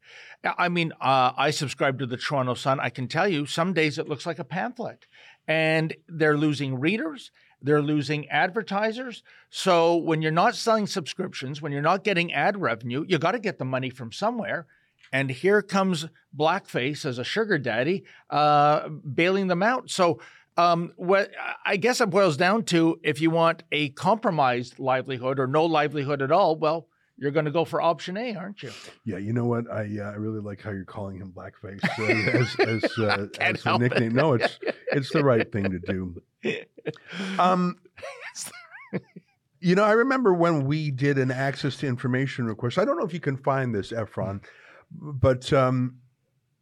I 0.44 0.70
mean, 0.70 0.92
uh, 1.00 1.32
I 1.38 1.52
subscribe 1.52 2.00
to 2.00 2.06
the 2.06 2.18
Toronto 2.18 2.54
Sun. 2.54 2.80
I 2.80 2.90
can 2.90 3.08
tell 3.08 3.28
you, 3.28 3.46
some 3.46 3.74
days 3.74 3.98
it 3.98 4.10
looks 4.10 4.26
like 4.26 4.40
a 4.40 4.44
pamphlet, 4.44 5.06
and 5.48 5.96
they're 6.08 6.38
losing 6.38 6.80
readers. 6.80 7.32
They're 7.62 7.82
losing 7.82 8.30
advertisers. 8.30 9.24
So 9.50 9.96
when 9.96 10.22
you're 10.22 10.32
not 10.32 10.56
selling 10.56 10.88
subscriptions, 10.88 11.62
when 11.62 11.72
you're 11.72 11.82
not 11.82 12.04
getting 12.04 12.34
ad 12.34 12.60
revenue, 12.60 13.06
you 13.08 13.18
got 13.18 13.32
to 13.32 13.40
get 13.40 13.58
the 13.58 13.66
money 13.66 13.90
from 13.90 14.12
somewhere. 14.12 14.68
And 15.12 15.32
here 15.32 15.62
comes 15.62 16.06
blackface 16.38 17.06
as 17.06 17.18
a 17.18 17.24
sugar 17.24 17.58
daddy, 17.58 18.04
uh, 18.30 18.90
bailing 18.90 19.48
them 19.48 19.64
out. 19.64 19.90
So 19.90 20.20
um, 20.60 20.92
what 20.98 21.32
I 21.66 21.78
guess 21.78 22.02
it 22.02 22.10
boils 22.10 22.36
down 22.36 22.64
to 22.66 23.00
if 23.02 23.22
you 23.22 23.30
want 23.30 23.64
a 23.72 23.90
compromised 23.90 24.78
livelihood 24.78 25.40
or 25.40 25.48
no 25.48 25.66
livelihood 25.66 26.22
at 26.22 26.34
all, 26.34 26.58
well, 26.58 26.89
you're 27.20 27.32
going 27.32 27.46
to 27.46 27.52
go 27.52 27.66
for 27.66 27.82
option 27.82 28.16
A, 28.18 28.36
aren't 28.36 28.64
you? 28.64 28.72
Yeah, 29.04 29.18
you 29.18 29.34
know 29.34 29.46
what? 29.46 29.70
I 29.70 29.82
uh, 30.00 30.12
I 30.12 30.16
really 30.16 30.40
like 30.40 30.62
how 30.62 30.72
you're 30.72 30.86
calling 30.86 31.18
him 31.18 31.32
blackface 31.32 31.84
uh, 32.00 32.40
as 32.40 32.84
as, 32.84 32.98
uh, 32.98 33.28
as 33.40 33.62
a 33.62 33.70
help 33.70 33.82
it. 33.82 33.92
nickname. 33.92 34.14
No, 34.14 34.34
it's 34.34 34.60
it's 34.92 35.12
the 35.12 35.24
right 35.24 35.52
thing 35.52 35.70
to 35.70 35.80
do. 35.80 36.22
Um, 37.38 37.78
you 39.60 39.76
know, 39.76 39.84
I 39.84 39.92
remember 39.92 40.34
when 40.34 40.66
we 40.66 40.92
did 40.92 41.18
an 41.18 41.32
access 41.32 41.76
to 41.78 41.88
information 41.88 42.46
request. 42.46 42.78
I 42.78 42.86
don't 42.86 42.98
know 42.98 43.06
if 43.06 43.14
you 43.14 43.20
can 43.20 43.38
find 43.38 43.76
this, 43.76 43.92
Efron, 43.92 44.42
but 44.92 45.52
um, 45.52 45.98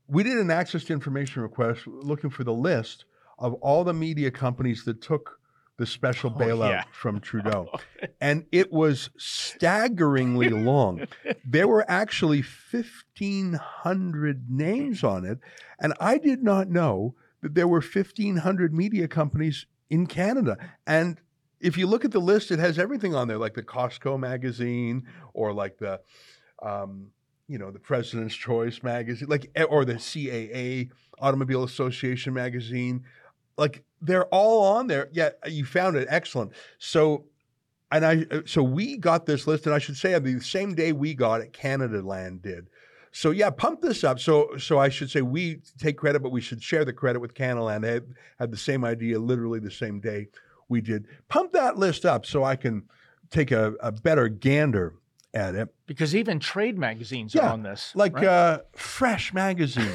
we 0.08 0.24
did 0.24 0.38
an 0.38 0.50
access 0.52 0.84
to 0.86 0.94
information 0.94 1.42
request 1.42 1.86
looking 1.86 2.30
for 2.30 2.44
the 2.44 2.54
list 2.54 3.06
of 3.40 3.54
all 3.56 3.84
the 3.84 3.94
media 3.94 4.32
companies 4.32 4.84
that 4.86 5.02
took 5.02 5.40
the 5.78 5.86
special 5.86 6.34
Oh, 6.36 6.40
bailout 6.40 6.70
yeah. 6.70 6.84
from 6.92 7.20
Trudeau. 7.28 7.70
and 8.20 8.46
it 8.52 8.72
was 8.72 9.10
staggeringly 9.18 10.50
long. 10.50 11.08
There 11.46 11.68
were 11.68 11.86
actually 11.90 12.44
1,500 12.72 14.50
names 14.50 15.04
on 15.04 15.26
it. 15.26 15.40
And 15.80 15.94
I 16.00 16.18
did 16.18 16.44
not 16.44 16.70
know 16.70 17.16
that 17.42 17.54
there 17.56 17.68
were 17.68 17.82
1,500 17.82 18.74
media 18.74 19.08
companies 19.08 19.66
in 19.90 20.08
Canada. 20.08 20.58
And 20.86 21.22
if 21.60 21.78
you 21.78 21.88
look 21.88 22.04
at 22.06 22.12
the 22.12 22.20
list, 22.22 22.52
it 22.52 22.60
has 22.60 22.78
everything 22.78 23.16
on 23.16 23.28
there, 23.28 23.38
like 23.38 23.54
the 23.54 23.64
Costco 23.64 24.20
magazine 24.20 25.08
or 25.34 25.54
like 25.54 25.78
the, 25.78 26.02
um, 26.62 27.08
you 27.48 27.58
know, 27.58 27.72
the 27.72 27.80
President's 27.80 28.36
Choice 28.36 28.84
magazine, 28.84 29.30
like 29.30 29.50
eh, 29.56 29.64
or 29.64 29.86
the 29.86 29.96
CAA 29.96 30.90
Automobile 31.20 31.64
Association 31.64 32.34
magazine. 32.34 33.04
Like 33.58 33.84
they're 34.02 34.26
all 34.26 34.64
on 34.78 34.88
there. 34.88 35.10
Yeah, 35.12 35.30
you 35.48 35.66
found 35.66 35.96
it 35.96 36.08
excellent. 36.10 36.52
So, 36.78 37.26
and 37.92 38.06
I 38.06 38.26
uh, 38.32 38.42
so 38.46 38.62
we 38.64 38.98
got 38.98 39.26
this 39.26 39.48
list, 39.48 39.66
and 39.66 39.74
I 39.76 39.80
should 39.80 39.98
say 39.98 40.14
on 40.14 40.24
the 40.24 40.40
same 40.40 40.76
day 40.76 40.92
we 40.92 41.14
got 41.14 41.42
it, 41.42 41.54
Canadaland 41.54 42.42
did. 42.42 42.68
So 43.12 43.32
yeah, 43.32 43.50
pump 43.50 43.82
this 43.82 44.04
up. 44.04 44.20
So 44.20 44.58
so 44.58 44.78
I 44.80 44.90
should 44.90 45.10
say 45.10 45.22
we 45.22 45.62
take 45.80 45.98
credit, 45.98 46.22
but 46.22 46.32
we 46.32 46.42
should 46.42 46.62
share 46.62 46.86
the 46.86 46.94
credit 46.94 47.20
with 47.20 47.34
Canadaland. 47.34 47.82
They 47.82 47.94
had, 47.94 48.14
had 48.40 48.52
the 48.52 48.58
same 48.58 48.84
idea 48.86 49.20
literally 49.20 49.60
the 49.60 49.72
same 49.72 50.00
day 50.00 50.28
we 50.70 50.82
did. 50.82 51.06
Pump 51.30 51.54
that 51.54 51.78
list 51.78 52.06
up 52.06 52.26
so 52.26 52.44
I 52.44 52.56
can 52.56 52.84
take 53.32 53.52
a, 53.52 53.74
a 53.82 53.92
better 53.92 54.28
gander 54.28 54.96
at 55.34 55.56
it. 55.56 55.70
Because 55.86 56.16
even 56.16 56.40
trade 56.40 56.78
magazines 56.78 57.34
Yeah, 57.34 57.48
are 57.48 57.54
on 57.54 57.64
this. 57.64 57.92
Like 57.96 58.16
right? 58.16 58.26
uh, 58.26 58.60
Fresh 58.76 59.34
Magazine 59.34 59.92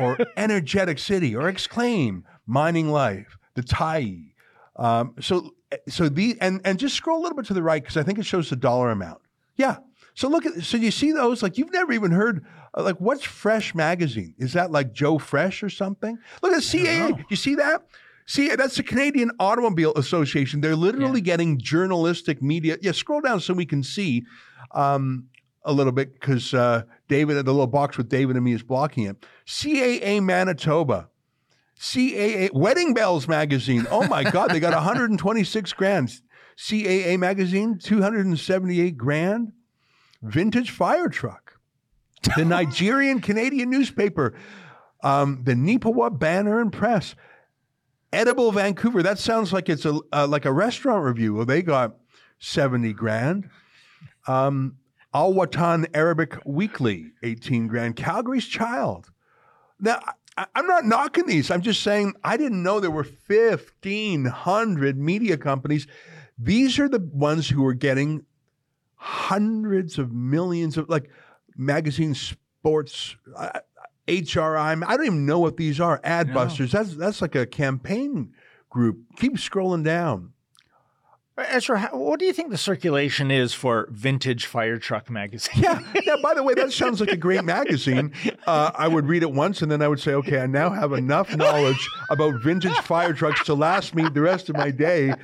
or 0.00 0.18
Energetic 0.36 0.98
City 0.98 1.34
or 1.34 1.48
Exclaim, 1.48 2.24
Mining 2.50 2.90
Life, 2.90 3.38
the 3.54 3.62
Tyee. 3.62 4.32
Um, 4.76 5.14
so 5.20 5.50
so 5.88 6.08
the 6.08 6.36
and 6.40 6.60
and 6.64 6.78
just 6.78 6.96
scroll 6.96 7.20
a 7.20 7.22
little 7.22 7.36
bit 7.36 7.46
to 7.46 7.54
the 7.54 7.62
right 7.62 7.82
because 7.82 7.96
I 7.96 8.02
think 8.02 8.18
it 8.18 8.26
shows 8.26 8.50
the 8.50 8.56
dollar 8.56 8.90
amount. 8.90 9.20
Yeah. 9.56 9.78
So 10.14 10.28
look 10.28 10.44
at 10.44 10.62
so 10.64 10.76
you 10.76 10.90
see 10.90 11.12
those 11.12 11.42
like 11.42 11.56
you've 11.56 11.72
never 11.72 11.92
even 11.92 12.10
heard 12.10 12.44
uh, 12.76 12.82
like 12.82 12.96
what's 12.96 13.24
Fresh 13.24 13.74
Magazine? 13.74 14.34
Is 14.38 14.54
that 14.54 14.70
like 14.70 14.92
Joe 14.92 15.18
Fresh 15.18 15.62
or 15.62 15.70
something? 15.70 16.18
Look 16.42 16.52
at 16.52 16.62
CAA. 16.62 17.24
You 17.28 17.36
see 17.36 17.54
that? 17.54 17.82
See, 18.26 18.54
that's 18.54 18.76
the 18.76 18.84
Canadian 18.84 19.32
Automobile 19.40 19.92
Association. 19.94 20.60
They're 20.60 20.76
literally 20.76 21.20
getting 21.20 21.58
journalistic 21.58 22.40
media. 22.40 22.78
Yeah, 22.80 22.92
scroll 22.92 23.20
down 23.20 23.40
so 23.40 23.54
we 23.54 23.66
can 23.66 23.82
see 23.82 24.24
um, 24.70 25.26
a 25.64 25.72
little 25.72 25.92
bit 25.92 26.12
because 26.12 26.54
uh, 26.54 26.82
David, 27.08 27.34
the 27.44 27.52
little 27.52 27.66
box 27.66 27.96
with 27.96 28.08
David 28.08 28.36
and 28.36 28.44
me 28.44 28.52
is 28.52 28.62
blocking 28.62 29.04
it. 29.04 29.26
CAA 29.46 30.22
Manitoba. 30.22 31.09
CAA 31.80 32.52
Wedding 32.52 32.92
Bells 32.92 33.26
magazine. 33.26 33.86
Oh 33.90 34.06
my 34.06 34.22
God, 34.22 34.50
they 34.50 34.60
got 34.60 34.74
126 34.74 35.72
grand. 35.72 36.20
CAA 36.58 37.18
magazine, 37.18 37.78
278 37.78 38.96
grand. 38.98 39.52
Vintage 40.22 40.70
fire 40.70 41.08
truck. 41.08 41.58
The 42.36 42.44
Nigerian 42.44 43.20
Canadian 43.22 43.70
newspaper, 43.70 44.34
um, 45.02 45.40
the 45.44 45.54
Neepawa 45.54 46.18
Banner 46.18 46.60
and 46.60 46.70
Press. 46.70 47.14
Edible 48.12 48.52
Vancouver. 48.52 49.02
That 49.02 49.18
sounds 49.18 49.52
like 49.52 49.70
it's 49.70 49.86
a 49.86 49.98
uh, 50.12 50.26
like 50.26 50.44
a 50.44 50.52
restaurant 50.52 51.04
review. 51.04 51.34
Well, 51.34 51.46
they 51.46 51.62
got 51.62 51.96
70 52.40 52.92
grand. 52.92 53.48
Um, 54.26 54.76
Al 55.14 55.32
Watan 55.32 55.86
Arabic 55.94 56.36
Weekly, 56.44 57.12
18 57.22 57.68
grand. 57.68 57.96
Calgary's 57.96 58.46
Child. 58.46 59.10
Now, 59.78 60.00
I'm 60.54 60.66
not 60.66 60.84
knocking 60.84 61.26
these. 61.26 61.50
I'm 61.50 61.62
just 61.62 61.82
saying 61.82 62.14
I 62.22 62.36
didn't 62.36 62.62
know 62.62 62.80
there 62.80 62.90
were 62.90 63.06
1,500 63.26 64.98
media 64.98 65.36
companies. 65.36 65.86
These 66.38 66.78
are 66.78 66.88
the 66.88 67.00
ones 67.00 67.48
who 67.48 67.64
are 67.66 67.74
getting 67.74 68.24
hundreds 68.94 69.98
of 69.98 70.12
millions 70.12 70.76
of 70.76 70.88
like 70.88 71.10
magazine 71.56 72.14
sports. 72.14 73.16
Uh, 73.36 73.60
HRI. 74.08 74.84
I 74.84 74.96
don't 74.96 75.06
even 75.06 75.26
know 75.26 75.38
what 75.38 75.56
these 75.56 75.80
are. 75.80 76.00
Adbusters. 76.00 76.72
That's 76.72 76.96
that's 76.96 77.22
like 77.22 77.36
a 77.36 77.46
campaign 77.46 78.32
group. 78.68 78.98
Keep 79.16 79.34
scrolling 79.34 79.84
down. 79.84 80.32
Ezra, 81.38 81.78
how- 81.78 81.96
what 81.96 82.20
do 82.20 82.26
you 82.26 82.32
think 82.34 82.50
the 82.50 82.58
circulation 82.58 83.30
is 83.30 83.54
for 83.54 83.88
Vintage 83.90 84.44
Fire 84.46 84.78
Truck 84.78 85.08
magazine? 85.10 85.62
Yeah, 85.62 85.80
yeah. 86.04 86.16
By 86.22 86.34
the 86.34 86.42
way, 86.42 86.52
that 86.54 86.72
sounds 86.72 87.00
like 87.00 87.10
a 87.10 87.16
great 87.16 87.44
magazine. 87.44 88.12
Uh, 88.46 88.70
I 88.74 88.88
would 88.88 89.06
read 89.08 89.22
it 89.22 89.32
once, 89.32 89.62
and 89.62 89.70
then 89.72 89.80
I 89.80 89.88
would 89.88 90.00
say, 90.00 90.12
"Okay, 90.14 90.38
I 90.40 90.46
now 90.46 90.68
have 90.70 90.92
enough 90.92 91.34
knowledge 91.34 91.88
about 92.10 92.42
vintage 92.42 92.76
fire 92.80 93.12
trucks 93.14 93.42
to 93.44 93.54
last 93.54 93.94
me 93.94 94.08
the 94.08 94.20
rest 94.20 94.50
of 94.50 94.56
my 94.56 94.70
day." 94.70 95.14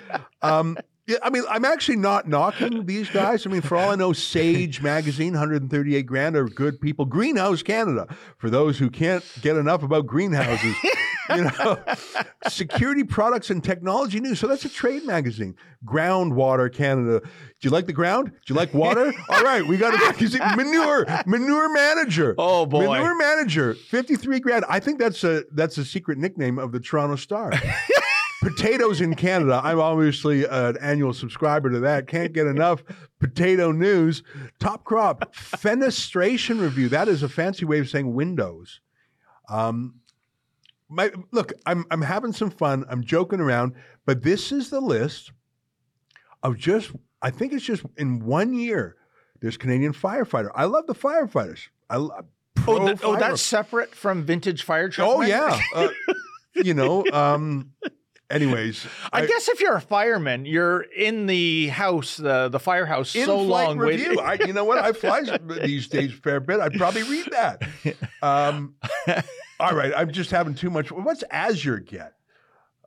Um, 0.43 0.79
yeah, 1.07 1.19
I 1.23 1.31
mean, 1.31 1.43
I'm 1.49 1.65
actually 1.65 1.97
not 1.97 2.27
knocking 2.29 2.87
these 2.87 3.09
guys. 3.11 3.47
I 3.47 3.51
mean, 3.51 3.61
for 3.61 3.77
all 3.77 3.91
I 3.91 3.95
know, 3.95 4.13
Sage 4.13 4.81
Magazine, 4.83 5.35
138 5.35 6.03
grand, 6.07 6.35
are 6.37 6.47
good 6.47 6.81
people. 6.81 7.05
Greenhouse 7.05 7.63
Canada, 7.63 8.07
for 8.39 8.49
those 8.51 8.79
who 8.79 8.91
can't 8.91 9.25
get 9.43 9.57
enough 9.57 9.83
about 9.83 10.07
greenhouses. 10.07 10.75
You 11.35 11.45
know, 11.45 11.79
security 12.49 13.05
products 13.05 13.51
and 13.51 13.63
technology 13.63 14.21
news. 14.21 14.39
So 14.39 14.47
that's 14.47 14.65
a 14.65 14.69
trade 14.69 15.05
magazine. 15.05 15.55
Groundwater 15.85 16.73
Canada. 16.73 17.21
Do 17.21 17.29
you 17.61 17.71
like 17.71 17.87
the 17.87 17.93
ground? 17.93 18.31
Do 18.47 18.55
you 18.55 18.55
like 18.55 18.75
water? 18.75 19.13
All 19.29 19.43
right, 19.43 19.67
we 19.67 19.77
got 19.77 19.95
a 19.95 19.99
magazine. 20.13 20.43
Manure, 20.57 21.07
manure 21.27 21.73
manager. 21.73 22.35
Oh, 22.39 22.67
boy. 22.67 22.87
manure 22.87 23.17
manager. 23.17 23.75
Fifty-three 23.75 24.41
grand. 24.41 24.65
I 24.69 24.81
think 24.81 24.99
that's 24.99 25.25
a 25.25 25.45
that's 25.53 25.79
a 25.79 25.85
secret 25.85 26.19
nickname 26.19 26.59
of 26.59 26.73
the 26.73 26.81
Toronto 26.81 27.17
Star. 27.17 27.53
Potatoes 28.43 29.01
in 29.01 29.15
Canada. 29.15 29.61
I'm 29.65 29.81
obviously 29.81 30.45
an 30.45 30.77
annual 30.81 31.13
subscriber 31.13 31.71
to 31.71 31.81
that. 31.81 32.07
Can't 32.07 32.33
get 32.33 32.47
enough 32.47 32.85
potato 33.19 33.73
news. 33.73 34.23
Top 34.61 34.85
crop 34.85 35.35
fenestration 35.35 36.61
review. 36.61 36.89
That 36.89 37.09
is 37.09 37.23
a 37.23 37.29
fancy 37.29 37.65
way 37.65 37.81
of 37.81 37.89
saying 37.89 38.15
windows. 38.15 38.81
Um, 39.49 40.01
my 40.89 41.11
look, 41.33 41.53
I'm 41.65 41.85
I'm 41.91 42.03
having 42.03 42.33
some 42.33 42.51
fun. 42.51 42.85
I'm 42.89 43.03
joking 43.03 43.41
around, 43.41 43.75
but 44.05 44.23
this 44.23 44.53
is 44.53 44.71
the 44.71 44.81
list 44.81 45.33
of 46.43 46.57
just. 46.57 46.93
I 47.23 47.31
think 47.31 47.53
it's 47.53 47.65
just 47.65 47.83
in 47.97 48.25
one 48.25 48.55
year. 48.55 48.97
There's 49.41 49.57
Canadian 49.57 49.93
firefighter. 49.93 50.51
I 50.55 50.65
love 50.65 50.87
the 50.87 50.95
firefighters. 50.95 51.69
I 51.91 51.97
love. 51.97 52.27
Oh, 52.67 52.87
th- 52.87 53.01
oh, 53.03 53.17
that's 53.17 53.43
separate 53.43 53.95
from 53.95 54.25
Vintage 54.25 54.63
Fire 54.63 54.89
Truck. 54.89 55.09
Oh 55.09 55.23
yeah. 55.23 55.61
Uh, 55.75 55.89
you 56.55 56.75
know. 56.75 57.05
Um, 57.13 57.73
anyways, 58.31 58.87
I, 59.13 59.27
guess 59.27 59.49
if 59.49 59.61
you're 59.61 59.77
a 59.77 59.81
fireman, 59.81 60.47
you're 60.47 60.81
in 60.81 61.27
the 61.27 61.69
house, 61.69 62.17
the 62.17 62.49
the 62.49 62.59
firehouse, 62.59 63.11
so 63.11 63.41
long 63.41 63.79
review. 63.79 64.17
waiting. 64.17 64.25
I, 64.25 64.47
you 64.47 64.53
know 64.53 64.65
what? 64.65 64.79
I 64.79 64.93
fly 64.93 65.23
these 65.63 65.89
days 65.89 66.13
a 66.13 66.17
fair 66.17 66.41
bit. 66.41 66.61
I'd 66.61 66.75
probably 66.75 67.03
read 67.03 67.29
that. 67.33 67.63
Um, 68.23 68.75
All 69.59 69.75
right, 69.75 69.93
I'm 69.97 70.11
just 70.13 70.31
having 70.31 70.55
too 70.55 70.71
much. 70.71 70.93
What's 70.93 71.25
Azure 71.31 71.81
get? 71.81 72.15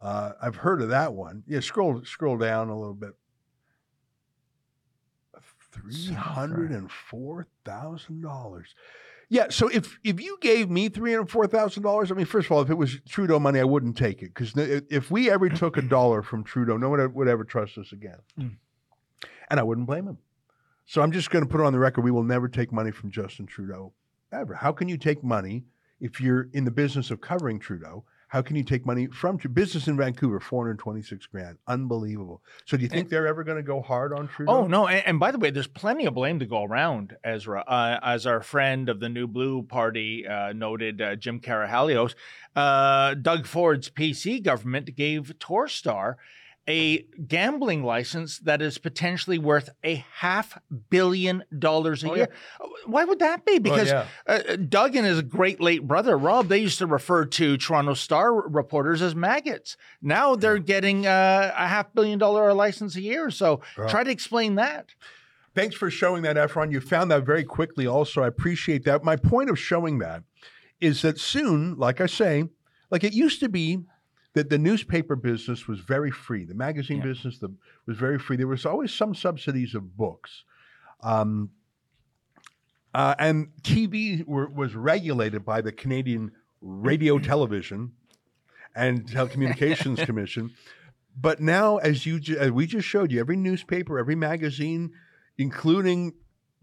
Uh, 0.01 0.33
I've 0.41 0.55
heard 0.55 0.81
of 0.81 0.89
that 0.89 1.13
one. 1.13 1.43
Yeah, 1.47 1.59
scroll 1.59 2.03
scroll 2.05 2.37
down 2.37 2.69
a 2.69 2.77
little 2.77 2.93
bit. 2.93 3.11
Three 5.71 6.13
hundred 6.13 6.71
and 6.71 6.91
four 6.91 7.47
thousand 7.65 8.21
dollars. 8.21 8.73
Yeah, 9.29 9.47
so 9.49 9.67
if 9.67 9.99
if 10.03 10.19
you 10.19 10.37
gave 10.41 10.69
me 10.69 10.89
three 10.89 11.13
hundred 11.13 11.29
four 11.29 11.47
thousand 11.47 11.83
dollars, 11.83 12.11
I 12.11 12.15
mean, 12.15 12.25
first 12.25 12.47
of 12.47 12.51
all, 12.51 12.61
if 12.61 12.69
it 12.69 12.77
was 12.77 12.99
Trudeau 13.07 13.39
money, 13.39 13.59
I 13.59 13.63
wouldn't 13.63 13.95
take 13.95 14.21
it 14.23 14.33
because 14.33 14.53
if 14.55 15.11
we 15.11 15.29
ever 15.29 15.49
took 15.49 15.77
a 15.77 15.81
dollar 15.81 16.23
from 16.23 16.43
Trudeau, 16.43 16.77
no 16.77 16.89
one 16.89 17.13
would 17.13 17.27
ever 17.27 17.43
trust 17.43 17.77
us 17.77 17.91
again, 17.91 18.17
mm. 18.39 18.55
and 19.49 19.59
I 19.59 19.63
wouldn't 19.63 19.85
blame 19.85 20.07
him. 20.07 20.17
So 20.85 21.03
I'm 21.03 21.11
just 21.11 21.29
going 21.29 21.45
to 21.45 21.49
put 21.49 21.61
it 21.61 21.65
on 21.65 21.73
the 21.73 21.79
record: 21.79 22.01
we 22.03 22.11
will 22.11 22.23
never 22.23 22.47
take 22.47 22.71
money 22.71 22.91
from 22.91 23.11
Justin 23.11 23.45
Trudeau 23.45 23.93
ever. 24.31 24.55
How 24.55 24.71
can 24.71 24.89
you 24.89 24.97
take 24.97 25.23
money 25.23 25.65
if 25.99 26.21
you're 26.21 26.49
in 26.53 26.65
the 26.65 26.71
business 26.71 27.11
of 27.11 27.21
covering 27.21 27.59
Trudeau? 27.59 28.03
How 28.29 28.43
can 28.43 28.55
you 28.55 28.63
take 28.63 28.85
money 28.85 29.07
from 29.07 29.37
business 29.37 29.87
in 29.87 29.97
Vancouver? 29.97 30.39
Four 30.39 30.65
hundred 30.65 30.77
twenty-six 30.77 31.25
grand, 31.25 31.57
unbelievable. 31.67 32.43
So, 32.65 32.77
do 32.77 32.83
you 32.83 32.89
think 32.89 33.01
and, 33.01 33.09
they're 33.09 33.25
ever 33.25 33.43
going 33.43 33.57
to 33.57 33.63
go 33.63 33.81
hard 33.81 34.13
on 34.13 34.27
Trudeau? 34.27 34.51
Oh 34.51 34.67
no! 34.67 34.87
And, 34.87 35.03
and, 35.07 35.19
by 35.19 35.31
the 35.31 35.39
way, 35.39 35.49
there's 35.49 35.65
plenty 35.65 36.05
of 36.05 36.13
blame 36.13 36.37
to 36.37 36.45
go 36.45 36.63
around, 36.63 37.17
Ezra. 37.23 37.61
Uh, 37.61 37.99
as 38.03 38.27
our 38.27 38.43
friend 38.43 38.87
of 38.87 38.99
the 38.99 39.09
New 39.09 39.25
Blue 39.25 39.63
Party 39.63 40.27
uh, 40.27 40.53
noted, 40.53 41.01
uh, 41.01 41.15
Jim 41.15 41.39
Karahalios, 41.39 42.13
uh, 42.55 43.15
Doug 43.15 43.47
Ford's 43.47 43.89
PC 43.89 44.43
government 44.43 44.95
gave 44.95 45.33
Torstar 45.39 46.17
a 46.69 46.99
gambling 47.27 47.83
license 47.83 48.37
that 48.39 48.61
is 48.61 48.77
potentially 48.77 49.39
worth 49.39 49.69
a 49.83 50.05
half 50.13 50.57
billion 50.91 51.43
dollars 51.57 52.03
a 52.03 52.11
oh, 52.11 52.15
year. 52.15 52.29
Yeah. 52.61 52.67
Why 52.85 53.05
would 53.05 53.19
that 53.19 53.43
be? 53.43 53.57
Because 53.57 53.91
oh, 53.91 54.05
yeah. 54.27 54.33
uh, 54.33 54.55
Doug 54.55 54.95
and 54.95 55.05
his 55.05 55.23
great 55.23 55.59
late 55.59 55.87
brother 55.87 56.15
Rob, 56.15 56.47
they 56.47 56.59
used 56.59 56.77
to 56.77 56.85
refer 56.85 57.25
to 57.25 57.57
Toronto 57.57 57.95
Star 57.95 58.33
reporters 58.33 59.01
as 59.01 59.15
maggots. 59.15 59.77
Now 60.01 60.35
they're 60.35 60.57
yeah. 60.57 60.63
getting 60.63 61.07
uh, 61.07 61.51
a 61.57 61.67
half 61.67 61.91
billion 61.93 62.19
dollar 62.19 62.53
license 62.53 62.95
a 62.95 63.01
year. 63.01 63.31
So 63.31 63.61
try 63.87 64.03
to 64.03 64.11
explain 64.11 64.55
that. 64.55 64.89
Thanks 65.55 65.75
for 65.75 65.89
showing 65.89 66.21
that, 66.21 66.35
Efron. 66.35 66.71
You 66.71 66.79
found 66.79 67.09
that 67.09 67.25
very 67.25 67.43
quickly. 67.43 67.87
Also, 67.87 68.21
I 68.21 68.27
appreciate 68.27 68.85
that. 68.85 69.03
My 69.03 69.15
point 69.15 69.49
of 69.49 69.57
showing 69.57 69.97
that 69.99 70.23
is 70.79 71.01
that 71.01 71.19
soon, 71.19 71.75
like 71.77 71.99
I 71.99 72.05
say, 72.05 72.43
like 72.91 73.03
it 73.03 73.13
used 73.13 73.39
to 73.39 73.49
be 73.49 73.79
that 74.33 74.49
the 74.49 74.57
newspaper 74.57 75.15
business 75.15 75.67
was 75.67 75.79
very 75.79 76.11
free. 76.11 76.45
The 76.45 76.53
magazine 76.53 76.97
yeah. 76.97 77.05
business 77.05 77.39
the, 77.39 77.53
was 77.85 77.97
very 77.97 78.19
free. 78.19 78.37
There 78.37 78.47
was 78.47 78.65
always 78.65 78.93
some 78.93 79.15
subsidies 79.15 79.73
of 79.75 79.97
books. 79.97 80.43
Um, 81.01 81.51
uh, 82.93 83.15
and 83.19 83.49
TV 83.61 84.25
were, 84.25 84.47
was 84.47 84.75
regulated 84.75 85.45
by 85.45 85.61
the 85.61 85.71
Canadian 85.71 86.31
Radio 86.61 87.19
Television 87.19 87.93
and 88.75 89.05
Telecommunications 89.05 90.05
Commission. 90.05 90.51
But 91.19 91.41
now, 91.41 91.77
as 91.77 92.05
you 92.05 92.19
as 92.37 92.51
we 92.51 92.65
just 92.65 92.87
showed 92.87 93.11
you, 93.11 93.19
every 93.19 93.35
newspaper, 93.35 93.99
every 93.99 94.15
magazine, 94.15 94.93
including 95.37 96.13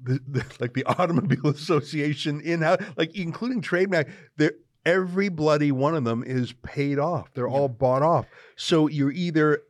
the, 0.03 0.21
the, 0.27 0.45
like 0.61 0.73
the 0.73 0.85
Automobile 0.85 1.47
Association 1.55 2.41
in 2.41 2.62
house, 2.62 2.81
like 2.97 3.14
including 3.14 3.61
trade 3.61 3.91
mag, 3.91 4.11
every 4.87 5.28
bloody 5.28 5.72
one 5.72 5.95
of 5.95 6.05
them 6.05 6.22
is 6.24 6.55
paid 6.62 6.99
off. 6.99 7.28
They're 7.34 7.49
all 7.49 7.68
bought 7.68 8.03
off. 8.03 8.26
So 8.55 8.87
you're 8.87 9.12
either 9.12 9.62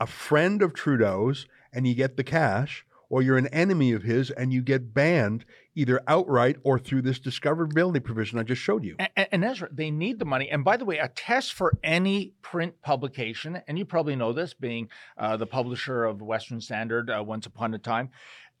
a 0.00 0.06
friend 0.06 0.60
of 0.60 0.74
Trudeau's 0.74 1.46
and 1.72 1.86
you 1.86 1.94
get 1.94 2.16
the 2.16 2.24
cash, 2.24 2.84
or 3.08 3.22
you're 3.22 3.38
an 3.38 3.46
enemy 3.48 3.92
of 3.92 4.02
his 4.02 4.30
and 4.30 4.52
you 4.52 4.60
get 4.60 4.92
banned 4.92 5.44
either 5.76 6.00
outright 6.06 6.56
or 6.64 6.78
through 6.78 7.02
this 7.02 7.18
discoverability 7.18 8.02
provision 8.02 8.38
I 8.38 8.42
just 8.42 8.62
showed 8.62 8.84
you. 8.84 8.96
And, 8.98 9.28
and, 9.30 9.44
Ezra, 9.44 9.68
they 9.72 9.90
need 9.90 10.18
the 10.18 10.24
money. 10.24 10.50
And 10.50 10.64
by 10.64 10.76
the 10.76 10.84
way, 10.84 10.98
a 10.98 11.08
test 11.08 11.52
for 11.52 11.72
any 11.82 12.32
print 12.42 12.80
publication, 12.82 13.62
and 13.68 13.78
you 13.78 13.84
probably 13.84 14.16
know 14.16 14.32
this, 14.32 14.54
being 14.54 14.88
uh, 15.18 15.36
the 15.36 15.46
publisher 15.46 16.04
of 16.04 16.22
Western 16.22 16.60
Standard 16.60 17.10
uh, 17.10 17.22
once 17.24 17.46
upon 17.46 17.74
a 17.74 17.78
time, 17.78 18.10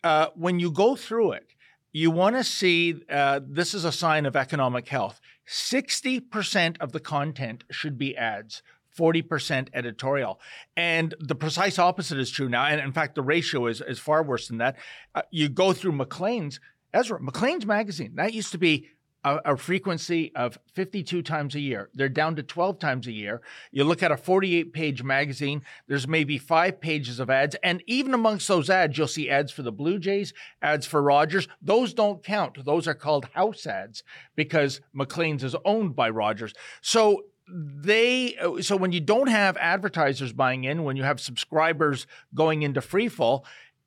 uh, 0.02 0.28
when 0.34 0.60
you 0.60 0.70
go 0.70 0.96
through 0.96 1.32
it, 1.32 1.54
you 1.92 2.10
want 2.10 2.34
to 2.36 2.42
see 2.42 3.00
uh, 3.08 3.40
this 3.46 3.72
is 3.72 3.84
a 3.84 3.92
sign 3.92 4.26
of 4.26 4.34
economic 4.34 4.88
health. 4.88 5.20
60% 5.48 6.76
of 6.80 6.92
the 6.92 7.00
content 7.00 7.64
should 7.70 7.98
be 7.98 8.16
ads. 8.16 8.62
40% 8.98 9.68
editorial. 9.74 10.40
And 10.76 11.14
the 11.18 11.34
precise 11.34 11.78
opposite 11.78 12.18
is 12.18 12.30
true 12.30 12.48
now. 12.48 12.66
And 12.66 12.80
in 12.80 12.92
fact, 12.92 13.14
the 13.14 13.22
ratio 13.22 13.66
is, 13.66 13.80
is 13.80 13.98
far 13.98 14.22
worse 14.22 14.48
than 14.48 14.58
that. 14.58 14.76
Uh, 15.14 15.22
you 15.30 15.48
go 15.48 15.72
through 15.72 15.92
Maclean's, 15.92 16.60
Ezra, 16.92 17.20
Maclean's 17.20 17.66
magazine, 17.66 18.14
that 18.14 18.34
used 18.34 18.52
to 18.52 18.58
be 18.58 18.88
a, 19.24 19.40
a, 19.44 19.56
frequency 19.56 20.34
of 20.34 20.58
52 20.74 21.22
times 21.22 21.54
a 21.54 21.60
year. 21.60 21.90
They're 21.94 22.08
down 22.08 22.36
to 22.36 22.42
12 22.42 22.78
times 22.78 23.06
a 23.06 23.12
year. 23.12 23.40
You 23.72 23.84
look 23.84 24.02
at 24.02 24.12
a 24.12 24.16
48 24.16 24.72
page 24.72 25.02
magazine, 25.02 25.62
there's 25.88 26.06
maybe 26.06 26.38
five 26.38 26.80
pages 26.80 27.18
of 27.18 27.30
ads. 27.30 27.56
And 27.62 27.82
even 27.86 28.14
amongst 28.14 28.46
those 28.48 28.70
ads, 28.70 28.96
you'll 28.96 29.08
see 29.08 29.30
ads 29.30 29.50
for 29.50 29.62
the 29.62 29.72
Blue 29.72 29.98
Jays, 29.98 30.32
ads 30.62 30.86
for 30.86 31.02
Rogers. 31.02 31.48
Those 31.62 31.94
don't 31.94 32.22
count. 32.22 32.64
Those 32.64 32.86
are 32.86 32.94
called 32.94 33.26
house 33.32 33.66
ads 33.66 34.02
because 34.36 34.80
Maclean's 34.92 35.42
is 35.42 35.56
owned 35.64 35.96
by 35.96 36.10
Rogers. 36.10 36.52
So 36.80 37.24
they 37.48 38.36
so 38.62 38.76
when 38.76 38.92
you 38.92 39.00
don't 39.00 39.28
have 39.28 39.56
advertisers 39.58 40.32
buying 40.32 40.64
in 40.64 40.82
when 40.82 40.96
you 40.96 41.02
have 41.02 41.20
subscribers 41.20 42.06
going 42.34 42.62
into 42.62 42.80
free 42.80 43.06
fall 43.06 43.44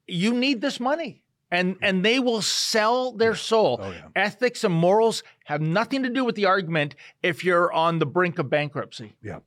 you 0.08 0.32
need 0.32 0.62
this 0.62 0.80
money 0.80 1.24
and 1.52 1.76
and 1.82 2.04
they 2.04 2.20
will 2.20 2.42
sell 2.42 3.12
their 3.12 3.36
soul. 3.36 3.80
Oh, 3.82 3.92
yeah. 3.92 4.08
Ethics 4.16 4.64
and 4.64 4.74
morals 4.74 5.22
have 5.46 5.62
nothing 5.62 6.02
to 6.04 6.10
do 6.10 6.26
with 6.26 6.36
the 6.36 6.46
argument 6.46 6.96
if 7.24 7.44
you're 7.44 7.72
on 7.72 8.00
the 8.00 8.06
brink 8.06 8.38
of 8.40 8.50
bankruptcy. 8.50 9.16
Yeah. 9.22 9.40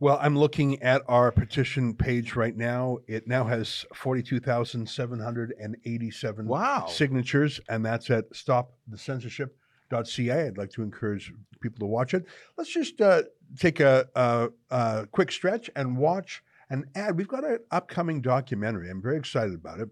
Well, 0.00 0.18
I'm 0.20 0.36
looking 0.36 0.82
at 0.82 1.02
our 1.08 1.30
petition 1.30 1.94
page 1.94 2.34
right 2.36 2.56
now. 2.56 2.98
It 3.06 3.28
now 3.28 3.44
has 3.44 3.86
42,787 3.94 6.46
wow. 6.46 6.86
signatures, 6.88 7.60
and 7.68 7.86
that's 7.86 8.10
at 8.10 8.28
stopthecensorship.ca. 8.32 10.46
I'd 10.46 10.58
like 10.58 10.72
to 10.72 10.82
encourage 10.82 11.32
people 11.60 11.78
to 11.78 11.86
watch 11.86 12.12
it. 12.12 12.26
Let's 12.58 12.72
just 12.72 13.00
uh, 13.00 13.22
take 13.58 13.78
a, 13.78 14.08
a, 14.16 14.48
a 14.70 15.06
quick 15.12 15.30
stretch 15.30 15.70
and 15.76 15.96
watch 15.96 16.42
an 16.70 16.86
ad. 16.96 17.16
We've 17.16 17.28
got 17.28 17.44
an 17.44 17.60
upcoming 17.70 18.20
documentary. 18.20 18.90
I'm 18.90 19.00
very 19.00 19.16
excited 19.16 19.54
about 19.54 19.78
it 19.78 19.90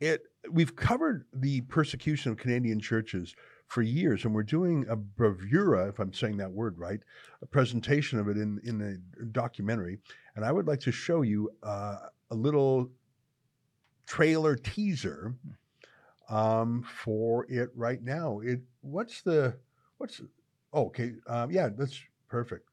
it 0.00 0.22
we've 0.50 0.76
covered 0.76 1.24
the 1.32 1.62
persecution 1.62 2.32
of 2.32 2.38
Canadian 2.38 2.80
churches 2.80 3.34
for 3.66 3.82
years, 3.82 4.24
and 4.24 4.34
we're 4.34 4.42
doing 4.42 4.84
a 4.88 4.96
bravura, 4.96 5.88
if 5.88 5.98
I'm 5.98 6.12
saying 6.12 6.36
that 6.36 6.50
word 6.50 6.78
right, 6.78 7.00
a 7.42 7.46
presentation 7.46 8.18
of 8.18 8.28
it 8.28 8.36
in 8.36 8.60
in 8.64 8.78
the 8.78 9.00
documentary. 9.32 9.98
And 10.36 10.44
I 10.44 10.52
would 10.52 10.66
like 10.66 10.80
to 10.80 10.92
show 10.92 11.22
you 11.22 11.50
uh, 11.62 11.96
a 12.30 12.34
little 12.34 12.90
trailer 14.06 14.56
teaser 14.56 15.34
um, 16.28 16.82
for 16.82 17.46
it 17.48 17.70
right 17.74 18.02
now. 18.02 18.40
It 18.40 18.60
what's 18.80 19.22
the 19.22 19.56
what's 19.98 20.20
oh, 20.72 20.86
okay 20.86 21.12
um, 21.26 21.50
yeah 21.50 21.68
that's 21.68 21.98
perfect. 22.28 22.68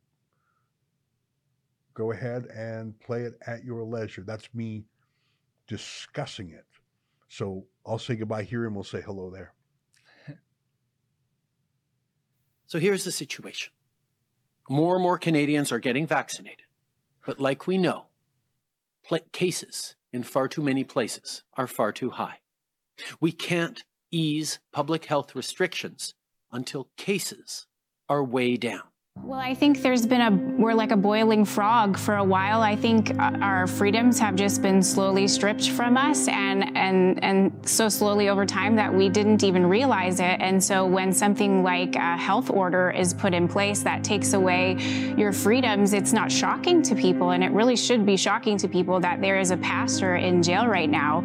Go 1.94 2.12
ahead 2.12 2.46
and 2.56 2.98
play 3.00 3.24
it 3.24 3.34
at 3.46 3.64
your 3.64 3.84
leisure. 3.84 4.24
That's 4.26 4.54
me 4.54 4.86
discussing 5.68 6.50
it. 6.50 6.66
So 7.32 7.66
I'll 7.86 7.98
say 7.98 8.18
goodbye 8.18 8.44
here 8.44 8.66
and 8.66 8.76
we'll 8.76 8.84
say 8.84 9.02
hello 9.02 9.30
there. 9.30 9.54
so 12.68 12.78
here's 12.78 13.06
the 13.06 13.12
situation 13.12 13.72
more 14.70 14.96
and 14.96 15.04
more 15.04 15.18
Canadians 15.18 15.72
are 15.72 15.80
getting 15.80 16.06
vaccinated. 16.06 16.66
But 17.26 17.40
like 17.40 17.68
we 17.68 17.78
know, 17.78 18.08
cases 19.32 19.96
in 20.12 20.24
far 20.24 20.50
too 20.50 20.62
many 20.62 20.84
places 20.84 21.44
are 21.54 21.68
far 21.68 21.94
too 21.94 22.10
high. 22.10 22.40
We 23.22 23.32
can't 23.32 23.82
ease 24.12 24.60
public 24.74 25.06
health 25.06 25.34
restrictions 25.34 26.14
until 26.52 26.90
cases 26.98 27.66
are 28.10 28.26
way 28.26 28.58
down. 28.58 28.91
Well, 29.24 29.40
I 29.40 29.54
think 29.54 29.84
there's 29.84 30.08
been 30.08 30.22
a, 30.22 30.32
we're 30.60 30.74
like 30.74 30.90
a 30.90 30.98
boiling 30.98 31.46
frog 31.46 31.96
for 31.96 32.16
a 32.16 32.24
while. 32.24 32.62
I 32.62 32.76
think 32.76 33.12
uh, 33.20 33.38
our 33.40 33.68
freedoms 33.68 34.18
have 34.18 34.36
just 34.36 34.64
been 34.64 34.82
slowly 34.82 35.28
stripped 35.28 35.70
from 35.70 35.96
us 35.96 36.28
and, 36.28 36.76
and, 36.76 37.24
and 37.24 37.52
so 37.70 37.88
slowly 37.88 38.30
over 38.30 38.48
time 38.48 38.76
that 38.78 38.92
we 38.92 39.10
didn't 39.10 39.44
even 39.44 39.68
realize 39.68 40.20
it. 40.20 40.42
And 40.42 40.62
so 40.62 40.88
when 40.88 41.14
something 41.14 41.62
like 41.62 41.96
a 41.96 42.18
health 42.18 42.50
order 42.50 42.90
is 42.90 43.14
put 43.14 43.36
in 43.36 43.48
place 43.48 43.84
that 43.84 44.04
takes 44.04 44.34
away 44.34 44.78
your 45.16 45.32
freedoms, 45.32 45.94
it's 45.94 46.14
not 46.14 46.32
shocking 46.32 46.82
to 46.82 46.96
people. 46.96 47.30
And 47.30 47.44
it 47.44 47.52
really 47.52 47.76
should 47.76 48.08
be 48.08 48.18
shocking 48.18 48.58
to 48.58 48.68
people 48.68 49.00
that 49.02 49.22
there 49.22 49.40
is 49.40 49.52
a 49.52 49.58
pastor 49.58 50.16
in 50.16 50.42
jail 50.42 50.66
right 50.66 50.90
now 50.90 51.24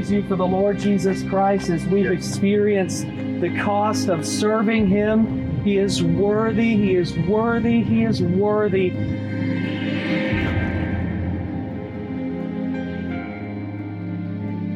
praise 0.00 0.10
you 0.10 0.22
for 0.22 0.36
the 0.36 0.46
Lord 0.46 0.78
Jesus 0.78 1.22
Christ 1.24 1.68
as 1.68 1.84
we've 1.84 2.10
experienced 2.10 3.06
the 3.06 3.54
cost 3.62 4.08
of 4.08 4.26
serving 4.26 4.86
him. 4.86 5.62
He 5.62 5.76
is 5.76 6.02
worthy, 6.02 6.74
he 6.74 6.94
is 6.94 7.18
worthy, 7.18 7.82
he 7.82 8.04
is 8.04 8.22
worthy. 8.22 8.92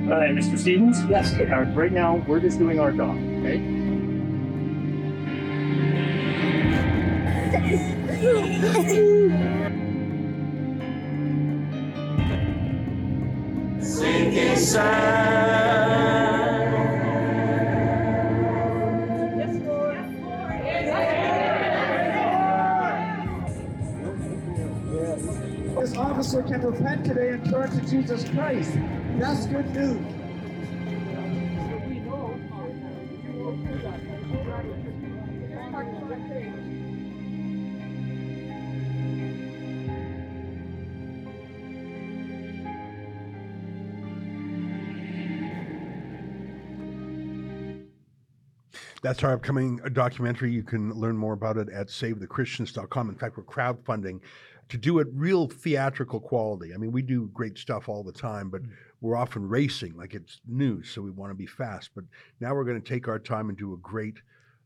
All 0.05 0.21
right, 0.21 0.35
Mr. 0.35 0.59
Stevens? 0.59 1.03
Yes. 1.09 1.35
Right 1.75 1.93
now, 1.93 2.17
we're 2.29 2.41
just 2.41 2.59
doing 2.59 2.79
our 2.79 2.93
job, 2.93 3.17
okay? 3.17 3.84
This 14.65 14.77
officer 25.99 26.43
can 26.43 26.63
repent 26.63 27.05
today 27.05 27.33
and 27.33 27.45
turn 27.45 27.71
to 27.79 27.81
Jesus 27.91 28.27
Christ. 28.31 28.73
That's 29.19 29.45
good 29.47 29.71
news. 29.75 30.14
That's 49.05 49.23
our 49.23 49.35
upcoming 49.35 49.83
uh, 49.85 49.91
documentary. 49.91 50.51
You 50.51 50.63
can 50.63 50.91
learn 50.95 51.15
more 51.15 51.35
about 51.35 51.59
it 51.59 51.69
at 51.69 51.89
savethechristians.com. 51.89 53.11
In 53.11 53.15
fact, 53.15 53.37
we're 53.37 53.45
crowdfunding 53.45 54.21
to 54.71 54.79
do 54.79 54.99
it 54.99 55.09
real 55.13 55.47
theatrical 55.47 56.21
quality. 56.21 56.73
I 56.73 56.79
mean, 56.79 56.91
we 56.91 57.03
do 57.03 57.29
great 57.35 57.59
stuff 57.59 57.91
all 57.91 58.03
the 58.03 58.15
time, 58.15 58.49
but 58.49 58.63
we're 59.03 59.17
often 59.17 59.47
racing 59.47 59.95
like 59.95 60.15
it's 60.15 60.41
news, 60.49 60.89
so 60.89 61.03
we 61.03 61.11
want 61.11 61.31
to 61.31 61.35
be 61.35 61.45
fast. 61.45 61.91
But 61.95 62.05
now 62.41 62.55
we're 62.55 62.65
going 62.65 62.81
to 62.81 62.89
take 62.89 63.07
our 63.07 63.19
time 63.19 63.51
and 63.51 63.59
do 63.59 63.75
a 63.75 63.77
great 63.77 64.23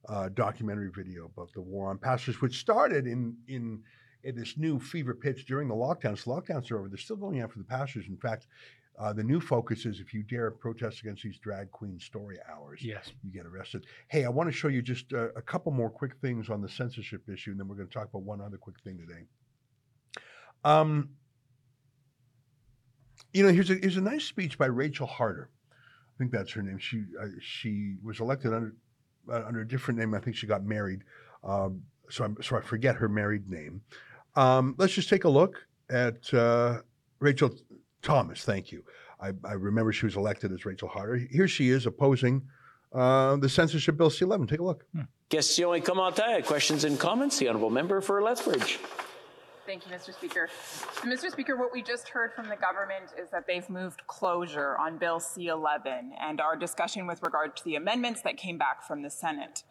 uh, 0.09 0.29
documentary 0.29 0.93
video 0.95 1.25
about 1.25 1.53
the 1.53 1.61
war 1.61 1.91
on 1.91 1.99
pastors, 1.99 2.41
which 2.41 2.61
started 2.61 3.09
in 3.09 3.37
in 3.49 3.83
in 4.23 4.37
this 4.37 4.57
new 4.57 4.79
fever 4.79 5.15
pitch 5.15 5.47
during 5.47 5.67
the 5.67 5.75
lockdowns. 5.75 6.23
The 6.23 6.31
lockdowns 6.31 6.71
are 6.71 6.79
over. 6.79 6.89
They're 6.89 6.97
still 6.97 7.17
going 7.17 7.41
after 7.41 7.59
the 7.59 7.65
pastors. 7.65 8.07
In 8.07 8.17
fact, 8.17 8.47
uh, 8.99 9.13
the 9.13 9.23
new 9.23 9.41
focus 9.41 9.87
is 9.87 10.01
if 10.01 10.13
you 10.13 10.23
dare 10.23 10.51
protest 10.51 11.01
against 11.01 11.23
these 11.23 11.39
drag 11.39 11.71
queen 11.71 11.99
story 12.01 12.37
hours, 12.53 12.83
Yes. 12.83 13.13
you 13.23 13.31
get 13.31 13.47
arrested. 13.47 13.87
Hey, 14.09 14.25
I 14.25 14.29
want 14.29 14.49
to 14.49 14.53
show 14.53 14.69
you 14.69 14.83
just 14.83 15.13
uh, 15.13 15.29
a 15.37 15.43
couple 15.43 15.71
more 15.73 15.89
quick 15.91 16.17
things 16.21 16.51
on 16.51 16.61
the 16.61 16.69
censorship 16.69 17.29
issue, 17.29 17.53
and 17.53 17.61
then 17.61 17.69
we're 17.69 17.77
going 17.77 17.89
to 17.89 17.95
talk 17.95 18.09
about 18.09 18.23
one 18.23 18.41
other 18.41 18.57
quick 18.57 18.77
thing 18.83 18.99
today. 18.99 19.23
Um, 20.65 21.11
you 23.33 23.45
know, 23.45 23.53
here's 23.53 23.71
a 23.71 23.75
here's 23.75 23.97
a 23.97 24.01
nice 24.01 24.25
speech 24.25 24.59
by 24.59 24.67
Rachel 24.67 25.07
Harder. 25.07 25.49
I 25.71 26.19
think 26.19 26.33
that's 26.33 26.51
her 26.53 26.63
name. 26.63 26.79
She 26.79 27.05
uh, 27.21 27.27
she 27.41 27.95
was 28.03 28.21
elected 28.21 28.53
under 28.53 28.75
uh, 29.31 29.45
under 29.47 29.61
a 29.61 29.69
different 29.69 30.01
name. 30.01 30.15
I 30.15 30.19
think 30.21 30.35
she 30.37 30.47
got 30.47 30.65
married. 30.65 31.03
Um, 31.45 31.83
so 32.11 32.25
I'm 32.25 32.37
so 32.43 32.57
I 32.57 32.61
forget 32.63 32.97
her 32.97 33.09
married 33.09 33.49
name. 33.49 33.83
Um, 34.35 34.75
let's 34.79 34.93
just 34.95 35.09
take 35.09 35.25
a 35.25 35.29
look 35.29 35.67
at 35.91 36.33
uh, 36.35 36.81
Rachel 37.21 37.55
Thomas. 38.03 38.43
Thank 38.45 38.73
you. 38.73 38.85
I, 39.21 39.33
I 39.45 39.53
remember 39.53 39.93
she 39.93 40.07
was 40.07 40.17
elected 40.17 40.53
as 40.53 40.65
Rachel 40.65 40.89
Harder. 40.89 41.17
Here 41.17 41.49
she 41.49 41.71
is 41.71 41.87
opposing 41.87 42.43
uh, 42.93 43.37
the 43.37 43.49
censorship 43.49 43.97
bill 43.97 44.11
C11. 44.11 44.49
Take 44.49 44.61
a 44.61 44.65
look. 44.65 44.85
Questions 45.31 45.77
et 45.77 45.85
commentaires, 45.85 46.47
questions 46.47 46.85
and 46.85 46.99
comments. 46.99 47.39
The 47.39 47.49
honourable 47.49 47.71
member 47.71 48.01
for 48.01 48.23
Lethbridge. 48.23 48.79
Thank 49.67 49.87
you, 49.87 49.95
Mr. 49.95 50.15
Speaker. 50.15 50.49
So, 50.95 51.03
Mr. 51.03 51.31
Speaker, 51.31 51.55
what 51.55 51.75
we 51.75 51.83
just 51.83 52.09
heard 52.09 52.33
from 52.33 52.49
the 52.49 52.57
government 52.57 53.13
is 53.23 53.29
that 53.31 53.47
they've 53.47 53.69
moved 53.69 54.07
closure 54.07 54.79
on 54.79 54.97
Bill 54.97 55.21
C 55.21 55.49
11 55.49 56.13
and 56.19 56.41
our 56.41 56.57
discussion 56.57 57.07
with 57.07 57.23
regard 57.23 57.55
to 57.59 57.65
the 57.65 57.75
amendments 57.75 58.23
that 58.23 58.39
came 58.39 58.57
back 58.57 58.83
from 58.83 59.03
the 59.03 59.11
Senate. 59.11 59.65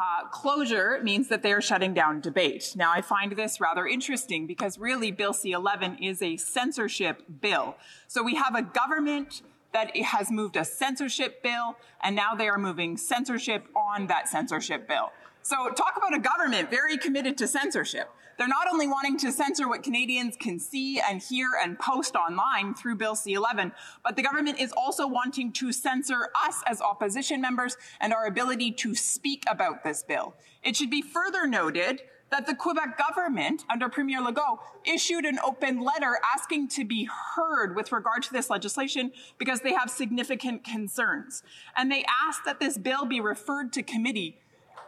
Uh, 0.00 0.26
closure 0.28 0.98
means 1.02 1.28
that 1.28 1.42
they 1.42 1.52
are 1.52 1.60
shutting 1.60 1.92
down 1.92 2.22
debate. 2.22 2.72
Now, 2.74 2.90
I 2.90 3.02
find 3.02 3.32
this 3.32 3.60
rather 3.60 3.86
interesting 3.86 4.46
because 4.46 4.78
really 4.78 5.10
Bill 5.10 5.34
C 5.34 5.52
11 5.52 5.98
is 5.98 6.22
a 6.22 6.38
censorship 6.38 7.22
bill. 7.42 7.76
So 8.08 8.22
we 8.22 8.34
have 8.36 8.54
a 8.54 8.62
government 8.62 9.42
that 9.74 9.94
has 9.94 10.30
moved 10.30 10.56
a 10.56 10.64
censorship 10.64 11.42
bill, 11.42 11.76
and 12.02 12.16
now 12.16 12.34
they 12.34 12.48
are 12.48 12.56
moving 12.56 12.96
censorship 12.96 13.66
on 13.76 14.06
that 14.06 14.26
censorship 14.26 14.88
bill. 14.88 15.12
So, 15.42 15.68
talk 15.70 15.94
about 15.96 16.14
a 16.14 16.18
government 16.18 16.70
very 16.70 16.96
committed 16.96 17.38
to 17.38 17.46
censorship. 17.46 18.10
They're 18.40 18.48
not 18.48 18.72
only 18.72 18.88
wanting 18.88 19.18
to 19.18 19.32
censor 19.32 19.68
what 19.68 19.82
Canadians 19.82 20.34
can 20.34 20.58
see 20.58 20.98
and 20.98 21.20
hear 21.20 21.50
and 21.62 21.78
post 21.78 22.16
online 22.16 22.72
through 22.72 22.94
Bill 22.94 23.14
C 23.14 23.34
11, 23.34 23.70
but 24.02 24.16
the 24.16 24.22
government 24.22 24.58
is 24.58 24.72
also 24.72 25.06
wanting 25.06 25.52
to 25.52 25.72
censor 25.72 26.30
us 26.34 26.62
as 26.64 26.80
opposition 26.80 27.42
members 27.42 27.76
and 28.00 28.14
our 28.14 28.24
ability 28.24 28.72
to 28.72 28.94
speak 28.94 29.44
about 29.46 29.84
this 29.84 30.02
bill. 30.02 30.34
It 30.62 30.74
should 30.74 30.88
be 30.88 31.02
further 31.02 31.46
noted 31.46 32.00
that 32.30 32.46
the 32.46 32.54
Quebec 32.54 32.96
government, 32.96 33.66
under 33.68 33.90
Premier 33.90 34.22
Legault, 34.22 34.60
issued 34.86 35.26
an 35.26 35.38
open 35.44 35.84
letter 35.84 36.18
asking 36.34 36.68
to 36.68 36.86
be 36.86 37.10
heard 37.36 37.76
with 37.76 37.92
regard 37.92 38.22
to 38.22 38.32
this 38.32 38.48
legislation 38.48 39.12
because 39.36 39.60
they 39.60 39.74
have 39.74 39.90
significant 39.90 40.64
concerns. 40.64 41.42
And 41.76 41.92
they 41.92 42.06
asked 42.26 42.46
that 42.46 42.58
this 42.58 42.78
bill 42.78 43.04
be 43.04 43.20
referred 43.20 43.70
to 43.74 43.82
committee, 43.82 44.38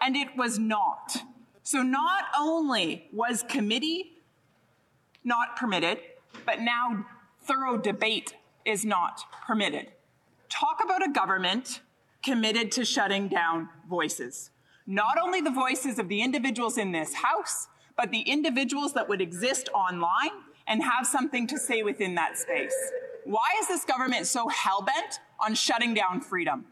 and 0.01 0.17
it 0.17 0.39
was 0.39 0.59
not. 0.59 1.23
So 1.73 1.83
not 1.83 2.25
only 2.39 3.09
was 3.15 3.43
committee 3.49 4.19
not 5.25 5.57
permitted, 5.57 6.01
but 6.45 6.61
now 6.61 7.07
thorough 7.45 7.79
debate 7.79 8.35
is 8.67 8.85
not 8.85 9.23
permitted. 9.47 9.87
Talk 10.51 10.83
about 10.85 11.03
a 11.03 11.11
government 11.11 11.81
committed 12.23 12.73
to 12.73 12.85
shutting 12.85 13.29
down 13.29 13.71
voices. 13.89 14.51
Not 14.87 15.17
only 15.17 15.41
the 15.41 15.51
voices 15.51 15.99
of 15.99 16.11
the 16.11 16.21
individuals 16.21 16.77
in 16.77 16.93
this 16.93 17.15
House, 17.15 17.69
but 17.97 18.11
the 18.11 18.21
individuals 18.21 18.93
that 18.93 19.09
would 19.09 19.23
exist 19.23 19.71
online 19.75 20.43
and 20.67 20.83
have 20.83 21.07
something 21.07 21.47
to 21.47 21.59
say 21.59 21.83
within 21.83 22.17
that 22.17 22.37
space. 22.37 22.77
Why 23.25 23.49
is 23.63 23.69
this 23.69 23.87
government 23.87 24.27
so 24.27 24.49
hell 24.49 24.83
bent 24.83 25.21
on 25.41 25.55
shutting 25.55 25.95
down 25.95 26.21
freedom? 26.21 26.67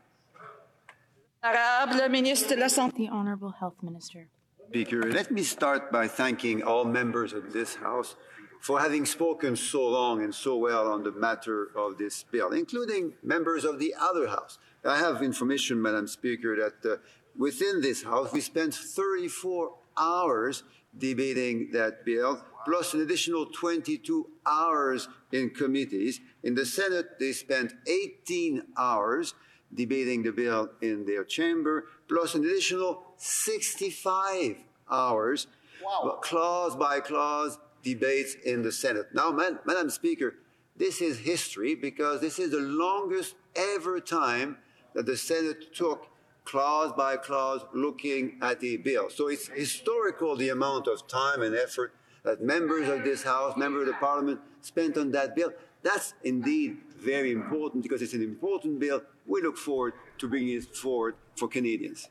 The 2.98 3.08
Honorable 3.08 3.52
Health 3.52 3.82
Minister. 3.82 4.28
Speaker, 4.70 5.02
let 5.02 5.32
me 5.32 5.42
start 5.42 5.90
by 5.90 6.06
thanking 6.06 6.62
all 6.62 6.84
members 6.84 7.32
of 7.32 7.52
this 7.52 7.74
House 7.74 8.14
for 8.60 8.78
having 8.78 9.04
spoken 9.04 9.56
so 9.56 9.84
long 9.84 10.22
and 10.22 10.32
so 10.32 10.56
well 10.56 10.86
on 10.86 11.02
the 11.02 11.10
matter 11.10 11.72
of 11.74 11.98
this 11.98 12.22
bill, 12.22 12.52
including 12.52 13.14
members 13.20 13.64
of 13.64 13.80
the 13.80 13.92
other 14.00 14.28
House. 14.28 14.60
I 14.84 14.96
have 14.98 15.24
information, 15.24 15.82
Madam 15.82 16.06
Speaker, 16.06 16.54
that 16.54 16.88
uh, 16.88 16.98
within 17.36 17.80
this 17.80 18.04
House 18.04 18.32
we 18.32 18.40
spent 18.40 18.72
34 18.72 19.74
hours 19.98 20.62
debating 20.96 21.72
that 21.72 22.04
bill, 22.04 22.40
plus 22.64 22.94
an 22.94 23.00
additional 23.00 23.46
22 23.46 24.30
hours 24.46 25.08
in 25.32 25.50
committees. 25.50 26.20
In 26.44 26.54
the 26.54 26.64
Senate, 26.64 27.18
they 27.18 27.32
spent 27.32 27.72
18 27.88 28.62
hours 28.78 29.34
debating 29.74 30.22
the 30.22 30.32
bill 30.32 30.70
in 30.80 31.06
their 31.06 31.24
chamber, 31.24 31.86
plus 32.08 32.36
an 32.36 32.44
additional 32.44 33.09
65 33.22 34.56
hours, 34.90 35.46
wow. 35.84 36.18
clause 36.22 36.74
by 36.74 37.00
clause 37.00 37.58
debates 37.82 38.34
in 38.46 38.62
the 38.62 38.72
Senate. 38.72 39.08
Now, 39.12 39.30
man, 39.30 39.58
Madam 39.66 39.90
Speaker, 39.90 40.36
this 40.76 41.02
is 41.02 41.18
history 41.18 41.74
because 41.74 42.22
this 42.22 42.38
is 42.38 42.52
the 42.52 42.60
longest 42.60 43.34
ever 43.54 44.00
time 44.00 44.56
that 44.94 45.04
the 45.04 45.18
Senate 45.18 45.74
took 45.74 46.08
clause 46.46 46.92
by 46.96 47.18
clause 47.18 47.60
looking 47.74 48.38
at 48.40 48.58
the 48.60 48.78
bill. 48.78 49.10
So 49.10 49.28
it's 49.28 49.48
historical 49.48 50.34
the 50.34 50.48
amount 50.48 50.86
of 50.86 51.06
time 51.06 51.42
and 51.42 51.54
effort 51.54 51.92
that 52.24 52.42
members 52.42 52.88
of 52.88 53.04
this 53.04 53.22
House, 53.22 53.54
members 53.54 53.82
of 53.82 53.88
the 53.88 54.00
Parliament 54.00 54.40
spent 54.62 54.96
on 54.96 55.10
that 55.10 55.36
bill. 55.36 55.52
That's 55.82 56.14
indeed 56.24 56.78
very 56.98 57.32
important 57.32 57.82
because 57.82 58.00
it's 58.00 58.14
an 58.14 58.22
important 58.22 58.80
bill. 58.80 59.02
We 59.26 59.42
look 59.42 59.58
forward 59.58 59.92
to 60.16 60.26
bringing 60.26 60.56
it 60.56 60.74
forward 60.74 61.16
for 61.36 61.48
Canadians. 61.48 62.08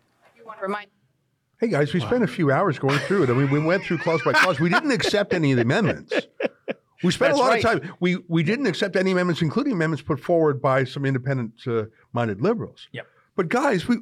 Hey 1.60 1.68
guys, 1.68 1.94
we 1.94 2.00
spent 2.00 2.24
a 2.24 2.28
few 2.28 2.52
hours 2.52 2.80
going 2.80 3.00
through 3.00 3.24
it. 3.24 3.30
I 3.30 3.34
mean, 3.34 3.52
we 3.52 3.60
went 3.60 3.84
through 3.84 3.98
clause 3.98 4.22
by 4.24 4.32
clause. 4.32 4.62
We 4.62 4.70
didn't 4.70 4.92
accept 4.92 5.34
any 5.34 5.52
of 5.52 5.58
the 5.58 5.64
amendments. 5.64 6.14
We 7.04 7.12
spent 7.12 7.32
That's 7.32 7.40
a 7.40 7.44
lot 7.44 7.50
right. 7.50 7.66
of 7.66 7.82
time. 7.82 7.94
We 8.00 8.18
we 8.28 8.44
didn't 8.44 8.68
accept 8.68 8.96
any 8.96 9.12
amendments, 9.12 9.42
including 9.42 9.74
amendments 9.74 10.02
put 10.02 10.20
forward 10.20 10.62
by 10.62 10.86
some 10.86 11.06
independent-minded 11.06 12.38
uh, 12.40 12.42
liberals. 12.42 12.88
Yep. 12.94 13.08
But 13.36 13.48
guys, 13.50 13.88
we 13.88 13.98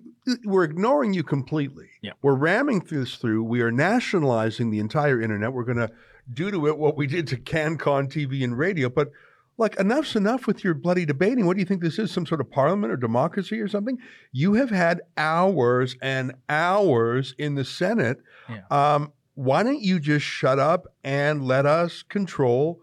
we're 0.46 0.64
ignoring 0.64 1.14
you 1.14 1.24
completely. 1.24 1.90
Yeah. 2.02 2.14
We're 2.22 2.36
ramming 2.36 2.80
this 2.90 3.16
through. 3.16 3.44
We 3.44 3.62
are 3.62 3.72
nationalizing 3.72 4.72
the 4.72 4.80
entire 4.80 5.22
internet. 5.22 5.54
We're 5.54 5.64
going 5.64 5.78
to 5.78 5.92
do 6.34 6.52
to 6.52 6.68
it 6.68 6.78
what 6.78 6.98
we 6.98 7.08
did 7.08 7.28
to 7.28 7.38
CanCon 7.38 8.12
TV 8.12 8.44
and 8.44 8.58
radio. 8.58 8.90
But 8.90 9.12
like 9.58 9.80
enough's 9.80 10.16
enough 10.16 10.46
with 10.46 10.64
your 10.64 10.74
bloody 10.74 11.06
debating. 11.06 11.46
What 11.46 11.56
do 11.56 11.60
you 11.60 11.66
think 11.66 11.82
this 11.82 12.00
is? 12.00 12.12
Some 12.12 12.26
sort 12.26 12.42
of 12.42 12.52
parliament 12.52 12.94
or 12.94 12.98
democracy 12.98 13.60
or 13.60 13.68
something? 13.68 13.98
You 14.32 14.54
have 14.54 14.70
had 14.70 15.02
hours 15.18 15.96
and 16.02 16.34
hours 16.48 17.34
in 17.38 17.56
the 17.56 17.66
Senate. 17.66 18.20
Yeah. 18.50 18.62
Um, 18.70 19.14
why 19.34 19.64
don't 19.64 19.82
you 19.82 20.00
just 20.00 20.26
shut 20.26 20.60
up 20.60 20.88
and 21.04 21.44
let 21.44 21.66
us 21.66 22.04
control 22.04 22.82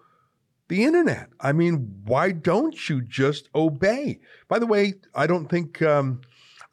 the 0.68 0.84
internet? 0.84 1.28
I 1.40 1.52
mean, 1.52 2.02
why 2.04 2.32
don't 2.32 2.88
you 2.88 3.02
just 3.02 3.48
obey? 3.54 4.20
By 4.48 4.58
the 4.58 4.66
way, 4.66 4.94
I 5.14 5.26
don't 5.26 5.48
think 5.48 5.82
um, 5.82 6.20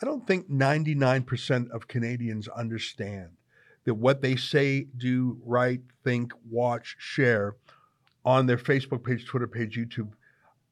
I 0.02 0.06
don't 0.06 0.26
think 0.26 0.50
ninety 0.50 0.96
nine 0.96 1.24
percent 1.24 1.72
of 1.72 1.88
Canadians 1.88 2.48
understand 2.48 3.30
that 3.86 3.96
what 3.96 4.22
they 4.22 4.36
say, 4.36 4.88
do, 4.96 5.40
write, 5.44 5.82
think, 6.04 6.34
watch, 6.50 6.96
share 7.00 7.56
on 8.26 8.46
their 8.46 8.58
Facebook 8.58 9.04
page, 9.04 9.26
Twitter 9.26 9.48
page, 9.48 9.78
YouTube, 9.78 10.12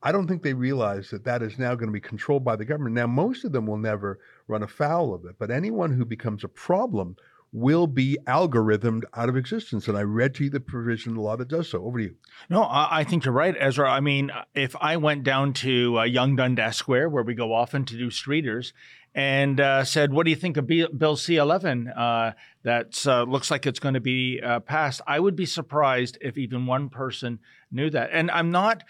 I 0.02 0.12
don't 0.12 0.28
think 0.28 0.43
they 0.43 0.54
realize 0.54 1.10
that 1.10 1.26
that 1.26 1.41
is 1.41 1.60
now 1.60 1.76
going 1.76 1.89
to 1.89 1.93
be 1.93 2.00
controlled 2.00 2.45
by 2.45 2.56
the 2.56 2.66
government. 2.66 2.95
Now, 2.95 3.08
most 3.08 3.43
of 3.43 3.52
them 3.52 3.66
will 3.66 3.78
never 3.78 4.20
run 4.47 4.64
afoul 4.64 5.14
of 5.14 5.26
it, 5.26 5.36
but 5.38 5.52
anyone 5.52 5.91
who 5.91 6.06
becomes 6.06 6.43
a 6.43 6.47
problem 6.47 7.18
will 7.52 7.88
be 7.88 8.18
algorithmed 8.28 9.04
out 9.16 9.28
of 9.28 9.36
existence. 9.36 9.88
And 9.88 9.97
I 9.97 10.04
read 10.04 10.36
to 10.36 10.45
you 10.45 10.50
the 10.50 10.60
provision 10.60 11.12
of 11.12 11.16
the 11.16 11.22
law 11.22 11.36
that 11.36 11.47
does 11.47 11.70
so. 11.70 11.84
Over 11.84 11.97
to 11.97 12.04
you. 12.06 12.16
No, 12.50 12.66
I 12.70 13.04
think 13.04 13.26
you're 13.26 13.34
right, 13.34 13.56
Ezra. 13.60 13.91
I 13.91 14.00
mean, 14.00 14.32
if 14.54 14.76
I 14.80 14.97
went 14.97 15.24
down 15.24 15.54
to 15.54 16.00
uh, 16.00 16.04
Yonge-Dundas 16.04 16.78
Square, 16.78 17.10
where 17.10 17.24
we 17.24 17.34
go 17.34 17.54
often 17.54 17.86
to 17.86 17.97
do 17.97 18.10
streeters, 18.10 18.72
and 19.16 19.60
uh, 19.60 19.84
said, 19.84 20.14
"What 20.14 20.26
do 20.26 20.30
you 20.30 20.36
think 20.36 20.58
of 20.58 20.68
B- 20.68 20.88
Bill 20.95 21.16
C-11? 21.16 21.97
Uh, 21.97 22.34
that 22.64 23.05
uh, 23.07 23.24
looks 23.24 23.49
like 23.49 23.66
it's 23.66 23.80
going 23.80 23.93
to 23.93 23.99
be 23.99 24.39
uh, 24.41 24.60
passed." 24.60 25.01
I 25.07 25.20
would 25.20 25.36
be 25.36 25.45
surprised 25.45 26.18
if 26.22 26.38
even 26.38 26.66
one 26.66 26.89
person 26.89 27.39
knew 27.72 27.89
that. 27.89 28.10
And 28.12 28.30
I'm 28.32 28.51
not 28.51 28.84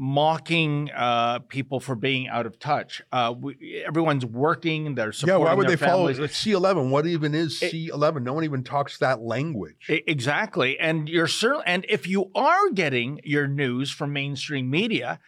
mocking 0.00 0.88
uh, 0.94 1.40
people 1.40 1.80
for 1.80 1.96
being 1.96 2.28
out 2.28 2.46
of 2.46 2.58
touch. 2.60 3.02
Uh, 3.10 3.34
we, 3.38 3.82
everyone's 3.86 4.24
working; 4.24 4.94
they're 4.94 5.12
supporting. 5.12 5.40
Yeah, 5.40 5.50
why 5.50 5.54
would 5.54 5.68
their 5.68 5.76
they 5.76 5.86
follow. 5.86 6.12
C11? 6.12 6.90
What 6.90 7.06
even 7.06 7.34
is 7.34 7.60
C11? 7.60 8.22
No 8.22 8.32
one 8.32 8.44
even 8.44 8.62
talks 8.62 8.98
that 8.98 9.20
language. 9.20 9.88
Exactly. 9.88 10.78
And 10.78 11.08
you're 11.08 11.26
certain 11.26 11.62
and 11.66 11.86
if 11.88 12.06
you 12.06 12.30
are 12.34 12.70
getting 12.70 13.20
your 13.24 13.48
news 13.48 13.90
from 13.90 14.12
mainstream 14.12 14.70
media, 14.70 15.18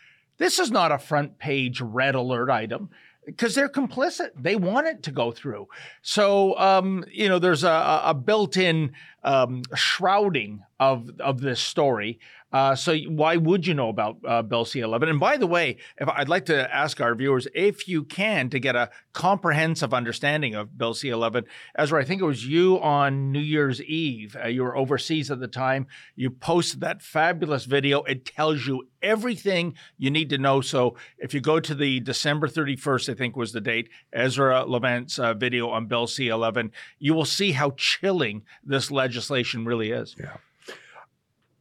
this 0.40 0.58
is 0.58 0.70
not 0.70 0.90
a 0.90 0.98
front 0.98 1.38
page 1.38 1.82
red 1.82 2.14
alert 2.14 2.48
item 2.50 2.88
because 3.26 3.54
they're 3.54 3.68
complicit. 3.68 4.30
They 4.34 4.56
want 4.56 4.86
it 4.86 5.02
to 5.04 5.12
go 5.12 5.30
through. 5.30 5.68
So 6.00 6.58
um, 6.58 7.04
you 7.12 7.28
know, 7.28 7.38
there's 7.38 7.62
a, 7.62 8.00
a 8.06 8.14
built-in 8.14 8.92
um, 9.22 9.62
shrouding 9.74 10.62
of 10.80 11.10
of 11.20 11.40
this 11.40 11.60
story. 11.60 12.18
Uh, 12.52 12.74
so 12.74 12.96
why 13.08 13.36
would 13.36 13.66
you 13.66 13.74
know 13.74 13.88
about 13.88 14.16
uh, 14.26 14.42
Bill 14.42 14.64
C-11? 14.64 15.08
And 15.08 15.20
by 15.20 15.36
the 15.36 15.46
way, 15.46 15.76
if 15.98 16.08
I'd 16.08 16.28
like 16.28 16.46
to 16.46 16.74
ask 16.74 17.00
our 17.00 17.14
viewers 17.14 17.46
if 17.54 17.86
you 17.86 18.04
can 18.04 18.50
to 18.50 18.58
get 18.58 18.76
a 18.76 18.90
comprehensive 19.12 19.94
understanding 19.94 20.54
of 20.54 20.76
Bill 20.76 20.94
C-11, 20.94 21.44
Ezra, 21.76 22.00
I 22.00 22.04
think 22.04 22.20
it 22.20 22.24
was 22.26 22.46
you 22.46 22.80
on 22.80 23.30
New 23.32 23.40
Year's 23.40 23.80
Eve. 23.82 24.36
Uh, 24.42 24.48
you 24.48 24.62
were 24.62 24.76
overseas 24.76 25.30
at 25.30 25.40
the 25.40 25.48
time. 25.48 25.86
You 26.16 26.30
posted 26.30 26.80
that 26.80 27.02
fabulous 27.02 27.64
video. 27.64 28.02
It 28.02 28.24
tells 28.24 28.66
you 28.66 28.88
everything 29.02 29.74
you 29.96 30.10
need 30.10 30.30
to 30.30 30.38
know. 30.38 30.60
So 30.60 30.96
if 31.18 31.32
you 31.32 31.40
go 31.40 31.60
to 31.60 31.74
the 31.74 32.00
December 32.00 32.48
31st, 32.48 33.10
I 33.10 33.14
think 33.14 33.36
was 33.36 33.52
the 33.52 33.60
date, 33.60 33.88
Ezra 34.12 34.64
Levant's 34.64 35.18
uh, 35.18 35.34
video 35.34 35.70
on 35.70 35.86
Bill 35.86 36.06
C-11, 36.06 36.70
you 36.98 37.14
will 37.14 37.24
see 37.24 37.52
how 37.52 37.70
chilling 37.76 38.42
this 38.64 38.90
legislation 38.90 39.64
really 39.64 39.92
is. 39.92 40.16
Yeah. 40.18 40.36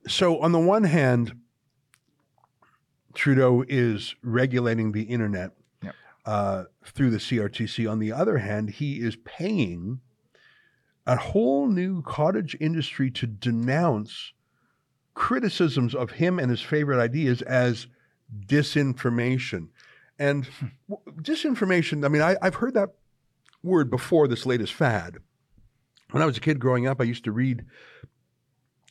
So, 0.09 0.39
on 0.39 0.51
the 0.51 0.59
one 0.59 0.85
hand, 0.85 1.33
Trudeau 3.13 3.63
is 3.67 4.15
regulating 4.23 4.91
the 4.91 5.03
internet 5.03 5.51
Yep. 5.83 5.95
uh, 6.25 6.63
through 6.83 7.11
the 7.11 7.19
CRTC. 7.19 7.89
On 7.89 7.99
the 7.99 8.11
other 8.11 8.39
hand, 8.39 8.71
he 8.71 9.01
is 9.01 9.15
paying 9.17 9.99
a 11.05 11.15
whole 11.15 11.67
new 11.67 12.01
cottage 12.01 12.57
industry 12.59 13.11
to 13.11 13.27
denounce 13.27 14.33
criticisms 15.13 15.93
of 15.93 16.11
him 16.11 16.39
and 16.39 16.49
his 16.49 16.61
favorite 16.61 16.99
ideas 16.99 17.43
as 17.43 17.85
disinformation. 18.47 19.67
And 20.17 20.47
disinformation, 21.21 22.03
I 22.03 22.07
mean, 22.07 22.23
I, 22.23 22.35
I've 22.41 22.55
heard 22.55 22.73
that 22.73 22.89
word 23.61 23.91
before 23.91 24.27
this 24.27 24.47
latest 24.47 24.73
fad. 24.73 25.17
When 26.11 26.23
I 26.23 26.25
was 26.25 26.37
a 26.37 26.41
kid 26.41 26.59
growing 26.59 26.87
up, 26.87 26.99
I 26.99 27.03
used 27.03 27.25
to 27.25 27.31
read 27.31 27.65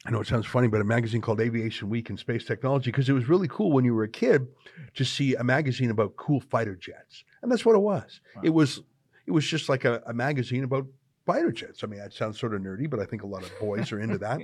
I 0.08 0.10
know 0.10 0.22
it 0.22 0.26
sounds 0.26 0.46
funny, 0.46 0.68
but 0.68 0.80
a 0.80 0.84
magazine 0.84 1.20
called 1.20 1.38
Aviation 1.38 1.90
Week 1.90 2.08
and 2.08 2.18
Space 2.18 2.46
Technology, 2.46 2.90
because 2.90 3.10
it 3.10 3.12
was 3.12 3.28
really 3.28 3.46
cool 3.46 3.72
when 3.72 3.84
you 3.84 3.94
were 3.94 4.04
a 4.04 4.08
kid 4.08 4.48
to 4.94 5.04
see 5.04 5.34
a 5.34 5.44
magazine 5.44 5.90
about 5.90 6.16
cool 6.16 6.40
fighter 6.40 6.74
jets. 6.74 7.24
And 7.42 7.52
that's 7.52 7.66
what 7.66 7.74
it 7.74 7.80
was. 7.80 8.22
It 8.42 8.48
was 8.48 8.80
it 9.26 9.32
was 9.32 9.46
just 9.46 9.68
like 9.68 9.84
a, 9.84 10.02
a 10.06 10.14
magazine 10.14 10.64
about 10.64 10.86
fighter 11.26 11.52
jets. 11.52 11.84
I 11.84 11.88
mean, 11.88 12.00
that 12.00 12.14
sounds 12.14 12.40
sort 12.40 12.54
of 12.54 12.62
nerdy, 12.62 12.88
but 12.88 13.00
I 13.00 13.04
think 13.04 13.22
a 13.22 13.26
lot 13.26 13.42
of 13.42 13.52
boys 13.60 13.92
are 13.92 14.00
into 14.00 14.16
that. 14.26 14.40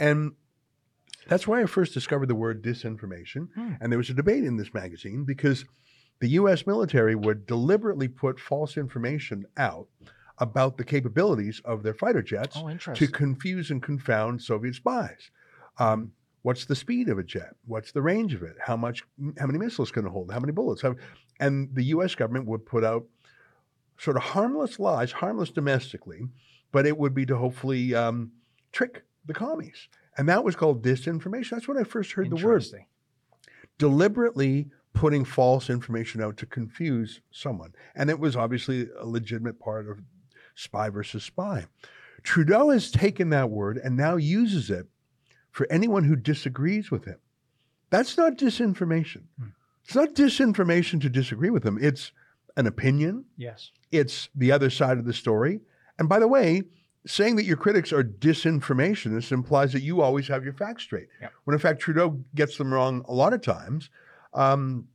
And 0.00 0.32
that's 1.28 1.46
why 1.46 1.62
I 1.62 1.66
first 1.66 1.94
discovered 1.94 2.26
the 2.26 2.34
word 2.34 2.60
disinformation. 2.60 3.46
Hmm. 3.54 3.74
And 3.80 3.92
there 3.92 3.98
was 3.98 4.10
a 4.10 4.14
debate 4.14 4.42
in 4.42 4.56
this 4.56 4.74
magazine 4.74 5.22
because 5.22 5.64
the 6.18 6.30
US 6.30 6.66
military 6.66 7.14
would 7.14 7.46
deliberately 7.46 8.08
put 8.08 8.40
false 8.40 8.76
information 8.76 9.44
out 9.56 9.86
about 10.38 10.76
the 10.76 10.84
capabilities 10.84 11.60
of 11.64 11.82
their 11.82 11.94
fighter 11.94 12.22
jets 12.22 12.56
Oh, 12.56 12.68
to 12.94 13.06
confuse 13.08 13.70
and 13.70 13.82
confound 13.82 14.42
Soviet 14.42 14.74
spies. 14.74 15.30
Um, 15.78 16.12
what's 16.42 16.64
the 16.66 16.76
speed 16.76 17.08
of 17.08 17.18
a 17.18 17.22
jet? 17.22 17.54
What's 17.66 17.92
the 17.92 18.02
range 18.02 18.34
of 18.34 18.42
it? 18.42 18.56
How 18.60 18.76
much? 18.76 19.02
How 19.38 19.46
many 19.46 19.58
missiles 19.58 19.90
can 19.90 20.06
it 20.06 20.10
hold? 20.10 20.30
How 20.32 20.40
many 20.40 20.52
bullets? 20.52 20.82
How, 20.82 20.94
and 21.40 21.68
the 21.74 21.84
U.S. 21.84 22.14
government 22.14 22.46
would 22.46 22.64
put 22.66 22.84
out 22.84 23.04
sort 23.98 24.16
of 24.16 24.22
harmless 24.22 24.78
lies, 24.78 25.12
harmless 25.12 25.50
domestically, 25.50 26.20
but 26.72 26.86
it 26.86 26.96
would 26.98 27.14
be 27.14 27.24
to 27.26 27.36
hopefully 27.36 27.94
um, 27.94 28.32
trick 28.72 29.04
the 29.24 29.34
commies. 29.34 29.88
And 30.18 30.28
that 30.28 30.44
was 30.44 30.56
called 30.56 30.82
disinformation. 30.82 31.50
That's 31.50 31.68
when 31.68 31.78
I 31.78 31.84
first 31.84 32.12
heard 32.12 32.30
the 32.30 32.36
word. 32.36 32.42
Interesting. 32.42 32.86
Deliberately 33.78 34.70
putting 34.94 35.24
false 35.24 35.68
information 35.68 36.22
out 36.22 36.38
to 36.38 36.46
confuse 36.46 37.20
someone. 37.30 37.74
And 37.94 38.08
it 38.08 38.18
was 38.18 38.34
obviously 38.34 38.88
a 38.98 39.06
legitimate 39.06 39.60
part 39.60 39.88
of 39.88 40.00
spy 40.56 40.88
versus 40.90 41.22
spy. 41.22 41.66
Trudeau 42.24 42.70
has 42.70 42.90
taken 42.90 43.28
that 43.30 43.50
word 43.50 43.78
and 43.78 43.96
now 43.96 44.16
uses 44.16 44.68
it 44.68 44.86
for 45.52 45.66
anyone 45.70 46.02
who 46.04 46.16
disagrees 46.16 46.90
with 46.90 47.04
him. 47.04 47.18
That's 47.90 48.18
not 48.18 48.36
disinformation. 48.36 49.22
It's 49.84 49.94
not 49.94 50.14
disinformation 50.14 51.00
to 51.02 51.08
disagree 51.08 51.50
with 51.50 51.64
him. 51.64 51.78
It's 51.80 52.10
an 52.56 52.66
opinion. 52.66 53.26
Yes. 53.36 53.70
It's 53.92 54.28
the 54.34 54.50
other 54.50 54.70
side 54.70 54.98
of 54.98 55.04
the 55.04 55.12
story. 55.12 55.60
And 55.98 56.08
by 56.08 56.18
the 56.18 56.26
way, 56.26 56.64
saying 57.06 57.36
that 57.36 57.44
your 57.44 57.56
critics 57.56 57.92
are 57.92 58.02
disinformationists 58.02 59.30
implies 59.30 59.72
that 59.72 59.82
you 59.82 60.00
always 60.00 60.26
have 60.26 60.42
your 60.42 60.52
facts 60.54 60.82
straight. 60.82 61.06
Yep. 61.20 61.32
When 61.44 61.54
in 61.54 61.60
fact 61.60 61.80
Trudeau 61.80 62.20
gets 62.34 62.58
them 62.58 62.74
wrong 62.74 63.04
a 63.08 63.12
lot 63.12 63.32
of 63.32 63.42
times. 63.42 63.88
Um, 64.34 64.88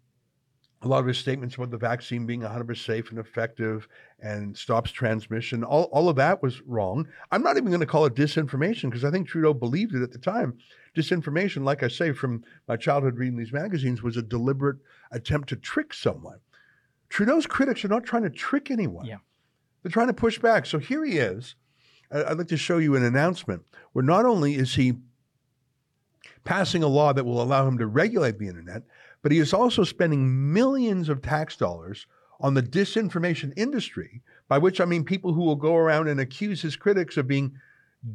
a 0.84 0.88
lot 0.88 1.00
of 1.00 1.06
his 1.06 1.18
statements 1.18 1.56
about 1.56 1.70
the 1.70 1.78
vaccine 1.78 2.26
being 2.26 2.42
100% 2.42 2.76
safe 2.78 3.12
and 3.12 3.20
effective 3.20 3.88
and 4.20 4.58
stops 4.58 4.92
transmission, 4.92 5.64
all, 5.64 5.84
all 5.92 6.10
of 6.10 6.16
that 6.16 6.42
was 6.42 6.62
wrong. 6.62 7.08
I'm 7.32 7.44
not 7.44 7.58
even 7.58 7.70
going 7.70 7.82
to 7.82 7.86
call 7.86 8.06
it 8.06 8.16
disinformation 8.16 8.84
because 8.90 9.06
I 9.06 9.12
think 9.12 9.28
Trudeau 9.28 9.54
believed 9.54 9.94
it 9.94 10.02
at 10.02 10.12
the 10.12 10.18
time. 10.18 10.58
Disinformation, 10.96 11.64
like 11.64 11.84
I 11.84 11.88
say, 11.88 12.14
from 12.14 12.44
my 12.68 12.78
childhood 12.78 13.18
reading 13.18 13.38
these 13.38 13.54
magazines, 13.54 14.02
was 14.02 14.18
a 14.18 14.24
deliberate 14.24 14.78
attempt 15.12 15.50
to 15.50 15.56
trick 15.56 15.94
someone. 15.94 16.40
Trudeau's 17.10 17.46
critics 17.46 17.86
are 17.86 17.90
not 17.90 18.04
trying 18.04 18.24
to 18.24 18.30
trick 18.30 18.72
anyone. 18.72 19.06
Yeah. 19.06 19.18
They're 19.84 19.92
trying 19.92 20.08
to 20.08 20.14
push 20.14 20.40
back. 20.40 20.66
So 20.66 20.80
here 20.80 21.06
he 21.06 21.18
is. 21.18 21.56
I'd 22.12 22.38
like 22.38 22.48
to 22.48 22.58
show 22.58 22.78
you 22.78 22.96
an 22.96 23.04
announcement 23.04 23.64
where 23.94 24.04
not 24.04 24.26
only 24.26 24.56
is 24.56 24.76
he 24.76 24.94
passing 26.44 26.84
a 26.84 26.88
law 26.88 27.14
that 27.14 27.26
will 27.26 27.42
allow 27.42 27.68
him 27.68 27.78
to 27.78 27.88
regulate 27.88 28.38
the 28.38 28.48
internet, 28.48 28.84
but 29.22 29.32
he 29.32 29.40
is 29.40 29.54
also 29.54 29.84
spending 29.84 30.54
millions 30.54 31.10
of 31.10 31.22
tax 31.22 31.56
dollars 31.56 32.08
on 32.40 32.54
the 32.54 32.64
disinformation 32.64 33.54
industry, 33.56 34.22
by 34.48 34.58
which 34.58 34.82
I 34.82 34.86
mean 34.86 35.04
people 35.04 35.34
who 35.34 35.44
will 35.44 35.56
go 35.56 35.76
around 35.76 36.08
and 36.08 36.20
accuse 36.20 36.62
his 36.62 36.76
critics 36.76 37.18
of 37.18 37.28
being 37.28 37.54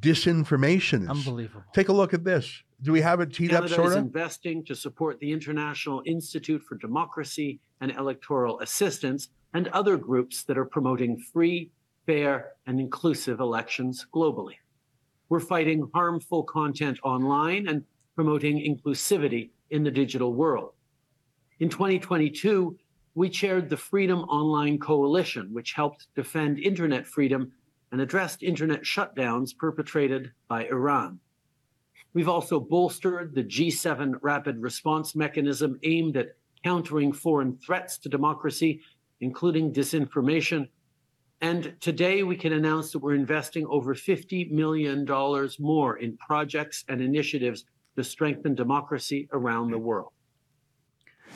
disinformationists. 0.00 1.08
Unbelievable. 1.08 1.64
Take 1.72 1.88
a 1.88 1.92
look 1.92 2.12
at 2.12 2.24
this. 2.24 2.62
Do 2.82 2.92
we 2.92 3.00
have 3.00 3.20
it 3.20 3.32
teed 3.32 3.50
Canada 3.50 3.72
up, 3.72 3.76
sort 3.76 3.90
is 3.92 3.96
of? 3.96 4.04
investing 4.04 4.64
to 4.64 4.74
support 4.74 5.18
the 5.20 5.32
International 5.32 6.02
Institute 6.04 6.62
for 6.62 6.74
Democracy 6.76 7.60
and 7.80 7.92
Electoral 7.92 8.60
Assistance 8.60 9.28
and 9.54 9.68
other 9.68 9.96
groups 9.96 10.42
that 10.44 10.58
are 10.58 10.64
promoting 10.64 11.16
free, 11.18 11.70
fair, 12.04 12.52
and 12.66 12.80
inclusive 12.80 13.40
elections 13.40 14.06
globally. 14.12 14.56
We're 15.28 15.40
fighting 15.40 15.88
harmful 15.94 16.42
content 16.44 16.98
online 17.02 17.68
and 17.68 17.84
promoting 18.14 18.58
inclusivity 18.58 19.50
in 19.70 19.82
the 19.82 19.90
digital 19.90 20.34
world. 20.34 20.72
In 21.58 21.70
2022, 21.70 22.76
we 23.14 23.30
chaired 23.30 23.70
the 23.70 23.78
Freedom 23.78 24.20
Online 24.24 24.78
Coalition, 24.78 25.54
which 25.54 25.72
helped 25.72 26.08
defend 26.14 26.58
internet 26.58 27.06
freedom 27.06 27.50
and 27.90 27.98
addressed 28.02 28.42
internet 28.42 28.82
shutdowns 28.82 29.56
perpetrated 29.56 30.32
by 30.48 30.66
Iran. 30.66 31.18
We've 32.12 32.28
also 32.28 32.60
bolstered 32.60 33.34
the 33.34 33.42
G7 33.42 34.16
rapid 34.20 34.60
response 34.60 35.16
mechanism 35.16 35.78
aimed 35.82 36.18
at 36.18 36.36
countering 36.62 37.10
foreign 37.10 37.56
threats 37.56 37.96
to 37.98 38.10
democracy, 38.10 38.82
including 39.22 39.72
disinformation. 39.72 40.68
And 41.40 41.74
today 41.80 42.22
we 42.22 42.36
can 42.36 42.52
announce 42.52 42.92
that 42.92 42.98
we're 42.98 43.14
investing 43.14 43.66
over 43.68 43.94
$50 43.94 44.50
million 44.50 45.06
more 45.58 45.96
in 45.96 46.18
projects 46.18 46.84
and 46.90 47.00
initiatives 47.00 47.64
to 47.96 48.04
strengthen 48.04 48.54
democracy 48.54 49.26
around 49.32 49.70
the 49.70 49.78
world. 49.78 50.12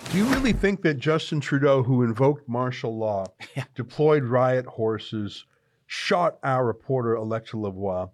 Do 0.09 0.19
you 0.19 0.25
really 0.25 0.53
think 0.53 0.83
that 0.83 0.95
Justin 0.95 1.41
Trudeau, 1.41 1.83
who 1.83 2.03
invoked 2.03 2.49
martial 2.49 2.97
law, 2.97 3.27
deployed 3.75 4.25
riot 4.25 4.67
horses, 4.67 5.45
shot 5.87 6.39
our 6.43 6.65
reporter 6.65 7.15
Alexa 7.15 7.57
Lavoie 7.57 8.11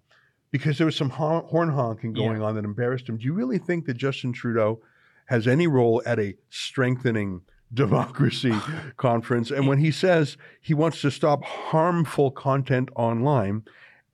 because 0.51 0.77
there 0.77 0.85
was 0.85 0.95
some 0.95 1.09
horn 1.09 1.69
honking 1.69 2.13
going 2.13 2.39
yeah. 2.39 2.47
on 2.47 2.55
that 2.55 2.65
embarrassed 2.65 3.07
him? 3.07 3.17
Do 3.17 3.25
you 3.25 3.33
really 3.33 3.57
think 3.57 3.85
that 3.85 3.95
Justin 3.95 4.33
Trudeau 4.33 4.79
has 5.27 5.47
any 5.47 5.67
role 5.67 6.01
at 6.05 6.19
a 6.19 6.35
strengthening 6.49 7.41
democracy 7.73 8.53
conference? 8.97 9.51
And 9.51 9.67
when 9.67 9.79
he 9.79 9.91
says 9.91 10.37
he 10.61 10.73
wants 10.73 11.01
to 11.01 11.11
stop 11.11 11.43
harmful 11.43 12.31
content 12.31 12.89
online 12.95 13.63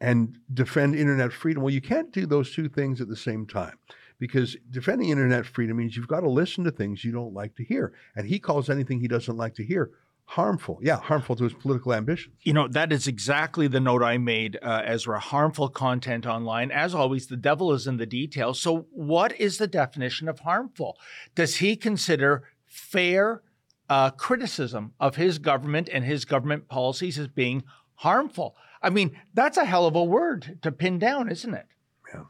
and 0.01 0.37
defend 0.53 0.95
internet 0.95 1.31
freedom, 1.31 1.63
well, 1.63 1.73
you 1.73 1.81
can't 1.81 2.11
do 2.11 2.25
those 2.25 2.53
two 2.53 2.67
things 2.67 2.99
at 2.99 3.07
the 3.07 3.15
same 3.15 3.45
time 3.45 3.77
because 4.23 4.55
defending 4.69 5.09
internet 5.09 5.45
freedom 5.45 5.75
means 5.75 5.97
you've 5.97 6.07
got 6.07 6.21
to 6.21 6.29
listen 6.29 6.63
to 6.63 6.71
things 6.71 7.03
you 7.03 7.11
don't 7.11 7.33
like 7.33 7.53
to 7.57 7.63
hear. 7.65 7.91
And 8.15 8.25
he 8.25 8.39
calls 8.39 8.69
anything 8.69 9.01
he 9.01 9.09
doesn't 9.09 9.35
like 9.35 9.53
to 9.55 9.65
hear 9.65 9.91
harmful. 10.23 10.79
Yeah, 10.81 10.95
harmful 10.95 11.35
to 11.35 11.43
his 11.43 11.51
political 11.51 11.93
ambitions. 11.93 12.37
You 12.43 12.53
know, 12.53 12.69
that 12.69 12.93
is 12.93 13.05
exactly 13.05 13.67
the 13.67 13.81
note 13.81 14.01
I 14.01 14.17
made, 14.17 14.57
uh, 14.61 14.83
Ezra. 14.85 15.19
Harmful 15.19 15.67
content 15.67 16.25
online. 16.25 16.71
As 16.71 16.95
always, 16.95 17.27
the 17.27 17.35
devil 17.35 17.73
is 17.73 17.85
in 17.85 17.97
the 17.97 18.05
details. 18.05 18.61
So, 18.61 18.87
what 18.91 19.37
is 19.37 19.57
the 19.57 19.67
definition 19.67 20.29
of 20.29 20.39
harmful? 20.39 20.97
Does 21.35 21.57
he 21.57 21.75
consider 21.75 22.43
fair 22.65 23.41
uh, 23.89 24.11
criticism 24.11 24.93
of 25.01 25.17
his 25.17 25.37
government 25.37 25.89
and 25.91 26.05
his 26.05 26.23
government 26.23 26.69
policies 26.69 27.19
as 27.19 27.27
being 27.27 27.63
harmful? 27.95 28.55
I 28.81 28.89
mean, 28.89 29.19
that's 29.33 29.57
a 29.57 29.65
hell 29.65 29.85
of 29.85 29.97
a 29.97 30.03
word 30.05 30.59
to 30.61 30.71
pin 30.71 30.97
down, 30.97 31.29
isn't 31.29 31.53
it? 31.53 31.65
Yeah. 32.13 32.23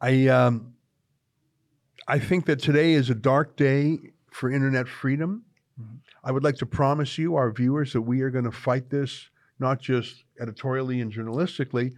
I, 0.00 0.28
um, 0.28 0.72
I 2.10 2.18
think 2.18 2.46
that 2.46 2.58
today 2.58 2.94
is 2.94 3.08
a 3.08 3.14
dark 3.14 3.56
day 3.56 4.00
for 4.32 4.50
internet 4.50 4.88
freedom. 4.88 5.44
Mm-hmm. 5.80 5.96
I 6.24 6.32
would 6.32 6.42
like 6.42 6.56
to 6.56 6.66
promise 6.66 7.16
you, 7.16 7.36
our 7.36 7.52
viewers, 7.52 7.92
that 7.92 8.00
we 8.00 8.22
are 8.22 8.30
going 8.30 8.46
to 8.46 8.50
fight 8.50 8.90
this 8.90 9.30
not 9.60 9.80
just 9.80 10.24
editorially 10.40 11.00
and 11.02 11.12
journalistically 11.12 11.92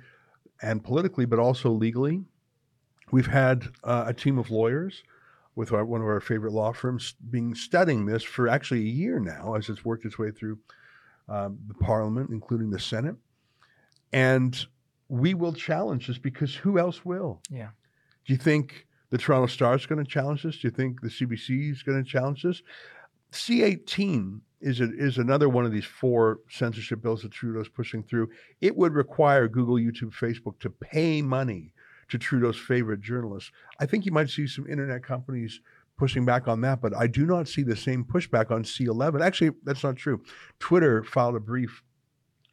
and 0.61 0.85
politically, 0.85 1.25
but 1.25 1.39
also 1.39 1.71
legally. 1.71 2.21
We've 3.11 3.27
had 3.27 3.69
uh, 3.85 4.05
a 4.09 4.13
team 4.13 4.37
of 4.39 4.51
lawyers 4.51 5.03
with 5.55 5.73
our, 5.73 5.83
one 5.83 6.03
of 6.03 6.07
our 6.07 6.21
favorite 6.21 6.53
law 6.53 6.75
firms 6.75 7.15
being 7.31 7.55
studying 7.55 8.05
this 8.05 8.23
for 8.23 8.49
actually 8.49 8.81
a 8.81 8.93
year 8.93 9.19
now 9.19 9.55
as 9.55 9.71
it's 9.71 9.83
worked 9.83 10.05
its 10.05 10.19
way 10.19 10.31
through 10.31 10.59
um, 11.31 11.59
the 11.69 11.75
parliament, 11.75 12.29
including 12.29 12.69
the 12.69 12.79
Senate. 12.79 13.17
And 14.13 14.67
we 15.09 15.33
will 15.33 15.55
challenge 15.55 16.09
this 16.09 16.19
because 16.19 16.55
who 16.55 16.79
else 16.79 17.03
will? 17.03 17.41
Yeah. 17.49 17.71
Do 18.27 18.35
you 18.35 18.39
think 18.39 18.87
the 19.13 19.19
Toronto 19.19 19.47
Star 19.47 19.75
is 19.75 19.85
going 19.85 20.03
to 20.03 20.11
challenge 20.11 20.43
this? 20.43 20.59
Do 20.59 20.69
you 20.69 20.71
think 20.71 21.03
the 21.03 21.09
CBC 21.09 21.71
is 21.71 21.83
going 21.83 22.03
to 22.03 22.11
challenge 22.11 22.43
this? 22.43 22.63
C18 23.31 24.41
is 24.63 24.81
a, 24.81 24.89
is 24.97 25.19
another 25.19 25.51
one 25.51 25.67
of 25.67 25.73
these 25.73 25.85
four 25.85 26.39
censorship 26.49 27.03
bills 27.03 27.21
that 27.21 27.31
Trudeau's 27.31 27.69
pushing 27.69 28.03
through. 28.03 28.31
It 28.63 28.75
would 28.75 28.95
require 28.95 29.49
Google, 29.49 29.75
YouTube, 29.75 30.15
Facebook 30.15 30.59
to 30.61 30.71
pay 30.71 31.21
money 31.21 31.75
to 32.09 32.17
Trudeau's 32.17 32.59
favorite 32.59 33.03
journalists. 33.03 33.53
I 33.79 33.85
think 33.85 34.07
you 34.07 34.13
might 34.13 34.31
see 34.31 34.47
some 34.47 34.67
internet 34.67 35.05
companies 35.05 35.61
pushing 35.99 36.25
back 36.25 36.49
on 36.49 36.63
that, 36.63 36.81
but 36.81 36.97
I 36.97 37.07
do 37.07 37.27
not 37.27 37.49
see 37.49 37.63
the 37.63 37.77
same 37.77 38.05
pushback 38.05 38.51
on 38.51 38.65
C11. 38.65 39.21
Actually, 39.21 39.51
that's 39.63 39.85
not 39.85 39.97
true. 39.97 40.23
Twitter 40.59 41.05
filed 41.05 41.37
a 41.37 41.41
brief 41.41 41.83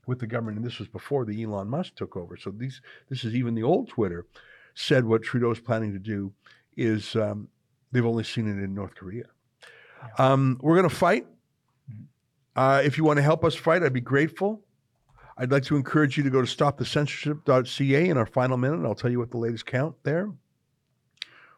with 0.07 0.20
the 0.20 0.28
government, 0.28 0.57
and 0.57 0.66
this 0.66 0.80
was 0.80 0.89
before 0.89 1.24
the 1.24 1.41
Elon 1.41 1.70
Musk 1.70 1.95
took 1.95 2.18
over. 2.18 2.36
So 2.36 2.51
these 2.51 2.82
this 3.10 3.24
is 3.24 3.34
even 3.34 3.55
the 3.55 3.64
old 3.64 3.88
Twitter 3.88 4.26
said 4.80 5.04
what 5.04 5.22
Trudeau 5.22 5.52
is 5.52 5.60
planning 5.60 5.92
to 5.92 6.00
do 6.00 6.32
is 6.78 7.14
um, 7.18 7.50
they've 7.92 8.06
only 8.06 8.24
seen 8.24 8.48
it 8.48 8.64
in 8.64 8.74
North 8.74 8.96
Korea. 8.96 9.26
Um, 10.18 10.58
we're 10.62 10.78
going 10.78 10.90
to 10.90 10.96
fight. 10.96 11.26
Mm-hmm. 11.92 12.04
Uh, 12.56 12.82
if 12.86 12.98
you 12.98 13.04
want 13.04 13.18
to 13.18 13.24
help 13.24 13.44
us 13.44 13.56
fight, 13.56 13.84
I'd 13.84 13.92
be 13.92 14.00
grateful. 14.00 14.62
I'd 15.38 15.52
like 15.52 15.64
to 15.64 15.76
encourage 15.76 16.18
you 16.18 16.24
to 16.24 16.30
go 16.30 16.42
to 16.42 16.48
stopthecensorship.ca 16.48 18.10
in 18.10 18.18
our 18.18 18.26
final 18.26 18.56
minute. 18.56 18.86
I'll 18.86 18.96
tell 18.96 19.12
you 19.12 19.20
what 19.20 19.32
the 19.32 19.38
latest 19.38 19.66
count 19.66 19.96
there 20.04 20.32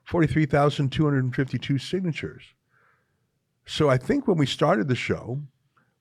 43,252 0.05 1.77
signatures. 1.77 2.43
So 3.65 3.87
I 3.87 3.97
think 3.97 4.27
when 4.27 4.37
we 4.37 4.47
started 4.47 4.87
the 4.87 4.95
show, 4.95 5.41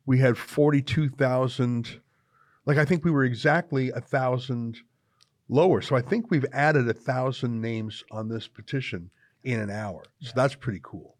we 0.06 0.18
had 0.18 0.38
42,000. 0.38 2.00
Like 2.64 2.78
I 2.78 2.86
think 2.86 3.04
we 3.04 3.10
were 3.10 3.24
exactly 3.24 3.90
a 3.90 4.00
thousand 4.00 4.78
lower. 5.50 5.80
So 5.80 5.96
I 5.96 6.00
think 6.00 6.30
we've 6.30 6.46
added 6.52 6.88
a 6.88 6.94
thousand 6.94 7.60
names 7.60 8.04
on 8.10 8.28
this 8.28 8.48
petition 8.48 9.10
in 9.42 9.60
an 9.60 9.70
hour. 9.70 10.04
So 10.20 10.32
that's 10.34 10.54
pretty 10.54 10.80
cool. 10.82 11.16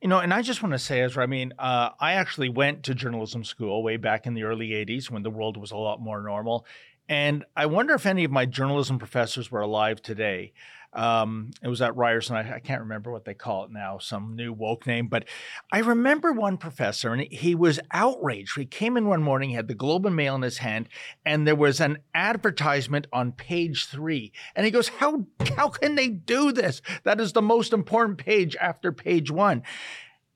You 0.00 0.08
know, 0.08 0.18
and 0.18 0.32
I 0.32 0.42
just 0.42 0.62
want 0.62 0.72
to 0.72 0.78
say, 0.78 1.00
Ezra, 1.00 1.22
I 1.22 1.26
mean, 1.26 1.52
uh, 1.58 1.90
I 1.98 2.14
actually 2.14 2.48
went 2.48 2.82
to 2.84 2.94
journalism 2.94 3.44
school 3.44 3.82
way 3.82 3.96
back 3.96 4.26
in 4.26 4.34
the 4.34 4.44
early 4.44 4.70
80s 4.70 5.10
when 5.10 5.22
the 5.22 5.30
world 5.30 5.56
was 5.56 5.70
a 5.70 5.76
lot 5.76 6.00
more 6.00 6.20
normal. 6.20 6.66
And 7.08 7.44
I 7.56 7.66
wonder 7.66 7.94
if 7.94 8.04
any 8.04 8.24
of 8.24 8.30
my 8.30 8.46
journalism 8.46 8.98
professors 8.98 9.50
were 9.50 9.60
alive 9.60 10.02
today. 10.02 10.52
Um, 10.96 11.50
it 11.62 11.68
was 11.68 11.82
at 11.82 11.94
Ryerson. 11.94 12.36
I, 12.36 12.54
I, 12.54 12.58
can't 12.58 12.80
remember 12.80 13.12
what 13.12 13.26
they 13.26 13.34
call 13.34 13.64
it 13.64 13.70
now, 13.70 13.98
some 13.98 14.34
new 14.34 14.50
woke 14.50 14.86
name. 14.86 15.08
But 15.08 15.26
I 15.70 15.80
remember 15.80 16.32
one 16.32 16.56
professor, 16.56 17.12
and 17.12 17.30
he 17.30 17.54
was 17.54 17.78
outraged. 17.92 18.56
He 18.56 18.64
came 18.64 18.96
in 18.96 19.06
one 19.06 19.22
morning, 19.22 19.50
he 19.50 19.56
had 19.56 19.68
the 19.68 19.74
Globe 19.74 20.06
and 20.06 20.16
Mail 20.16 20.34
in 20.34 20.40
his 20.40 20.58
hand, 20.58 20.88
and 21.26 21.46
there 21.46 21.54
was 21.54 21.82
an 21.82 21.98
advertisement 22.14 23.08
on 23.12 23.32
page 23.32 23.86
three. 23.86 24.32
And 24.54 24.64
he 24.64 24.72
goes, 24.72 24.88
"How 24.88 25.26
how 25.56 25.68
can 25.68 25.96
they 25.96 26.08
do 26.08 26.50
this? 26.50 26.80
That 27.04 27.20
is 27.20 27.34
the 27.34 27.42
most 27.42 27.74
important 27.74 28.16
page 28.16 28.56
after 28.56 28.90
page 28.90 29.30
one." 29.30 29.64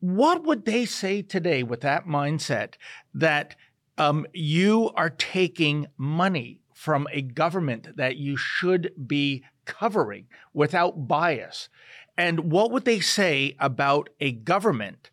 What 0.01 0.45
would 0.45 0.67
they 0.67 0.85
say 0.85 1.23
today 1.23 1.63
with 1.63 1.81
that 1.81 2.07
mindset 2.07 2.75
that 3.15 3.57
um, 3.97 4.27
you 4.35 4.91
are 4.95 5.11
taking 5.11 5.87
money 5.97 6.61
from 6.75 7.07
a 7.13 7.21
government 7.21 7.97
that 7.97 8.17
you 8.17 8.37
should 8.37 8.91
be 9.07 9.45
covering 9.71 10.27
without 10.53 11.07
bias. 11.07 11.69
And 12.19 12.53
what 12.53 12.71
would 12.71 12.85
they 12.85 13.01
say 13.01 13.57
about 13.59 14.11
a 14.21 14.33
government 14.33 15.11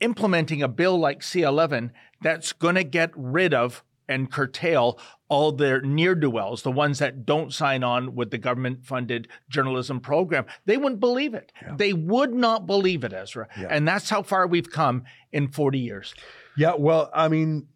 implementing 0.00 0.62
a 0.62 0.68
bill 0.68 0.98
like 0.98 1.20
C11 1.20 1.90
that's 2.20 2.52
going 2.52 2.74
to 2.74 2.84
get 2.84 3.10
rid 3.14 3.54
of 3.54 3.82
and 4.08 4.30
curtail 4.30 4.98
all 5.28 5.52
their 5.52 5.80
near 5.80 6.14
do 6.14 6.30
wells, 6.30 6.62
the 6.62 6.70
ones 6.70 6.98
that 7.00 7.26
don't 7.26 7.52
sign 7.52 7.82
on 7.82 8.14
with 8.14 8.30
the 8.30 8.38
government 8.38 8.84
funded 8.84 9.28
journalism 9.48 10.00
program. 10.00 10.46
They 10.64 10.76
wouldn't 10.76 11.00
believe 11.00 11.34
it. 11.34 11.52
Yeah. 11.60 11.74
They 11.76 11.92
would 11.92 12.32
not 12.32 12.66
believe 12.66 13.02
it, 13.02 13.12
Ezra. 13.12 13.48
Yeah. 13.58 13.68
And 13.70 13.86
that's 13.86 14.08
how 14.08 14.22
far 14.22 14.46
we've 14.46 14.70
come 14.70 15.04
in 15.32 15.48
40 15.48 15.78
years. 15.78 16.14
Yeah, 16.56 16.74
well, 16.78 17.10
I 17.12 17.28
mean, 17.28 17.66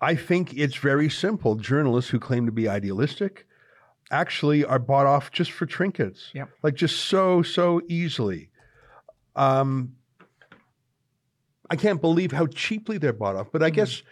I 0.00 0.14
think 0.14 0.54
it's 0.54 0.76
very 0.76 1.10
simple. 1.10 1.56
Journalists 1.56 2.10
who 2.10 2.18
claim 2.18 2.46
to 2.46 2.52
be 2.52 2.68
idealistic, 2.68 3.46
actually 4.10 4.64
are 4.64 4.78
bought 4.78 5.06
off 5.06 5.30
just 5.30 5.52
for 5.52 5.66
trinkets. 5.66 6.30
Yep. 6.34 6.50
Like 6.62 6.74
just 6.74 7.04
so, 7.04 7.42
so 7.42 7.80
easily. 7.88 8.50
Um, 9.36 9.96
I 11.70 11.76
can't 11.76 12.00
believe 12.00 12.32
how 12.32 12.46
cheaply 12.46 12.98
they're 12.98 13.12
bought 13.12 13.36
off. 13.36 13.48
But 13.52 13.62
I 13.62 13.70
mm 13.70 13.74
guess 13.74 14.02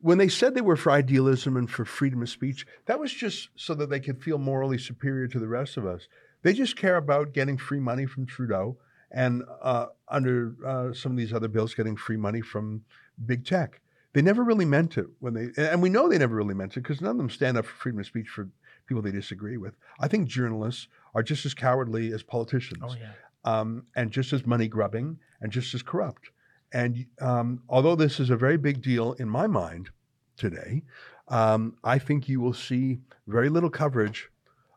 when 0.00 0.18
they 0.18 0.28
said 0.28 0.54
they 0.54 0.60
were 0.60 0.76
for 0.76 0.92
idealism 0.92 1.56
and 1.56 1.70
for 1.70 1.86
freedom 1.86 2.20
of 2.20 2.28
speech, 2.28 2.66
that 2.84 3.00
was 3.00 3.10
just 3.10 3.48
so 3.56 3.74
that 3.74 3.88
they 3.88 4.00
could 4.00 4.22
feel 4.22 4.36
morally 4.36 4.76
superior 4.76 5.26
to 5.26 5.38
the 5.38 5.48
rest 5.48 5.78
of 5.78 5.86
us. 5.86 6.08
They 6.42 6.52
just 6.52 6.76
care 6.76 6.96
about 6.96 7.32
getting 7.32 7.56
free 7.56 7.80
money 7.80 8.04
from 8.04 8.26
Trudeau 8.26 8.76
and 9.10 9.42
uh, 9.62 9.86
under 10.08 10.54
uh, 10.66 10.92
some 10.92 11.12
of 11.12 11.16
these 11.16 11.32
other 11.32 11.48
bills, 11.48 11.72
getting 11.72 11.96
free 11.96 12.18
money 12.18 12.42
from 12.42 12.84
big 13.24 13.46
tech. 13.46 13.80
They 14.12 14.20
never 14.20 14.44
really 14.44 14.66
meant 14.66 14.98
it 14.98 15.06
when 15.20 15.32
they, 15.32 15.48
and 15.56 15.80
we 15.80 15.88
know 15.88 16.06
they 16.06 16.18
never 16.18 16.36
really 16.36 16.54
meant 16.54 16.76
it 16.76 16.82
because 16.82 17.00
none 17.00 17.12
of 17.12 17.16
them 17.16 17.30
stand 17.30 17.56
up 17.56 17.64
for 17.64 17.74
freedom 17.74 18.00
of 18.00 18.06
speech 18.06 18.28
for 18.28 18.50
people 18.86 19.02
they 19.02 19.10
disagree 19.12 19.56
with. 19.56 19.74
I 20.00 20.08
think 20.08 20.28
journalists 20.28 20.88
are 21.14 21.22
just 21.22 21.46
as 21.46 21.54
cowardly 21.54 22.12
as 22.12 22.22
politicians, 22.22 22.82
oh, 22.82 22.94
yeah. 22.98 23.12
um, 23.44 23.86
and 23.96 24.10
just 24.10 24.32
as 24.32 24.46
money 24.46 24.68
grubbing 24.68 25.18
and 25.40 25.52
just 25.52 25.74
as 25.74 25.82
corrupt. 25.82 26.30
And 26.72 27.06
um, 27.20 27.62
although 27.68 27.94
this 27.94 28.18
is 28.18 28.30
a 28.30 28.36
very 28.36 28.56
big 28.56 28.82
deal 28.82 29.12
in 29.14 29.28
my 29.28 29.46
mind 29.46 29.90
today, 30.36 30.82
um, 31.28 31.76
I 31.84 31.98
think 31.98 32.28
you 32.28 32.40
will 32.40 32.52
see 32.52 32.98
very 33.26 33.48
little 33.48 33.70
coverage 33.70 34.28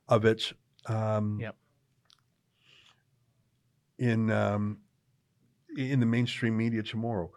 of 0.08 0.26
it. 0.26 0.53
Um, 0.86 1.39
yep. 1.41 1.55
In 3.99 4.30
um, 4.30 4.78
in 5.76 5.99
the 5.99 6.05
mainstream 6.05 6.55
media 6.55 6.84
tomorrow 6.84 7.32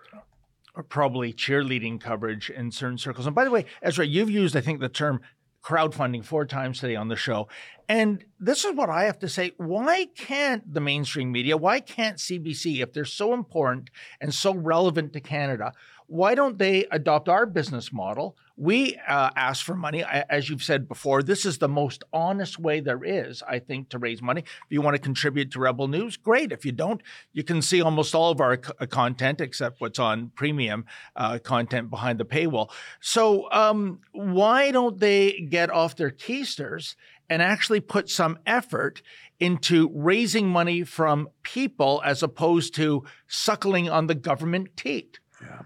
or 0.74 0.82
probably 0.82 1.32
cheerleading 1.32 2.00
coverage 2.00 2.50
in 2.50 2.70
certain 2.70 2.98
circles. 2.98 3.26
And 3.26 3.34
by 3.34 3.44
the 3.44 3.50
way, 3.50 3.66
Ezra, 3.82 4.06
you've 4.06 4.30
used, 4.30 4.56
I 4.56 4.60
think, 4.60 4.80
the 4.80 4.88
term 4.88 5.20
crowdfunding 5.62 6.24
four 6.24 6.46
times 6.46 6.80
today 6.80 6.96
on 6.96 7.08
the 7.08 7.16
show. 7.16 7.48
And 7.88 8.24
this 8.38 8.64
is 8.64 8.74
what 8.74 8.88
I 8.88 9.04
have 9.04 9.18
to 9.18 9.28
say. 9.28 9.52
Why 9.56 10.06
can't 10.16 10.72
the 10.72 10.80
mainstream 10.80 11.32
media, 11.32 11.56
why 11.56 11.80
can't 11.80 12.18
CBC, 12.18 12.82
if 12.82 12.92
they're 12.92 13.04
so 13.04 13.34
important 13.34 13.90
and 14.20 14.32
so 14.32 14.54
relevant 14.54 15.12
to 15.14 15.20
Canada, 15.20 15.72
why 16.06 16.34
don't 16.34 16.58
they 16.58 16.86
adopt 16.90 17.28
our 17.28 17.46
business 17.46 17.92
model? 17.92 18.36
We 18.60 19.00
uh, 19.08 19.30
ask 19.36 19.64
for 19.64 19.74
money. 19.74 20.04
As 20.04 20.50
you've 20.50 20.62
said 20.62 20.86
before, 20.86 21.22
this 21.22 21.46
is 21.46 21.56
the 21.56 21.68
most 21.68 22.04
honest 22.12 22.58
way 22.58 22.80
there 22.80 23.02
is, 23.02 23.42
I 23.48 23.58
think, 23.58 23.88
to 23.88 23.98
raise 23.98 24.20
money. 24.20 24.42
If 24.42 24.66
you 24.68 24.82
want 24.82 24.96
to 24.96 25.00
contribute 25.00 25.50
to 25.52 25.60
Rebel 25.60 25.88
News, 25.88 26.18
great. 26.18 26.52
If 26.52 26.66
you 26.66 26.72
don't, 26.72 27.02
you 27.32 27.42
can 27.42 27.62
see 27.62 27.80
almost 27.80 28.14
all 28.14 28.30
of 28.30 28.38
our 28.38 28.62
c- 28.62 28.70
uh, 28.78 28.84
content 28.84 29.40
except 29.40 29.80
what's 29.80 29.98
on 29.98 30.32
premium 30.34 30.84
uh, 31.16 31.38
content 31.38 31.88
behind 31.88 32.20
the 32.20 32.26
paywall. 32.26 32.70
So, 33.00 33.50
um, 33.50 34.00
why 34.12 34.72
don't 34.72 35.00
they 35.00 35.40
get 35.48 35.70
off 35.70 35.96
their 35.96 36.10
keisters 36.10 36.96
and 37.30 37.40
actually 37.40 37.80
put 37.80 38.10
some 38.10 38.38
effort 38.44 39.00
into 39.38 39.90
raising 39.94 40.46
money 40.46 40.82
from 40.84 41.30
people 41.42 42.02
as 42.04 42.22
opposed 42.22 42.74
to 42.74 43.04
suckling 43.26 43.88
on 43.88 44.06
the 44.06 44.14
government 44.14 44.76
teat? 44.76 45.18
Yeah. 45.40 45.62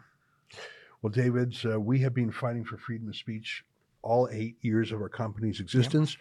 Well, 1.05 1.13
David, 1.13 1.55
uh, 1.67 1.79
we 1.79 1.99
have 1.99 2.15
been 2.15 2.33
fighting 2.33 2.65
for 2.65 2.79
freedom 2.79 3.11
of 3.11 3.17
speech 3.17 3.63
all 4.01 4.27
eight 4.33 4.57
years 4.63 4.91
of 4.91 5.03
our 5.03 5.11
company's 5.11 5.61
existence. 5.61 6.17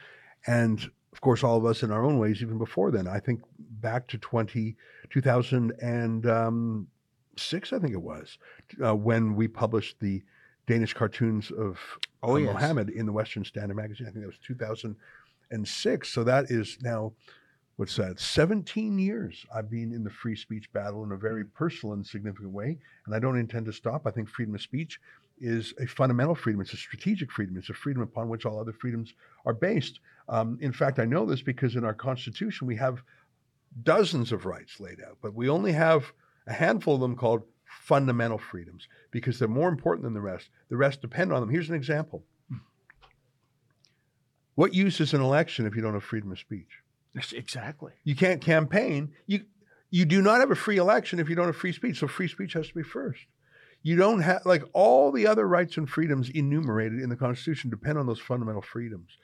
Yep. 0.45 0.57
And 0.57 0.91
of 1.13 1.21
course, 1.21 1.41
all 1.41 1.55
of 1.55 1.63
us 1.63 1.83
in 1.83 1.91
our 1.91 2.03
own 2.03 2.19
ways, 2.19 2.41
even 2.41 2.57
before 2.57 2.91
then. 2.91 3.07
I 3.07 3.21
think 3.21 3.39
back 3.57 4.09
to 4.09 4.17
20, 4.17 4.75
2006, 5.09 7.73
I 7.73 7.79
think 7.79 7.93
it 7.93 8.01
was, 8.01 8.37
uh, 8.85 8.93
when 8.93 9.37
we 9.37 9.47
published 9.47 10.01
the 10.01 10.21
Danish 10.67 10.93
cartoons 10.93 11.49
of 11.49 11.79
oh, 12.21 12.35
yes. 12.35 12.51
Mohammed 12.51 12.89
in 12.89 13.05
the 13.05 13.13
Western 13.13 13.45
Standard 13.45 13.77
magazine. 13.77 14.07
I 14.07 14.09
think 14.09 14.25
that 14.25 14.27
was 14.27 14.39
2006. 14.45 16.09
So 16.09 16.25
that 16.25 16.51
is 16.51 16.77
now 16.81 17.13
what's 17.75 17.95
that 17.95 18.19
17 18.19 18.99
years 18.99 19.45
i've 19.53 19.69
been 19.69 19.91
in 19.91 20.03
the 20.03 20.09
free 20.09 20.35
speech 20.35 20.71
battle 20.73 21.03
in 21.03 21.11
a 21.11 21.17
very 21.17 21.43
personal 21.43 21.93
and 21.93 22.05
significant 22.05 22.51
way 22.51 22.77
and 23.05 23.15
i 23.15 23.19
don't 23.19 23.37
intend 23.37 23.65
to 23.65 23.73
stop. 23.73 24.05
I 24.05 24.11
think 24.11 24.29
freedom 24.29 24.55
of 24.55 24.61
speech 24.61 24.99
is 25.41 25.73
a 25.79 25.87
fundamental 25.87 26.35
freedom. 26.35 26.61
It's 26.61 26.73
a 26.73 26.77
strategic 26.77 27.31
freedom. 27.31 27.57
It's 27.57 27.71
a 27.71 27.73
freedom 27.73 28.03
upon 28.03 28.29
which 28.29 28.45
all 28.45 28.59
other 28.59 28.71
freedoms 28.71 29.13
are 29.45 29.53
based. 29.53 29.99
Um, 30.29 30.57
in 30.61 30.71
fact 30.71 30.99
i 30.99 31.05
know 31.05 31.25
this 31.25 31.41
because 31.41 31.75
in 31.75 31.83
our 31.83 31.93
constitution 31.93 32.67
we 32.67 32.77
have 32.77 33.01
dozens 33.81 34.31
of 34.31 34.45
rights 34.45 34.79
laid 34.79 35.01
out 35.01 35.17
but 35.21 35.33
we 35.33 35.49
only 35.49 35.71
have 35.71 36.13
a 36.47 36.53
handful 36.53 36.95
of 36.95 37.01
them 37.01 37.15
called 37.15 37.43
fundamental 37.65 38.37
freedoms 38.37 38.87
because 39.11 39.39
they're 39.39 39.47
more 39.47 39.69
important 39.69 40.03
than 40.03 40.13
the 40.13 40.21
rest. 40.21 40.49
The 40.69 40.77
rest 40.77 41.01
depend 41.01 41.33
on 41.33 41.41
them. 41.41 41.49
Here's 41.49 41.69
an 41.69 41.75
example. 41.75 42.23
What 44.55 44.75
use 44.75 45.01
is 45.01 45.15
an 45.15 45.21
election 45.21 45.65
if 45.65 45.75
you 45.75 45.81
don't 45.81 45.93
have 45.93 46.03
freedom 46.03 46.31
of 46.31 46.37
speech 46.37 46.82
Exactly. 47.15 47.93
You 48.03 48.15
can't 48.15 48.41
campaign. 48.41 49.13
You 49.27 49.41
you 49.91 50.05
do 50.05 50.21
not 50.23 50.39
have 50.39 50.49
a 50.49 50.55
free 50.55 50.77
election 50.77 51.19
if 51.19 51.29
you 51.29 51.35
don't 51.35 51.45
have 51.45 51.55
free 51.55 51.71
speech. 51.71 51.99
So 51.99 52.07
free 52.07 52.27
speech 52.27 52.53
has 52.53 52.67
to 52.67 52.73
be 52.73 52.81
first. 52.81 53.21
You 53.83 53.95
don't 53.95 54.21
have 54.21 54.45
like 54.45 54.63
all 54.73 55.11
the 55.11 55.27
other 55.27 55.47
rights 55.47 55.77
and 55.77 55.87
freedoms 55.87 56.29
enumerated 56.29 56.99
in 56.99 57.09
the 57.09 57.15
Constitution 57.15 57.69
depend 57.69 57.99
on 57.99 58.07
those 58.07 58.19
fundamental 58.19 58.61
freedoms. 58.61 59.17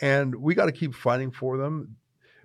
And 0.00 0.34
we 0.34 0.54
got 0.54 0.66
to 0.66 0.72
keep 0.72 0.94
fighting 0.94 1.30
for 1.30 1.56
them. 1.56 1.96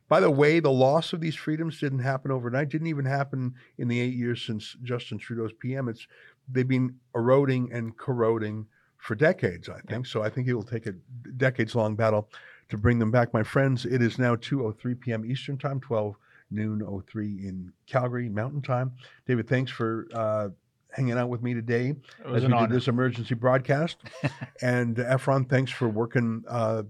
By 0.10 0.20
the 0.20 0.30
way, 0.30 0.60
the 0.60 0.72
loss 0.72 1.14
of 1.14 1.22
these 1.22 1.36
freedoms 1.36 1.80
didn't 1.80 2.00
happen 2.00 2.30
overnight, 2.30 2.70
didn't 2.70 2.88
even 2.88 3.06
happen 3.06 3.56
in 3.78 3.88
the 3.88 4.00
eight 4.00 4.14
years 4.14 4.46
since 4.46 4.76
Justin 4.84 5.18
Trudeau's 5.18 5.54
PM. 5.54 5.88
It's 5.88 6.06
they've 6.48 6.68
been 6.68 6.98
eroding 7.16 7.72
and 7.72 7.98
corroding 7.98 8.68
for 8.98 9.16
decades, 9.16 9.70
I 9.70 9.80
think. 9.80 10.06
So 10.06 10.22
I 10.22 10.30
think 10.30 10.48
it 10.48 10.54
will 10.54 10.64
take 10.64 10.86
a 10.86 10.94
decades 11.38 11.74
long 11.74 11.96
battle 11.96 12.30
to 12.74 12.78
bring 12.78 12.98
them 12.98 13.12
back. 13.12 13.32
My 13.36 13.44
friends, 13.44 13.86
it 13.86 14.02
is 14.02 14.18
now 14.18 14.36
2.03 14.36 15.00
p.m. 15.00 15.26
Eastern 15.26 15.60
Time, 15.60 15.80
12 15.80 16.16
noon 16.50 17.04
03 17.08 17.28
in 17.28 17.72
Calgary 17.86 18.30
Mountain 18.30 18.64
Time. 18.64 18.92
David, 19.28 19.48
thanks 19.48 19.72
for 19.72 20.08
uh, 20.12 20.50
hanging 20.90 21.16
out 21.16 21.30
with 21.30 21.44
me 21.44 21.54
today 21.54 21.94
as 22.26 22.44
we 22.44 22.52
honor. 22.52 22.68
did 22.68 22.76
this 22.76 22.88
emergency 22.88 23.36
broadcast. 23.36 23.98
and 24.64 24.96
Efron, 24.96 25.48
thanks 25.48 25.72
for 25.72 25.88
working 25.88 26.44
uh, 26.50 26.82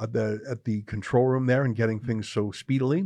at, 0.00 0.12
the, 0.12 0.40
at 0.48 0.62
the 0.62 0.82
control 0.82 1.26
room 1.26 1.46
there 1.46 1.64
and 1.64 1.74
getting 1.74 1.98
things 1.98 2.28
so 2.28 2.52
speedily. 2.52 3.04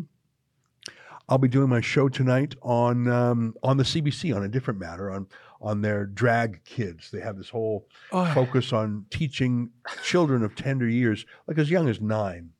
I'll 1.30 1.38
be 1.38 1.48
doing 1.48 1.70
my 1.70 1.80
show 1.80 2.10
tonight 2.10 2.54
on 2.62 3.06
um, 3.08 3.54
on 3.62 3.76
the 3.76 3.84
CBC 3.84 4.34
on 4.34 4.44
a 4.44 4.48
different 4.48 4.80
matter 4.80 5.10
on 5.10 5.26
on 5.60 5.80
their 5.80 6.06
drag 6.06 6.62
kids. 6.64 7.10
They 7.10 7.20
have 7.20 7.36
this 7.36 7.50
whole 7.50 7.86
Oh. 8.12 8.32
focus 8.34 8.72
on 8.72 9.06
teaching 9.10 9.70
children 10.04 10.42
of 10.42 10.54
tender 10.54 10.88
years, 10.88 11.26
like 11.46 11.58
as 11.58 11.70
young 11.70 11.88
as 11.88 12.00
nine, 12.00 12.50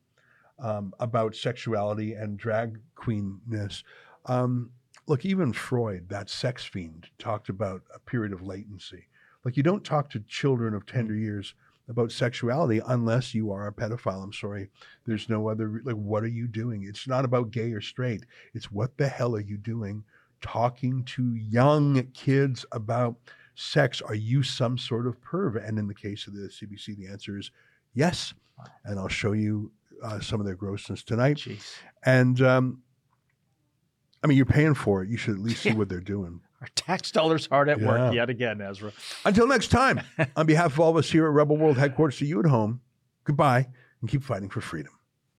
um, 0.58 0.92
about 0.98 1.36
sexuality 1.36 2.14
and 2.14 2.36
drag 2.38 2.80
queenness. 2.96 3.84
Um, 4.26 4.70
look, 5.06 5.24
even 5.24 5.52
Freud, 5.52 6.08
that 6.08 6.28
sex 6.28 6.64
fiend, 6.64 7.08
talked 7.18 7.48
about 7.48 7.82
a 7.94 7.98
period 8.00 8.32
of 8.32 8.42
latency. 8.42 9.06
Like 9.44 9.56
you 9.56 9.62
don't 9.62 9.84
talk 9.84 10.10
to 10.10 10.20
children 10.20 10.74
of 10.74 10.84
tender 10.84 11.14
years 11.14 11.54
about 11.88 12.12
sexuality 12.12 12.82
unless 12.86 13.32
you 13.32 13.50
are 13.50 13.66
a 13.66 13.72
pedophile. 13.72 14.22
I'm 14.22 14.32
sorry. 14.32 14.68
There's 15.06 15.28
no 15.30 15.48
other 15.48 15.80
like 15.84 15.94
what 15.96 16.22
are 16.24 16.26
you 16.26 16.46
doing? 16.48 16.82
It's 16.82 17.06
not 17.08 17.24
about 17.24 17.50
gay 17.52 17.72
or 17.72 17.80
straight. 17.80 18.26
It's 18.52 18.70
what 18.70 18.98
the 18.98 19.08
hell 19.08 19.34
are 19.36 19.40
you 19.40 19.56
doing 19.56 20.04
talking 20.40 21.04
to 21.04 21.34
young 21.34 22.02
kids 22.14 22.64
about 22.72 23.16
sex? 23.54 24.00
Are 24.00 24.14
you 24.14 24.42
some 24.42 24.78
sort 24.78 25.06
of 25.06 25.20
perv? 25.20 25.66
And 25.66 25.78
in 25.78 25.86
the 25.88 25.94
case 25.94 26.26
of 26.26 26.34
the 26.34 26.48
CBC, 26.48 26.96
the 26.96 27.06
answer 27.08 27.38
is 27.38 27.50
yes. 27.94 28.34
And 28.84 28.98
I'll 28.98 29.08
show 29.08 29.32
you 29.32 29.70
uh, 30.02 30.20
some 30.20 30.40
of 30.40 30.46
their 30.46 30.54
grossness 30.56 31.02
tonight. 31.02 31.44
And 32.04 32.40
um, 32.40 32.82
I 34.22 34.26
mean, 34.26 34.36
you're 34.36 34.46
paying 34.46 34.74
for 34.74 35.02
it. 35.02 35.08
You 35.08 35.16
should 35.16 35.34
at 35.34 35.40
least 35.40 35.62
see 35.62 35.72
what 35.72 35.88
they're 35.88 36.00
doing. 36.00 36.40
Our 36.60 36.68
tax 36.74 37.12
dollars 37.12 37.46
hard 37.46 37.68
at 37.68 37.78
Yeah. 37.80 37.86
work 37.86 38.14
yet 38.14 38.30
again, 38.30 38.60
Ezra. 38.60 38.92
Until 39.24 39.46
next 39.46 39.68
time, 39.68 40.00
on 40.36 40.46
behalf 40.46 40.72
of 40.72 40.80
all 40.80 40.90
of 40.90 40.96
us 40.96 41.08
here 41.10 41.26
at 41.26 41.32
Rebel 41.32 41.56
World 41.56 41.78
headquarters 41.78 42.18
to 42.18 42.26
you 42.26 42.40
at 42.40 42.46
home, 42.46 42.80
goodbye 43.24 43.68
and 44.00 44.10
keep 44.10 44.24
fighting 44.24 44.48
for 44.48 44.60
freedom. 44.60 44.92